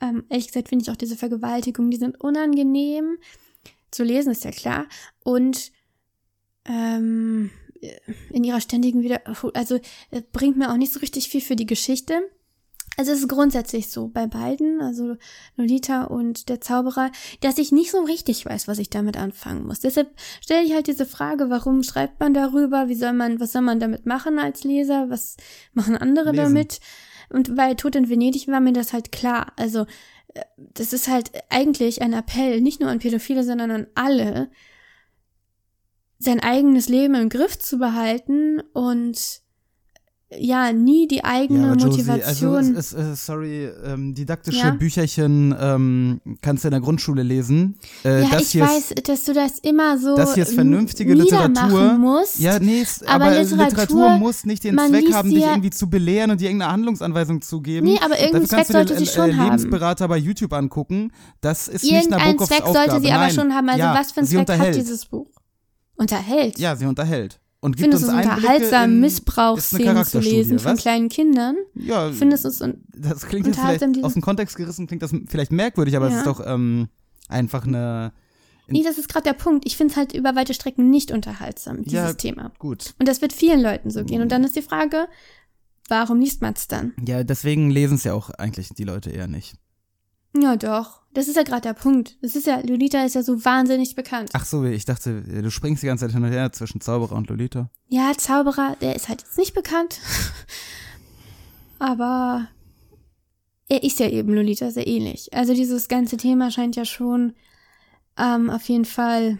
Ähm, 0.00 0.24
ehrlich 0.28 0.48
gesagt 0.48 0.68
finde 0.68 0.82
ich 0.82 0.90
auch 0.90 0.96
diese 0.96 1.16
Vergewaltigungen, 1.16 1.90
die 1.90 1.96
sind 1.96 2.20
unangenehm. 2.20 3.18
Zu 3.92 4.02
lesen 4.02 4.32
ist 4.32 4.44
ja 4.44 4.50
klar. 4.50 4.86
Und 5.22 5.70
ähm, 6.64 7.50
in 8.30 8.42
ihrer 8.42 8.60
ständigen 8.60 9.02
Wieder... 9.02 9.20
Also 9.54 9.76
äh, 10.10 10.22
bringt 10.32 10.56
mir 10.56 10.72
auch 10.72 10.76
nicht 10.76 10.92
so 10.92 10.98
richtig 11.00 11.28
viel 11.28 11.40
für 11.40 11.56
die 11.56 11.66
Geschichte. 11.66 12.20
Also 12.96 13.12
es 13.12 13.20
ist 13.20 13.28
grundsätzlich 13.28 13.90
so 13.90 14.08
bei 14.08 14.26
beiden, 14.26 14.80
also 14.80 15.16
Lolita 15.56 16.04
und 16.04 16.48
der 16.48 16.60
Zauberer, 16.60 17.10
dass 17.40 17.58
ich 17.58 17.72
nicht 17.72 17.90
so 17.90 18.02
richtig 18.02 18.44
weiß, 18.44 18.68
was 18.68 18.78
ich 18.78 18.90
damit 18.90 19.16
anfangen 19.16 19.66
muss. 19.66 19.80
Deshalb 19.80 20.10
stelle 20.40 20.64
ich 20.64 20.74
halt 20.74 20.86
diese 20.86 21.06
Frage, 21.06 21.48
warum 21.48 21.82
schreibt 21.82 22.20
man 22.20 22.34
darüber? 22.34 22.88
Wie 22.88 22.94
soll 22.94 23.14
man, 23.14 23.40
was 23.40 23.52
soll 23.52 23.62
man 23.62 23.80
damit 23.80 24.04
machen 24.04 24.38
als 24.38 24.64
Leser? 24.64 25.08
Was 25.08 25.36
machen 25.72 25.96
andere 25.96 26.32
Lesen. 26.32 26.42
damit? 26.42 26.80
Und 27.30 27.56
bei 27.56 27.74
Tod 27.74 27.96
in 27.96 28.10
Venedig 28.10 28.46
war 28.48 28.60
mir 28.60 28.74
das 28.74 28.92
halt 28.92 29.10
klar. 29.10 29.52
Also 29.56 29.86
äh, 30.34 30.42
das 30.56 30.92
ist 30.92 31.08
halt 31.08 31.32
eigentlich 31.48 32.02
ein 32.02 32.12
Appell, 32.12 32.60
nicht 32.60 32.80
nur 32.80 32.90
an 32.90 32.98
Pädophile, 32.98 33.42
sondern 33.42 33.70
an 33.70 33.86
alle, 33.94 34.50
sein 36.18 36.40
eigenes 36.40 36.88
Leben 36.88 37.14
im 37.14 37.28
Griff 37.30 37.58
zu 37.58 37.78
behalten 37.78 38.60
und 38.72 39.42
ja, 40.38 40.72
nie 40.72 41.06
die 41.08 41.24
eigene 41.24 41.68
aber 41.72 41.76
Josie, 41.76 42.02
Motivation. 42.04 42.56
Also 42.76 42.78
es 42.78 42.92
äh, 42.94 43.14
sorry, 43.16 43.70
ähm, 43.84 44.14
didaktische 44.14 44.58
Ja. 44.58 44.70
Bücherchen 44.70 45.54
ähm, 45.58 46.20
kannst 46.40 46.64
du 46.64 46.68
in 46.68 46.72
der 46.72 46.80
Grundschule 46.80 47.22
lesen. 47.22 47.76
Äh, 48.04 48.22
ja, 48.22 48.38
ich 48.38 48.58
weiß, 48.58 48.94
dass 49.04 49.24
du 49.24 49.32
das 49.34 49.58
immer 49.60 49.98
so 49.98 50.16
Das 50.16 50.34
hier 50.34 50.44
ist 50.44 50.54
vernünftige 50.54 51.14
Literatur. 51.14 51.94
musst. 51.98 52.38
Ja, 52.38 52.58
nee, 52.58 52.80
es, 52.82 53.02
Aber 53.02 53.26
aber, 53.26 53.38
Literatur, 53.40 53.64
Literatur, 53.66 54.10
muss 54.18 54.44
nicht 54.44 54.64
den 54.64 54.78
Zweck 54.78 55.12
haben, 55.12 55.30
dich 55.30 55.40
ja- 55.40 55.50
irgendwie 55.50 55.70
zu 55.70 55.88
belehren 55.90 56.30
und 56.30 56.40
dir 56.40 56.46
irgendeine 56.48 56.72
Handlungsanweisung 56.72 57.42
zu 57.42 57.60
geben. 57.60 57.86
Nee, 57.86 57.98
aber 58.04 58.18
irgendeinen 58.18 58.46
Zweck 58.46 58.66
sollte 58.66 58.96
sie 58.96 59.06
schon 59.06 59.30
äh, 59.30 59.34
haben. 59.34 59.44
Lebensberater 59.44 60.08
bei 60.08 60.16
YouTube 60.16 60.52
angucken. 60.52 61.12
Das 61.40 61.68
ist 61.68 61.82
nicht 61.84 61.92
Irgendeinen 61.92 62.24
Nabokovs 62.26 62.48
Zweck 62.48 62.64
sollte 62.64 63.00
sie 63.00 63.10
aber 63.12 63.24
Nein. 63.26 63.34
schon 63.34 63.54
haben. 63.54 63.68
Also 63.68 63.80
ja, 63.80 63.94
was 63.94 64.12
für 64.12 64.20
einen 64.20 64.26
Zweck 64.28 64.48
hat 64.48 64.74
dieses 64.74 65.06
Buch? 65.06 65.26
Unterhält. 65.96 66.58
Ja, 66.58 66.74
sie 66.74 66.86
unterhält. 66.86 67.38
Und 67.64 67.76
gibt 67.76 67.84
Findest 67.94 68.02
uns 68.02 68.12
es 68.12 68.18
Einblicke 68.18 68.40
unterhaltsam, 68.40 68.90
in, 68.92 69.00
Missbrauchsszenen 69.00 70.04
zu 70.04 70.18
lesen 70.18 70.58
von 70.58 70.72
was? 70.72 70.80
kleinen 70.80 71.08
Kindern? 71.08 71.56
Ja, 71.74 72.10
Findest 72.10 72.44
du 72.44 72.48
es 72.48 72.60
un 72.60 72.82
das 72.88 73.24
klingt 73.24 73.46
jetzt 73.46 73.56
unterhaltsam, 73.56 73.92
vielleicht 73.92 74.04
aus 74.04 74.12
dem 74.14 74.22
Kontext 74.22 74.56
gerissen, 74.56 74.88
klingt 74.88 75.00
das 75.02 75.14
vielleicht 75.28 75.52
merkwürdig, 75.52 75.94
aber 75.96 76.06
es 76.08 76.12
Ja. 76.12 76.18
ist 76.18 76.26
doch 76.26 76.42
ähm, 76.44 76.88
einfach 77.28 77.64
eine. 77.64 78.12
Nee, 78.66 78.82
das 78.82 78.98
ist 78.98 79.08
gerade 79.08 79.24
der 79.24 79.34
Punkt. 79.34 79.64
Ich 79.64 79.76
finde 79.76 79.92
es 79.92 79.96
halt 79.96 80.12
über 80.12 80.34
weite 80.34 80.54
Strecken 80.54 80.90
nicht 80.90 81.12
unterhaltsam, 81.12 81.84
dieses 81.84 81.92
Ja. 81.92 82.12
Thema. 82.14 82.50
Gut. 82.58 82.94
Und 82.98 83.06
das 83.06 83.22
wird 83.22 83.32
vielen 83.32 83.60
Leuten 83.62 83.90
so 83.90 84.04
gehen. 84.04 84.22
Und 84.22 84.32
dann 84.32 84.42
ist 84.42 84.56
die 84.56 84.62
Frage, 84.62 85.06
warum 85.88 86.18
liest 86.20 86.42
man 86.42 86.54
es 86.54 86.66
dann? 86.66 86.94
Ja, 87.06 87.22
deswegen 87.22 87.70
lesen 87.70 87.94
es 87.94 88.02
ja 88.04 88.12
auch 88.14 88.30
eigentlich 88.30 88.70
die 88.70 88.84
Leute 88.84 89.10
eher 89.10 89.28
nicht. 89.28 89.54
Ja, 90.34 90.56
doch. 90.56 91.02
Das 91.14 91.28
ist 91.28 91.36
ja 91.36 91.42
gerade 91.42 91.60
der 91.60 91.74
Punkt. 91.74 92.16
Das 92.22 92.34
ist 92.36 92.46
ja, 92.46 92.60
Lolita 92.60 93.04
ist 93.04 93.14
ja 93.14 93.22
so 93.22 93.44
wahnsinnig 93.44 93.94
bekannt. 93.94 94.30
Ach 94.32 94.46
so, 94.46 94.64
ich 94.64 94.86
dachte, 94.86 95.20
du 95.22 95.50
springst 95.50 95.82
die 95.82 95.86
ganze 95.86 96.06
Zeit 96.06 96.14
hin 96.14 96.24
und 96.24 96.30
her 96.32 96.52
zwischen 96.52 96.80
Zauberer 96.80 97.16
und 97.16 97.28
Lolita. 97.28 97.70
Ja, 97.88 98.12
Zauberer, 98.16 98.76
der 98.80 98.96
ist 98.96 99.08
halt 99.08 99.20
jetzt 99.20 99.36
nicht 99.36 99.52
bekannt. 99.52 100.00
Aber 101.78 102.48
er 103.68 103.82
ist 103.82 104.00
ja 104.00 104.08
eben 104.08 104.32
Lolita 104.32 104.70
sehr 104.70 104.86
ähnlich. 104.86 105.34
Also 105.34 105.52
dieses 105.52 105.88
ganze 105.88 106.16
Thema 106.16 106.50
scheint 106.50 106.76
ja 106.76 106.84
schon 106.86 107.34
ähm, 108.16 108.48
auf 108.50 108.68
jeden 108.68 108.84
Fall, 108.84 109.38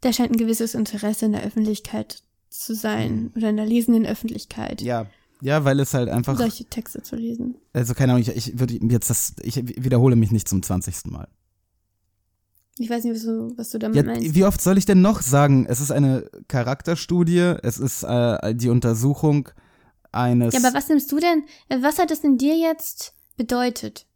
da 0.00 0.12
scheint 0.12 0.32
ein 0.32 0.36
gewisses 0.36 0.74
Interesse 0.74 1.26
in 1.26 1.32
der 1.32 1.42
Öffentlichkeit 1.42 2.22
zu 2.50 2.74
sein 2.74 3.32
oder 3.36 3.50
in 3.50 3.56
der 3.56 3.66
lesenden 3.66 4.06
Öffentlichkeit, 4.06 4.82
Ja. 4.82 5.06
Ja, 5.44 5.64
weil 5.64 5.80
es 5.80 5.92
halt 5.92 6.08
einfach. 6.08 6.38
solche 6.38 6.64
Texte 6.66 7.02
zu 7.02 7.16
lesen. 7.16 7.56
Also 7.72 7.94
keine 7.94 8.12
Ahnung, 8.12 8.22
ich, 8.22 8.28
ich 8.36 8.60
würde 8.60 8.78
jetzt 8.80 9.10
das, 9.10 9.34
ich 9.42 9.56
wiederhole 9.56 10.14
mich 10.14 10.30
nicht 10.30 10.48
zum 10.48 10.62
20. 10.62 11.06
Mal. 11.06 11.26
Ich 12.78 12.88
weiß 12.88 13.02
nicht, 13.04 13.14
was 13.16 13.22
du, 13.24 13.52
was 13.56 13.70
du 13.70 13.78
damit 13.78 13.96
Ja, 13.96 14.02
meinst. 14.04 14.34
wie 14.36 14.44
oft 14.44 14.60
soll 14.62 14.78
ich 14.78 14.86
denn 14.86 15.02
noch 15.02 15.20
sagen, 15.20 15.66
es 15.66 15.80
ist 15.80 15.90
eine 15.90 16.30
Charakterstudie, 16.46 17.56
es 17.62 17.78
ist 17.78 18.04
äh, 18.04 18.54
die 18.54 18.68
Untersuchung 18.70 19.48
eines. 20.12 20.54
Ja, 20.54 20.60
aber 20.60 20.74
was 20.76 20.88
nimmst 20.88 21.10
du 21.10 21.18
denn, 21.18 21.42
äh, 21.68 21.78
was 21.82 21.98
hat 21.98 22.10
es 22.12 22.20
in 22.20 22.38
dir 22.38 22.56
jetzt 22.56 23.12
bedeutet? 23.36 24.06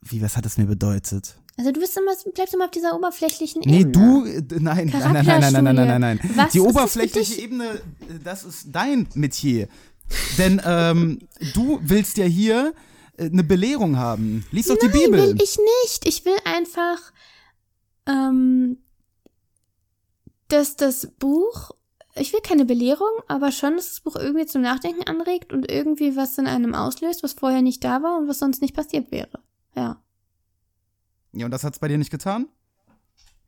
Wie, 0.00 0.22
was 0.22 0.36
hat 0.38 0.46
es 0.46 0.56
mir 0.56 0.66
bedeutet? 0.66 1.36
Also 1.58 1.70
du 1.70 1.80
bist 1.80 1.96
immer, 1.98 2.12
bleibst 2.34 2.54
immer 2.54 2.64
auf 2.64 2.70
dieser 2.70 2.96
oberflächlichen 2.96 3.60
Nee, 3.66 3.80
Ebene. 3.80 3.92
du, 3.92 4.24
äh, 4.24 4.42
nein, 4.58 4.90
nein, 4.90 5.12
nein, 5.12 5.24
nein, 5.26 5.40
nein, 5.52 5.52
nein, 5.52 5.64
nein, 5.74 5.86
nein, 5.86 6.00
nein. 6.00 6.20
Was 6.34 6.52
Die 6.52 6.58
das 6.58 6.66
oberflächliche? 6.66 7.40
Ebene, 7.42 7.66
äh, 7.66 7.78
das 8.24 8.42
ist 8.44 8.68
dein 8.72 9.06
Metier. 9.14 9.68
Denn 10.38 10.60
ähm, 10.64 11.20
du 11.54 11.80
willst 11.82 12.16
ja 12.16 12.24
hier 12.24 12.74
äh, 13.16 13.26
eine 13.26 13.44
Belehrung 13.44 13.96
haben. 13.96 14.44
Lies 14.50 14.66
doch 14.66 14.76
die 14.78 14.86
Nein, 14.86 14.92
Bibel. 14.92 15.20
will 15.20 15.42
ich 15.42 15.58
nicht. 15.84 16.06
Ich 16.06 16.24
will 16.24 16.36
einfach, 16.44 17.12
ähm, 18.06 18.78
dass 20.48 20.76
das 20.76 21.08
Buch, 21.18 21.70
ich 22.14 22.32
will 22.32 22.40
keine 22.40 22.64
Belehrung, 22.64 23.08
aber 23.28 23.52
schon, 23.52 23.76
dass 23.76 23.88
das 23.88 24.00
Buch 24.00 24.16
irgendwie 24.16 24.46
zum 24.46 24.62
Nachdenken 24.62 25.04
anregt 25.04 25.52
und 25.52 25.70
irgendwie 25.70 26.16
was 26.16 26.36
in 26.38 26.46
einem 26.46 26.74
auslöst, 26.74 27.22
was 27.22 27.32
vorher 27.34 27.62
nicht 27.62 27.84
da 27.84 28.02
war 28.02 28.18
und 28.18 28.28
was 28.28 28.38
sonst 28.38 28.60
nicht 28.62 28.74
passiert 28.74 29.10
wäre. 29.10 29.40
Ja. 29.74 30.02
Ja, 31.32 31.46
und 31.46 31.50
das 31.50 31.64
hat's 31.64 31.78
bei 31.78 31.88
dir 31.88 31.96
nicht 31.98 32.10
getan? 32.10 32.48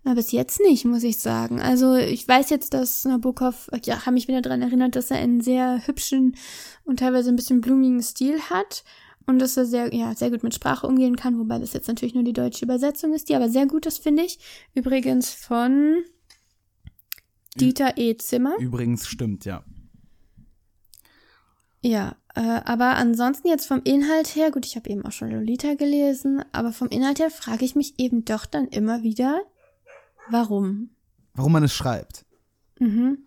Aber 0.04 0.16
bis 0.16 0.32
jetzt 0.32 0.60
nicht, 0.60 0.84
muss 0.84 1.02
ich 1.02 1.18
sagen. 1.18 1.60
Also 1.60 1.94
ich 1.94 2.28
weiß 2.28 2.50
jetzt, 2.50 2.74
dass 2.74 3.04
Nabokov, 3.04 3.70
ja, 3.84 4.04
habe 4.04 4.12
mich 4.12 4.28
wieder 4.28 4.42
daran 4.42 4.60
erinnert, 4.60 4.96
dass 4.96 5.10
er 5.10 5.18
einen 5.18 5.40
sehr 5.40 5.86
hübschen 5.86 6.36
und 6.84 6.98
teilweise 7.00 7.30
ein 7.30 7.36
bisschen 7.36 7.62
blumigen 7.62 8.02
Stil 8.02 8.38
hat 8.50 8.84
und 9.26 9.38
dass 9.38 9.56
er 9.56 9.64
sehr, 9.64 9.94
ja, 9.94 10.14
sehr 10.14 10.30
gut 10.30 10.42
mit 10.42 10.54
Sprache 10.54 10.86
umgehen 10.86 11.16
kann, 11.16 11.38
wobei 11.38 11.58
das 11.58 11.72
jetzt 11.72 11.88
natürlich 11.88 12.14
nur 12.14 12.24
die 12.24 12.34
deutsche 12.34 12.64
Übersetzung 12.66 13.14
ist, 13.14 13.28
die 13.28 13.34
aber 13.34 13.48
sehr 13.48 13.66
gut 13.66 13.86
ist, 13.86 14.02
finde 14.02 14.24
ich. 14.24 14.38
Übrigens 14.74 15.32
von 15.32 16.04
Dieter 17.56 17.96
E. 17.96 18.16
Zimmer. 18.16 18.56
Übrigens 18.58 19.06
stimmt, 19.06 19.46
ja. 19.46 19.64
Ja, 21.80 22.16
äh, 22.34 22.40
aber 22.40 22.96
ansonsten 22.96 23.48
jetzt 23.48 23.66
vom 23.66 23.82
Inhalt 23.84 24.34
her, 24.34 24.50
gut, 24.50 24.66
ich 24.66 24.76
habe 24.76 24.88
eben 24.90 25.04
auch 25.04 25.12
schon 25.12 25.30
Lolita 25.30 25.74
gelesen, 25.74 26.42
aber 26.52 26.72
vom 26.72 26.88
Inhalt 26.88 27.20
her 27.20 27.30
frage 27.30 27.64
ich 27.64 27.74
mich 27.74 27.98
eben 27.98 28.24
doch 28.24 28.46
dann 28.46 28.68
immer 28.68 29.02
wieder, 29.02 29.42
warum? 30.30 30.90
Warum 31.34 31.52
man 31.52 31.64
es 31.64 31.74
schreibt. 31.74 32.24
Mhm. 32.78 33.18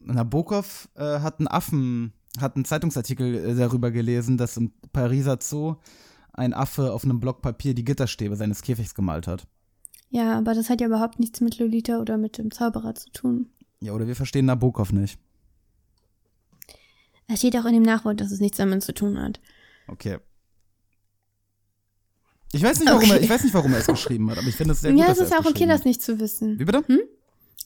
Nabokov 0.00 0.88
äh, 0.94 1.20
hat 1.20 1.38
einen 1.38 1.48
Affen, 1.48 2.12
hat 2.40 2.56
einen 2.56 2.64
Zeitungsartikel 2.64 3.34
äh, 3.34 3.54
darüber 3.54 3.90
gelesen, 3.90 4.36
dass 4.36 4.56
im 4.56 4.72
Pariser 4.92 5.38
Zoo 5.40 5.76
ein 6.32 6.54
Affe 6.54 6.92
auf 6.92 7.04
einem 7.04 7.20
Block 7.20 7.42
Papier 7.42 7.74
die 7.74 7.84
Gitterstäbe 7.84 8.36
seines 8.36 8.62
Käfigs 8.62 8.94
gemalt 8.94 9.26
hat. 9.26 9.46
Ja, 10.10 10.38
aber 10.38 10.54
das 10.54 10.70
hat 10.70 10.80
ja 10.80 10.86
überhaupt 10.86 11.18
nichts 11.18 11.40
mit 11.40 11.58
Lolita 11.58 11.98
oder 11.98 12.16
mit 12.16 12.38
dem 12.38 12.50
Zauberer 12.50 12.94
zu 12.94 13.10
tun. 13.10 13.50
Ja, 13.80 13.92
oder 13.92 14.06
wir 14.06 14.16
verstehen 14.16 14.46
Nabokov 14.46 14.92
nicht. 14.92 15.18
Es 17.26 17.40
steht 17.40 17.56
auch 17.56 17.66
in 17.66 17.74
dem 17.74 17.82
Nachwort, 17.82 18.20
dass 18.20 18.30
es 18.30 18.40
nichts 18.40 18.56
damit 18.56 18.82
zu 18.82 18.94
tun 18.94 19.20
hat. 19.20 19.40
Okay. 19.86 20.18
Ich 22.52 22.62
weiß 22.62 22.80
nicht, 22.80 22.88
warum, 22.88 23.02
er, 23.02 23.16
Okay. 23.16 23.24
ich 23.24 23.30
weiß 23.30 23.44
nicht, 23.44 23.54
warum 23.54 23.72
er 23.72 23.80
es 23.80 23.86
geschrieben 23.98 24.30
hat, 24.30 24.38
aber 24.38 24.46
ich 24.48 24.56
finde 24.56 24.72
es 24.72 24.80
sehr 24.80 24.92
gut, 24.92 25.00
ja, 25.00 25.06
es 25.10 25.18
ist 25.18 25.30
er 25.30 25.38
ja 25.38 25.44
auch 25.44 25.50
okay, 25.50 25.66
das 25.66 25.84
nicht 25.84 26.02
zu 26.02 26.18
wissen. 26.18 26.58
Wie 26.58 26.64
bitte? 26.64 26.84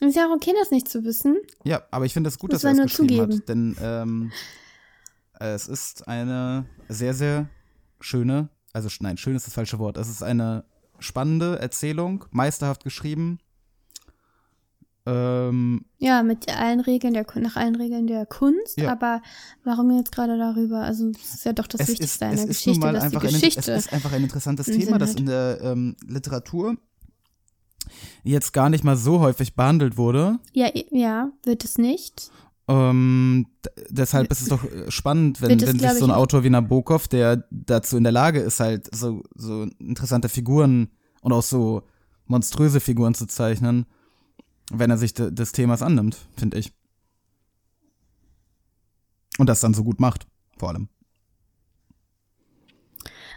Es 0.01 0.09
ist 0.09 0.16
ja 0.16 0.26
auch 0.26 0.35
okay, 0.35 0.53
das 0.59 0.70
nicht 0.70 0.89
zu 0.89 1.05
wissen. 1.05 1.37
Ja, 1.64 1.83
aber 1.91 2.05
ich 2.07 2.12
finde 2.12 2.28
es 2.28 2.39
gut, 2.39 2.51
Muss 2.53 2.62
dass 2.62 2.76
er 2.76 2.85
es 2.85 2.91
geschrieben 2.91 3.09
zugeben. 3.30 3.39
hat, 3.41 3.49
denn 3.49 3.76
ähm, 3.80 4.33
es 5.39 5.68
ist 5.68 6.09
eine 6.09 6.66
sehr, 6.89 7.14
sehr 7.14 7.49
schöne, 8.01 8.49
also 8.72 8.89
nein, 9.01 9.16
schön 9.16 9.37
ist 9.37 9.47
das 9.47 9.55
falsche 9.55 9.78
Wort, 9.78 9.97
es 9.97 10.09
ist 10.09 10.22
eine 10.22 10.64
spannende 10.99 11.59
Erzählung, 11.59 12.24
meisterhaft 12.30 12.85
geschrieben. 12.85 13.39
Ähm, 15.05 15.85
Ja, 15.99 16.23
mit 16.23 16.49
allen 16.49 16.81
Regeln 16.81 17.13
der 17.15 17.27
nach 17.41 17.57
allen 17.57 17.75
Regeln 17.75 18.07
der 18.07 18.25
Kunst, 18.25 18.79
Ja. 18.79 18.93
aber 18.93 19.21
warum 19.65 19.91
jetzt 19.97 20.13
gerade 20.13 20.39
darüber? 20.39 20.81
Also 20.83 21.11
es 21.11 21.35
ist 21.35 21.45
ja 21.45 21.53
doch 21.53 21.67
das 21.67 21.81
es 21.81 21.89
Wichtigste 21.89 22.25
ist, 22.25 22.31
einer 22.31 22.47
Geschichte, 22.47 22.93
dass 22.93 23.03
die 23.03 23.17
einfach 23.17 23.25
ein, 23.25 23.33
Geschichte. 23.33 23.73
es 23.73 23.87
ist 23.87 23.93
einfach 23.93 24.13
ein 24.13 24.23
interessantes 24.23 24.67
Thema, 24.67 24.99
das 24.99 25.15
in 25.15 25.27
der 25.27 25.59
ähm, 25.63 25.97
Literatur 26.07 26.77
jetzt 28.23 28.53
gar 28.53 28.71
nicht 28.71 28.85
mal 28.85 28.97
so 28.97 29.21
häufig 29.21 29.55
behandelt 29.57 29.97
wurde. 29.97 30.39
ja, 30.53 30.69
ja, 30.91 31.33
wird 31.43 31.65
es 31.65 31.79
nicht. 31.79 32.31
Ähm, 32.69 33.49
deshalb 33.91 34.31
ist 34.31 34.41
es 34.43 34.49
doch 34.49 34.63
äh, 34.65 34.89
spannend, 34.91 35.43
wenn, 35.43 35.59
es, 35.59 35.67
wenn 35.67 35.81
sich 35.81 35.91
so 35.95 36.05
ein 36.05 36.13
Autor 36.13 36.45
wie 36.45 36.51
Nabokov, 36.51 37.09
der 37.09 37.45
dazu 37.51 37.97
in 37.97 38.05
der 38.05 38.13
Lage 38.13 38.39
ist, 38.39 38.61
halt 38.61 38.95
so, 38.95 39.25
so 39.35 39.67
interessante 39.81 40.29
Figuren 40.29 40.91
und 41.23 41.33
auch 41.33 41.43
so 41.43 41.83
monströse 42.27 42.79
Figuren 42.79 43.15
zu 43.15 43.27
zeichnen, 43.27 43.85
wenn 44.71 44.91
er 44.91 44.99
sich 44.99 45.15
de 45.15 45.31
des 45.31 45.53
Themas 45.53 45.83
annimmt, 45.83 46.17
finde 46.37 46.59
ich. 46.59 46.73
Und 49.39 49.49
das 49.49 49.61
dann 49.61 49.75
so 49.75 49.83
gut 49.85 50.01
macht, 50.01 50.27
vor 50.59 50.69
allem. 50.69 50.89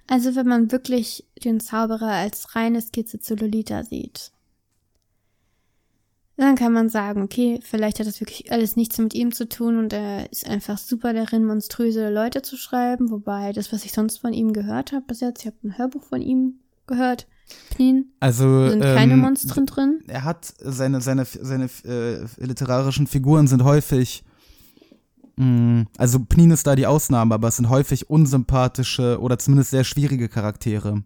Also 0.08 0.36
wenn 0.36 0.48
man 0.48 0.72
wirklich 0.72 1.26
den 1.44 1.60
Zauberer 1.60 2.12
als 2.12 2.56
reine 2.56 2.82
Skizze 2.82 3.20
zu 3.20 3.36
Lolita 3.36 3.84
sieht, 3.84 4.32
dann 6.38 6.56
kann 6.56 6.74
man 6.74 6.90
sagen, 6.90 7.22
okay, 7.24 7.60
vielleicht 7.64 8.00
hat 8.00 8.08
das 8.08 8.20
wirklich 8.20 8.52
alles 8.52 8.76
nichts 8.76 8.98
mit 8.98 9.14
ihm 9.14 9.32
zu 9.32 9.48
tun 9.48 9.78
und 9.80 9.94
er 9.94 10.32
ist 10.32 10.48
einfach 10.48 10.78
super 10.78 11.14
darin, 11.14 11.46
monströse 11.46 12.10
Leute 12.10 12.42
zu 12.42 12.58
schreiben, 12.58 13.10
wobei 13.10 13.54
das, 13.54 13.72
was 13.72 13.86
ich 13.86 13.94
sonst 13.94 14.18
von 14.18 14.34
ihm 14.34 14.52
gehört 14.52 14.92
habe 14.92 15.06
bis 15.06 15.22
jetzt, 15.22 15.42
ich 15.42 15.48
habe 15.48 15.56
ein 15.64 15.78
Hörbuch 15.78 16.04
von 16.04 16.22
ihm 16.22 16.60
gehört, 16.88 17.26
Pnin, 17.72 18.06
Also 18.20 18.70
sind 18.70 18.82
keine 18.82 19.14
ähm, 19.14 19.20
Monstren 19.20 19.66
drin. 19.66 20.02
er 20.08 20.24
hat 20.24 20.54
seine 20.60 21.02
seine 21.02 21.26
seine 21.26 21.70
äh, 21.86 22.26
literarischen 22.38 23.08
Figuren 23.08 23.48
sind 23.48 23.64
häufig 23.64 24.24
mh, 25.38 25.86
also 25.98 26.20
Pnin 26.20 26.52
ist 26.52 26.66
da 26.68 26.76
die 26.76 26.88
Ausnahme, 26.88 27.36
aber 27.36 27.50
es 27.50 27.58
sind 27.58 27.70
häufig 27.70 28.10
unsympathische 28.10 29.20
oder 29.20 29.38
zumindest 29.38 29.72
sehr 29.72 29.84
schwierige 29.84 30.30
Charaktere. 30.30 31.04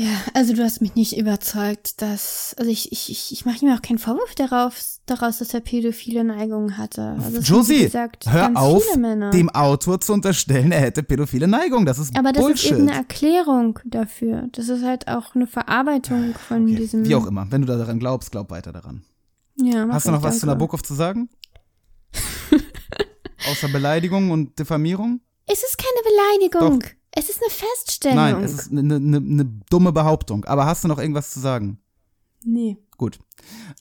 Ja, 0.00 0.10
also 0.32 0.54
du 0.54 0.62
hast 0.62 0.80
mich 0.80 0.94
nicht 0.94 1.18
überzeugt, 1.18 2.00
dass, 2.00 2.54
also 2.56 2.70
ich, 2.70 2.92
ich, 2.92 3.10
ich, 3.10 3.32
ich 3.32 3.44
mache 3.44 3.66
ihm 3.66 3.72
auch 3.72 3.82
keinen 3.82 3.98
Vorwurf 3.98 4.32
darauf, 4.36 4.76
daraus, 5.06 5.38
dass 5.38 5.52
er 5.52 5.58
pädophile 5.58 6.22
Neigungen 6.22 6.78
hatte. 6.78 7.16
Also 7.20 7.40
Josie, 7.40 7.86
gesagt, 7.86 8.30
hör 8.30 8.52
auf, 8.54 8.84
dem 8.94 9.50
Autor 9.50 10.00
zu 10.00 10.12
unterstellen, 10.12 10.70
er 10.70 10.82
hätte 10.82 11.02
pädophile 11.02 11.48
Neigung. 11.48 11.84
Das 11.84 11.98
ist 11.98 12.16
Aber 12.16 12.32
das 12.32 12.44
Bullshit. 12.44 12.70
ist 12.70 12.78
eben 12.78 12.88
eine 12.88 12.96
Erklärung 12.96 13.80
dafür. 13.84 14.48
Das 14.52 14.68
ist 14.68 14.84
halt 14.84 15.08
auch 15.08 15.34
eine 15.34 15.48
Verarbeitung 15.48 16.32
von 16.46 16.62
Okay, 16.62 16.76
diesem. 16.76 17.04
Wie 17.04 17.16
auch 17.16 17.26
immer. 17.26 17.50
Wenn 17.50 17.62
du 17.62 17.66
daran 17.66 17.98
glaubst, 17.98 18.30
glaub 18.30 18.52
weiter 18.52 18.72
daran. 18.72 19.02
Ja, 19.56 19.84
mach 19.84 19.96
Hast 19.96 20.06
du 20.06 20.12
noch 20.12 20.22
was 20.22 20.38
zu 20.38 20.46
danke. 20.46 20.60
Nabokov 20.60 20.84
zu 20.84 20.94
sagen? 20.94 21.28
Außer 23.50 23.66
Beleidigung 23.66 24.30
und 24.30 24.56
Diffamierung? 24.60 25.22
Es 25.46 25.64
ist 25.64 25.76
keine 25.76 26.50
Beleidigung. 26.60 26.97
Es 27.10 27.28
ist 27.30 27.40
eine 27.42 27.50
Feststellung. 27.50 28.16
Nein, 28.16 28.44
es 28.44 28.52
ist 28.52 28.70
eine 28.70 28.82
ne, 28.82 29.00
ne, 29.00 29.20
ne 29.20 29.44
dumme 29.70 29.92
Behauptung. 29.92 30.44
Aber 30.44 30.66
hast 30.66 30.84
du 30.84 30.88
noch 30.88 30.98
irgendwas 30.98 31.30
zu 31.32 31.40
sagen? 31.40 31.78
Nee. 32.44 32.76
Gut. 32.96 33.18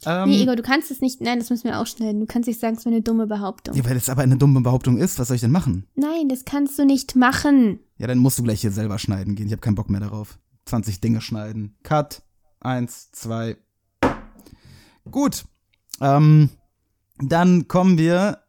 Ähm, 0.05 0.29
Nee, 0.29 0.43
Igor, 0.43 0.55
du 0.55 0.63
kannst 0.63 0.91
es 0.91 1.01
nicht. 1.01 1.21
Nein, 1.21 1.39
das 1.39 1.49
müssen 1.49 1.65
wir 1.65 1.79
ausschneiden. 1.79 2.19
Du 2.21 2.25
kannst 2.27 2.47
nicht 2.47 2.59
sagen, 2.59 2.75
es 2.77 2.85
wäre 2.85 2.95
eine 2.95 3.03
dumme 3.03 3.27
Behauptung. 3.27 3.75
ja, 3.75 3.83
weil 3.85 3.97
es 3.97 4.09
aber 4.09 4.21
eine 4.21 4.37
dumme 4.37 4.61
Behauptung 4.61 4.97
ist, 4.97 5.19
was 5.19 5.27
soll 5.27 5.35
ich 5.35 5.41
denn 5.41 5.51
machen? 5.51 5.87
Nein, 5.95 6.29
das 6.29 6.45
kannst 6.45 6.77
du 6.79 6.85
nicht 6.85 7.15
machen. 7.15 7.79
Ja, 7.97 8.07
dann 8.07 8.19
musst 8.19 8.37
du 8.39 8.43
gleich 8.43 8.61
hier 8.61 8.71
selber 8.71 8.97
schneiden 8.99 9.35
gehen. 9.35 9.47
Ich 9.47 9.51
habe 9.53 9.61
keinen 9.61 9.75
Bock 9.75 9.89
mehr 9.89 10.01
darauf. 10.01 10.39
20 10.65 11.01
Dinge 11.01 11.21
schneiden. 11.21 11.75
Cut. 11.83 12.21
Eins, 12.59 13.11
zwei. 13.11 13.57
Gut. 15.09 15.45
Ähm, 16.01 16.49
dann 17.19 17.67
kommen 17.67 17.97
wir 17.97 18.39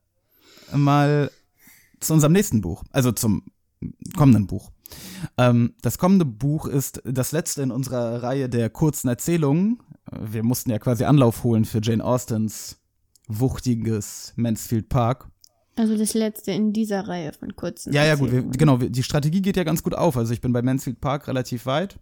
mal 0.74 1.31
zu 2.01 2.12
unserem 2.12 2.33
nächsten 2.33 2.61
Buch. 2.61 2.85
Also 2.93 3.12
zum 3.12 3.43
kommenden 4.16 4.47
Buch. 4.47 4.70
Ähm, 5.37 5.74
das 5.83 5.99
kommende 5.99 6.24
Buch 6.24 6.66
ist 6.66 7.03
das 7.05 7.33
letzte 7.33 7.62
in 7.62 7.70
unserer 7.70 8.22
Reihe 8.22 8.49
der 8.49 8.70
kurzen 8.70 9.09
Erzählungen. 9.09 9.81
Wir 10.11 10.43
mussten 10.43 10.70
ja 10.70 10.79
quasi 10.79 11.05
Anlauf 11.05 11.45
holen 11.45 11.64
für 11.64 11.81
Jane 11.83 12.05
Austens 12.05 12.81
wuchtiges 13.29 14.33
Mansfield 14.37 14.89
Park. 14.89 15.29
Also 15.76 15.97
das 15.97 16.14
letzte 16.14 16.51
in 16.51 16.72
dieser 16.72 17.07
Reihe 17.07 17.33
von 17.33 17.55
kurzen. 17.55 17.93
Ja, 17.93 18.05
ja, 18.05 18.16
gut, 18.16 18.33
wir, 18.33 18.43
genau, 18.43 18.81
wir, 18.81 18.91
die 18.91 19.03
Strategie 19.03 19.43
geht 19.43 19.57
ja 19.57 19.64
ganz 19.64 19.83
gut 19.83 19.95
auf. 19.95 20.16
Also 20.16 20.33
ich 20.33 20.41
bin 20.41 20.53
bei 20.53 20.62
Mansfield 20.62 21.01
Park 21.01 21.29
relativ 21.29 21.66
weit. 21.66 22.01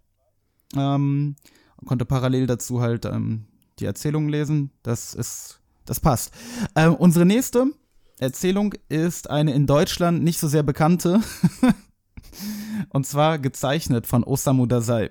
Ähm, 0.75 1.37
konnte 1.85 2.07
parallel 2.07 2.47
dazu 2.47 2.81
halt 2.81 3.05
ähm, 3.05 3.47
die 3.79 3.85
Erzählungen 3.85 4.31
lesen. 4.31 4.71
Das 4.83 5.13
ist, 5.13 5.61
das 5.85 6.01
passt. 6.01 6.33
Ähm, 6.75 6.95
unsere 6.95 7.27
nächste 7.27 7.67
Erzählung 8.19 8.75
ist 8.89 9.31
eine 9.31 9.53
in 9.53 9.67
Deutschland 9.67 10.23
nicht 10.23 10.39
so 10.39 10.49
sehr 10.49 10.63
bekannte. 10.63 11.21
Und 12.91 13.07
zwar 13.07 13.39
gezeichnet 13.39 14.07
von 14.07 14.25
Osamu 14.25 14.67
Dazai. 14.67 15.11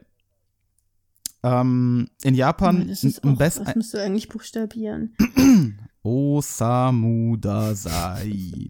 Ähm, 1.43 2.10
in 2.24 2.34
Japan 2.34 2.88
das 2.88 3.03
ist 3.03 3.24
auch, 3.24 3.38
Best 3.38 3.62
das 3.64 3.76
musst 3.76 3.93
du 3.93 4.01
eigentlich 4.01 4.30
buchstabieren. 4.30 5.16
Osamu 6.03 7.38
Dazai. 7.38 8.70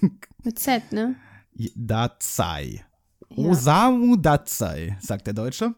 Mit 0.42 0.58
Z, 0.58 0.92
ne? 0.92 1.14
Dazai. 1.76 2.84
Ja. 3.30 3.50
Osamu 3.50 4.16
Dazai, 4.16 4.96
sagt 5.00 5.26
der 5.26 5.34
Deutsche. 5.34 5.74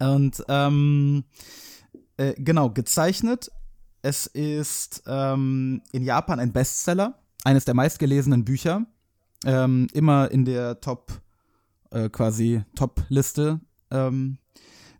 Und 0.00 0.42
ähm, 0.48 1.24
äh, 2.16 2.34
genau, 2.36 2.70
gezeichnet. 2.70 3.50
Es 4.04 4.26
ist 4.26 5.02
ähm, 5.06 5.80
in 5.92 6.02
Japan 6.02 6.38
ein 6.38 6.52
Bestseller, 6.52 7.18
eines 7.42 7.64
der 7.64 7.72
meistgelesenen 7.72 8.44
Bücher. 8.44 8.84
Ähm, 9.46 9.86
immer 9.94 10.30
in 10.30 10.44
der 10.44 10.82
Top, 10.82 11.22
äh, 11.90 12.10
quasi 12.10 12.62
Top-Liste 12.74 13.60
ähm, 13.90 14.36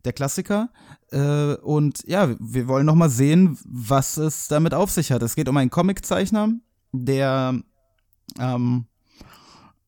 der 0.06 0.14
Klassiker. 0.14 0.70
Äh, 1.12 1.56
und 1.56 2.02
ja, 2.06 2.34
wir 2.40 2.66
wollen 2.66 2.86
noch 2.86 2.94
mal 2.94 3.10
sehen, 3.10 3.58
was 3.66 4.16
es 4.16 4.48
damit 4.48 4.72
auf 4.72 4.90
sich 4.90 5.12
hat. 5.12 5.22
Es 5.22 5.36
geht 5.36 5.50
um 5.50 5.56
einen 5.58 5.68
Comiczeichner, 5.68 6.54
der 6.92 7.60
ähm, 8.38 8.86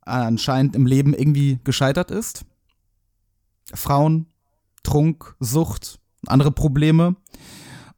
anscheinend 0.02 0.76
im 0.76 0.84
Leben 0.84 1.14
irgendwie 1.14 1.58
gescheitert 1.64 2.10
ist. 2.10 2.44
Frauen, 3.72 4.26
Trunk, 4.82 5.36
Sucht, 5.40 6.00
andere 6.26 6.52
Probleme. 6.52 7.16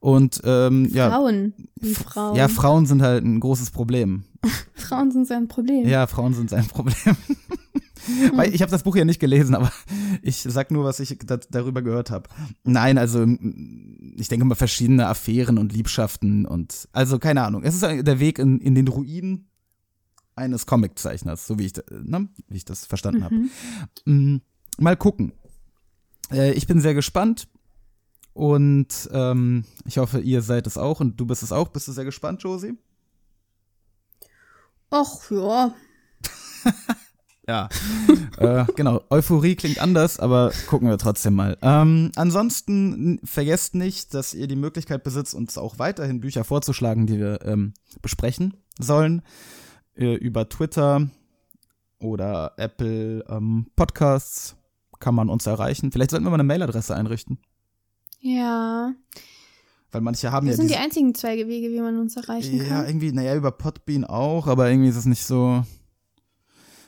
Und 0.01 0.41
ähm, 0.45 0.89
ja, 0.93 1.11
Frauen. 1.11 1.55
Wie 1.81 1.95
Frauen. 1.95 2.37
ja, 2.37 2.49
Frauen 2.49 2.87
sind 2.87 3.03
halt 3.03 3.25
ein 3.25 3.41
großes 3.41 3.71
Problem. 3.71 4.25
Frauen 4.75 5.11
sind 5.11 5.27
so 5.27 5.35
ein 5.35 5.49
Problem. 5.49 5.89
Ja, 5.89 6.07
Frauen 6.07 6.35
sind 6.35 6.53
ein 6.53 6.67
Problem. 6.67 6.95
Weil 8.35 8.55
ich 8.55 8.63
habe 8.63 8.71
das 8.71 8.85
Buch 8.85 8.97
ja 8.97 9.05
nicht 9.05 9.21
gelesen, 9.21 9.55
aber 9.55 9.71
ich 10.23 10.39
sag 10.39 10.71
nur, 10.71 10.85
was 10.85 11.01
ich 11.01 11.19
da, 11.27 11.37
darüber 11.51 11.83
gehört 11.83 12.11
habe. 12.11 12.29
Nein, 12.65 12.97
also 12.97 13.27
mm, 13.27 14.15
ich 14.17 14.29
denke 14.29 14.47
mal 14.47 14.55
verschiedene 14.55 15.09
Affären 15.09 15.59
und 15.59 15.73
Liebschaften 15.73 16.47
und 16.47 16.89
also 16.93 17.19
keine 17.19 17.43
Ahnung. 17.43 17.65
Es 17.65 17.75
ist 17.75 17.83
der 17.83 18.21
Weg 18.21 18.39
in, 18.39 18.61
in 18.61 18.75
den 18.75 18.89
Ruinen 18.89 19.49
eines 20.37 20.67
Comiczeichners, 20.67 21.47
so 21.47 21.59
wie 21.59 21.67
ich, 21.67 21.73
ne, 21.91 22.29
wie 22.49 22.57
ich 22.57 22.65
das 22.65 22.87
verstanden 22.87 23.25
habe. 23.25 23.35
Mhm. 24.05 24.41
Mal 24.79 24.97
gucken. 24.97 25.33
Äh, 26.31 26.53
ich 26.53 26.67
bin 26.67 26.81
sehr 26.81 26.95
gespannt 26.95 27.49
und 28.39 29.11
ähm, 29.11 29.65
ich 29.85 29.99
hoffe, 29.99 30.21
ihr 30.21 30.43
seid 30.43 30.69
es 30.69 30.79
auch 30.79 31.01
und 31.01 31.19
du 31.19 31.27
bist 31.27 31.43
es 31.43 31.51
auch. 31.51 31.71
Bist 31.71 31.89
du 31.89 31.93
sehr 31.93 32.05
gespannt, 32.05 32.41
Josie? 32.41 32.79
Ach 34.91 35.29
ja. 35.33 35.75
Ja, 37.49 37.71
äh, 38.37 38.67
genau. 38.77 39.01
Euphorie 39.09 39.57
klingt 39.57 39.79
anders, 39.79 40.21
aber 40.21 40.53
gucken 40.67 40.87
wir 40.87 40.99
trotzdem 40.99 41.35
mal. 41.35 41.57
Ähm, 41.63 42.13
ansonsten 42.15 43.21
vergesst 43.25 43.75
nicht, 43.75 44.13
dass 44.13 44.35
ihr 44.35 44.47
die 44.49 44.55
Möglichkeit 44.55 45.03
besitzt, 45.03 45.35
uns 45.35 45.57
auch 45.57 45.79
weiterhin 45.79 46.21
Bücher 46.21 46.45
vorzuschlagen, 46.45 47.07
die 47.07 47.19
wir 47.19 47.41
ähm, 47.47 47.73
besprechen 48.03 48.59
sollen. 48.79 49.23
Äh, 49.95 50.17
über 50.17 50.47
Twitter 50.51 51.09
oder 52.01 52.53
Apple 52.59 53.25
ähm, 53.31 53.71
Podcasts 53.77 54.57
kann 55.01 55.15
man 55.15 55.31
uns 55.31 55.47
erreichen. 55.47 55.91
Vielleicht 55.91 56.11
sollten 56.11 56.27
wir 56.27 56.31
mal 56.31 56.35
eine 56.37 56.45
Mailadresse 56.45 56.95
einrichten. 56.95 57.39
Ja. 58.21 58.93
Weil 59.91 60.01
manche 60.03 60.31
haben 60.33 60.47
Das 60.47 60.57
ja 60.57 60.63
sind 60.63 60.71
die 60.71 60.77
einzigen 60.77 61.15
zwei 61.15 61.37
Wege, 61.47 61.71
wie 61.71 61.81
man 61.81 61.99
uns 61.99 62.17
erreichen 62.17 62.59
Ja, 62.59 62.65
kann. 62.65 62.87
irgendwie, 62.87 63.13
naja, 63.13 63.35
über 63.37 63.51
Podbean 63.53 64.05
auch, 64.05 64.47
aber 64.47 64.69
irgendwie 64.71 64.89
ist 64.91 64.97
es 64.97 65.07
nicht 65.07 65.25
so 65.25 65.65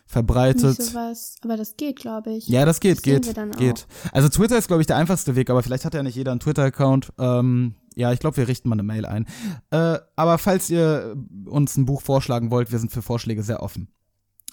verbreitet. 0.07 0.79
Nicht 0.79 0.83
sowas. 0.83 1.37
Aber 1.43 1.57
das 1.57 1.77
geht, 1.77 1.97
glaube 1.97 2.33
ich. 2.33 2.49
Ja, 2.49 2.65
das 2.65 2.81
geht, 2.81 2.97
Das 2.99 3.03
geht, 3.03 3.57
geht. 3.57 3.87
Also 4.13 4.29
Twitter 4.29 4.59
ist, 4.59 4.67
glaube 4.67 4.83
ich, 4.83 4.87
der 4.87 4.97
einfachste 4.97 5.35
Weg, 5.37 5.49
aber 5.51 5.63
vielleicht 5.63 5.85
hat 5.85 5.95
ja 5.95 6.03
nicht 6.03 6.17
jeder 6.17 6.33
einen 6.33 6.41
Twitter-Account. 6.41 7.13
Ähm, 7.19 7.75
ja, 7.95 8.13
ich 8.13 8.21
glaube, 8.21 8.37
wir 8.37 8.49
richten 8.49 8.69
mal 8.69 8.75
eine 8.75 8.83
Mail 8.83 9.07
ein. 9.07 9.27
Äh, 9.71 9.99
aber 10.17 10.39
falls 10.39 10.69
ihr 10.69 11.17
uns 11.47 11.77
ein 11.77 11.87
Buch 11.87 12.03
vorschlagen 12.03 12.51
wollt, 12.51 12.71
wir 12.73 12.79
sind 12.81 12.93
für 12.93 13.03
Vorschläge 13.03 13.43
sehr 13.43 13.63
offen. 13.63 13.89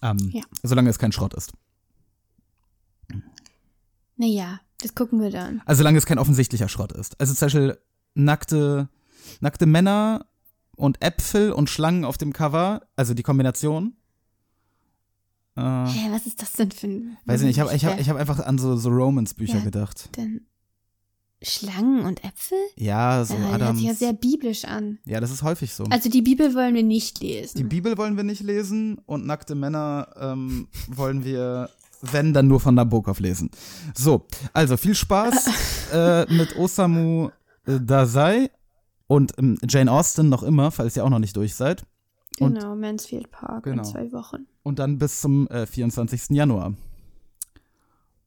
Ähm, 0.04 0.18
Ja. 0.32 0.44
Solange 0.64 0.90
es 0.90 1.00
kein 1.00 1.12
Schrott 1.12 1.34
ist. 1.34 1.52
Naja, 4.16 4.60
das 4.82 4.94
gucken 4.96 5.22
wir 5.22 5.32
dann. 5.32 5.62
Also 5.66 5.80
solange 5.80 5.98
es 5.98 6.06
kein 6.06 6.20
offensichtlicher 6.20 6.70
Schrott 6.70 6.92
ist. 6.92 7.20
Also 7.20 7.34
zum 7.34 7.46
Beispiel 7.48 7.78
nackte, 8.14 8.90
nackte 9.40 9.66
Männer 9.66 10.26
und 10.76 11.02
Äpfel 11.02 11.52
und 11.52 11.70
Schlangen 11.70 12.06
auf 12.06 12.18
dem 12.18 12.34
Cover, 12.34 12.82
also 12.96 13.14
die 13.14 13.24
Kombination. 13.24 13.96
Äh, 15.56 15.62
Hä, 15.62 16.10
was 16.12 16.28
ist 16.28 16.42
das 16.42 16.54
denn 16.54 16.72
für 16.72 16.88
ein. 16.88 17.18
weiß 17.26 17.42
ich 17.42 17.48
nicht, 17.48 17.56
ich 17.58 17.62
habe 17.62 17.76
ich 17.76 17.86
hab, 17.86 18.00
ich 18.00 18.10
hab 18.10 18.18
einfach 18.18 18.40
an 18.46 18.58
so, 18.60 18.76
so 18.78 18.90
Romance-Bücher 18.90 19.58
Ja. 19.58 19.64
gedacht. 19.64 20.16
Denn 20.16 20.46
Schlangen 21.42 22.02
und 22.06 22.24
Äpfel? 22.24 22.58
Ja, 22.76 23.24
so 23.26 23.36
ja, 23.36 23.58
das 23.58 23.68
hört 23.68 23.78
sich 23.78 23.86
ja 23.88 23.94
sehr 23.94 24.14
biblisch 24.14 24.66
an. 24.66 24.98
ja, 25.06 25.20
das 25.20 25.30
ist 25.32 25.44
häufig 25.44 25.74
so. 25.74 25.84
Also 25.86 26.10
die 26.10 26.22
Bibel 26.24 26.54
wollen 26.56 26.74
wir 26.76 26.84
nicht 26.84 27.22
Die 27.22 27.28
lesen. 27.28 27.70
Bibel 27.70 27.98
wollen 27.98 28.18
wir 28.18 28.24
nicht 28.24 28.42
lesen 28.42 28.98
und 29.06 29.26
nackte 29.26 29.54
Männer 29.56 30.10
ähm, 30.20 30.68
wollen 30.88 31.24
wir, 31.24 31.70
wenn, 32.02 32.34
dann 32.34 32.48
nur 32.48 32.60
von 32.60 32.76
Nabokov 32.76 33.20
lesen. 33.20 33.50
So, 33.96 34.26
also 34.54 34.78
viel 34.78 34.96
Spaß 34.96 35.92
äh, 35.94 36.34
mit 36.34 36.56
Osamu 36.58 37.30
äh, 37.66 37.80
Dazai 37.80 38.50
und 39.08 39.34
ähm, 39.38 39.58
Jane 39.68 39.92
Austen 39.92 40.30
noch 40.30 40.44
immer, 40.44 40.72
falls 40.72 40.96
ihr 40.98 41.06
auch 41.06 41.10
noch 41.10 41.20
nicht 41.20 41.36
durch 41.36 41.56
seid. 41.56 41.86
und- 42.40 42.56
genau, 42.56 42.76
Mansfield 42.76 43.32
Park 43.32 43.64
Genau. 43.64 43.78
in 43.80 43.84
zwei 43.84 44.12
Wochen. 44.12 44.48
Und 44.64 44.80
dann 44.80 44.98
bis 44.98 45.22
zum 45.22 45.48
äh, 45.48 45.66
24. 45.66 46.30
Januar. 46.32 46.74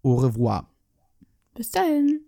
Au 0.03 0.14
revoir. 0.14 0.66
Bis 1.55 1.71
dahin. 1.71 2.21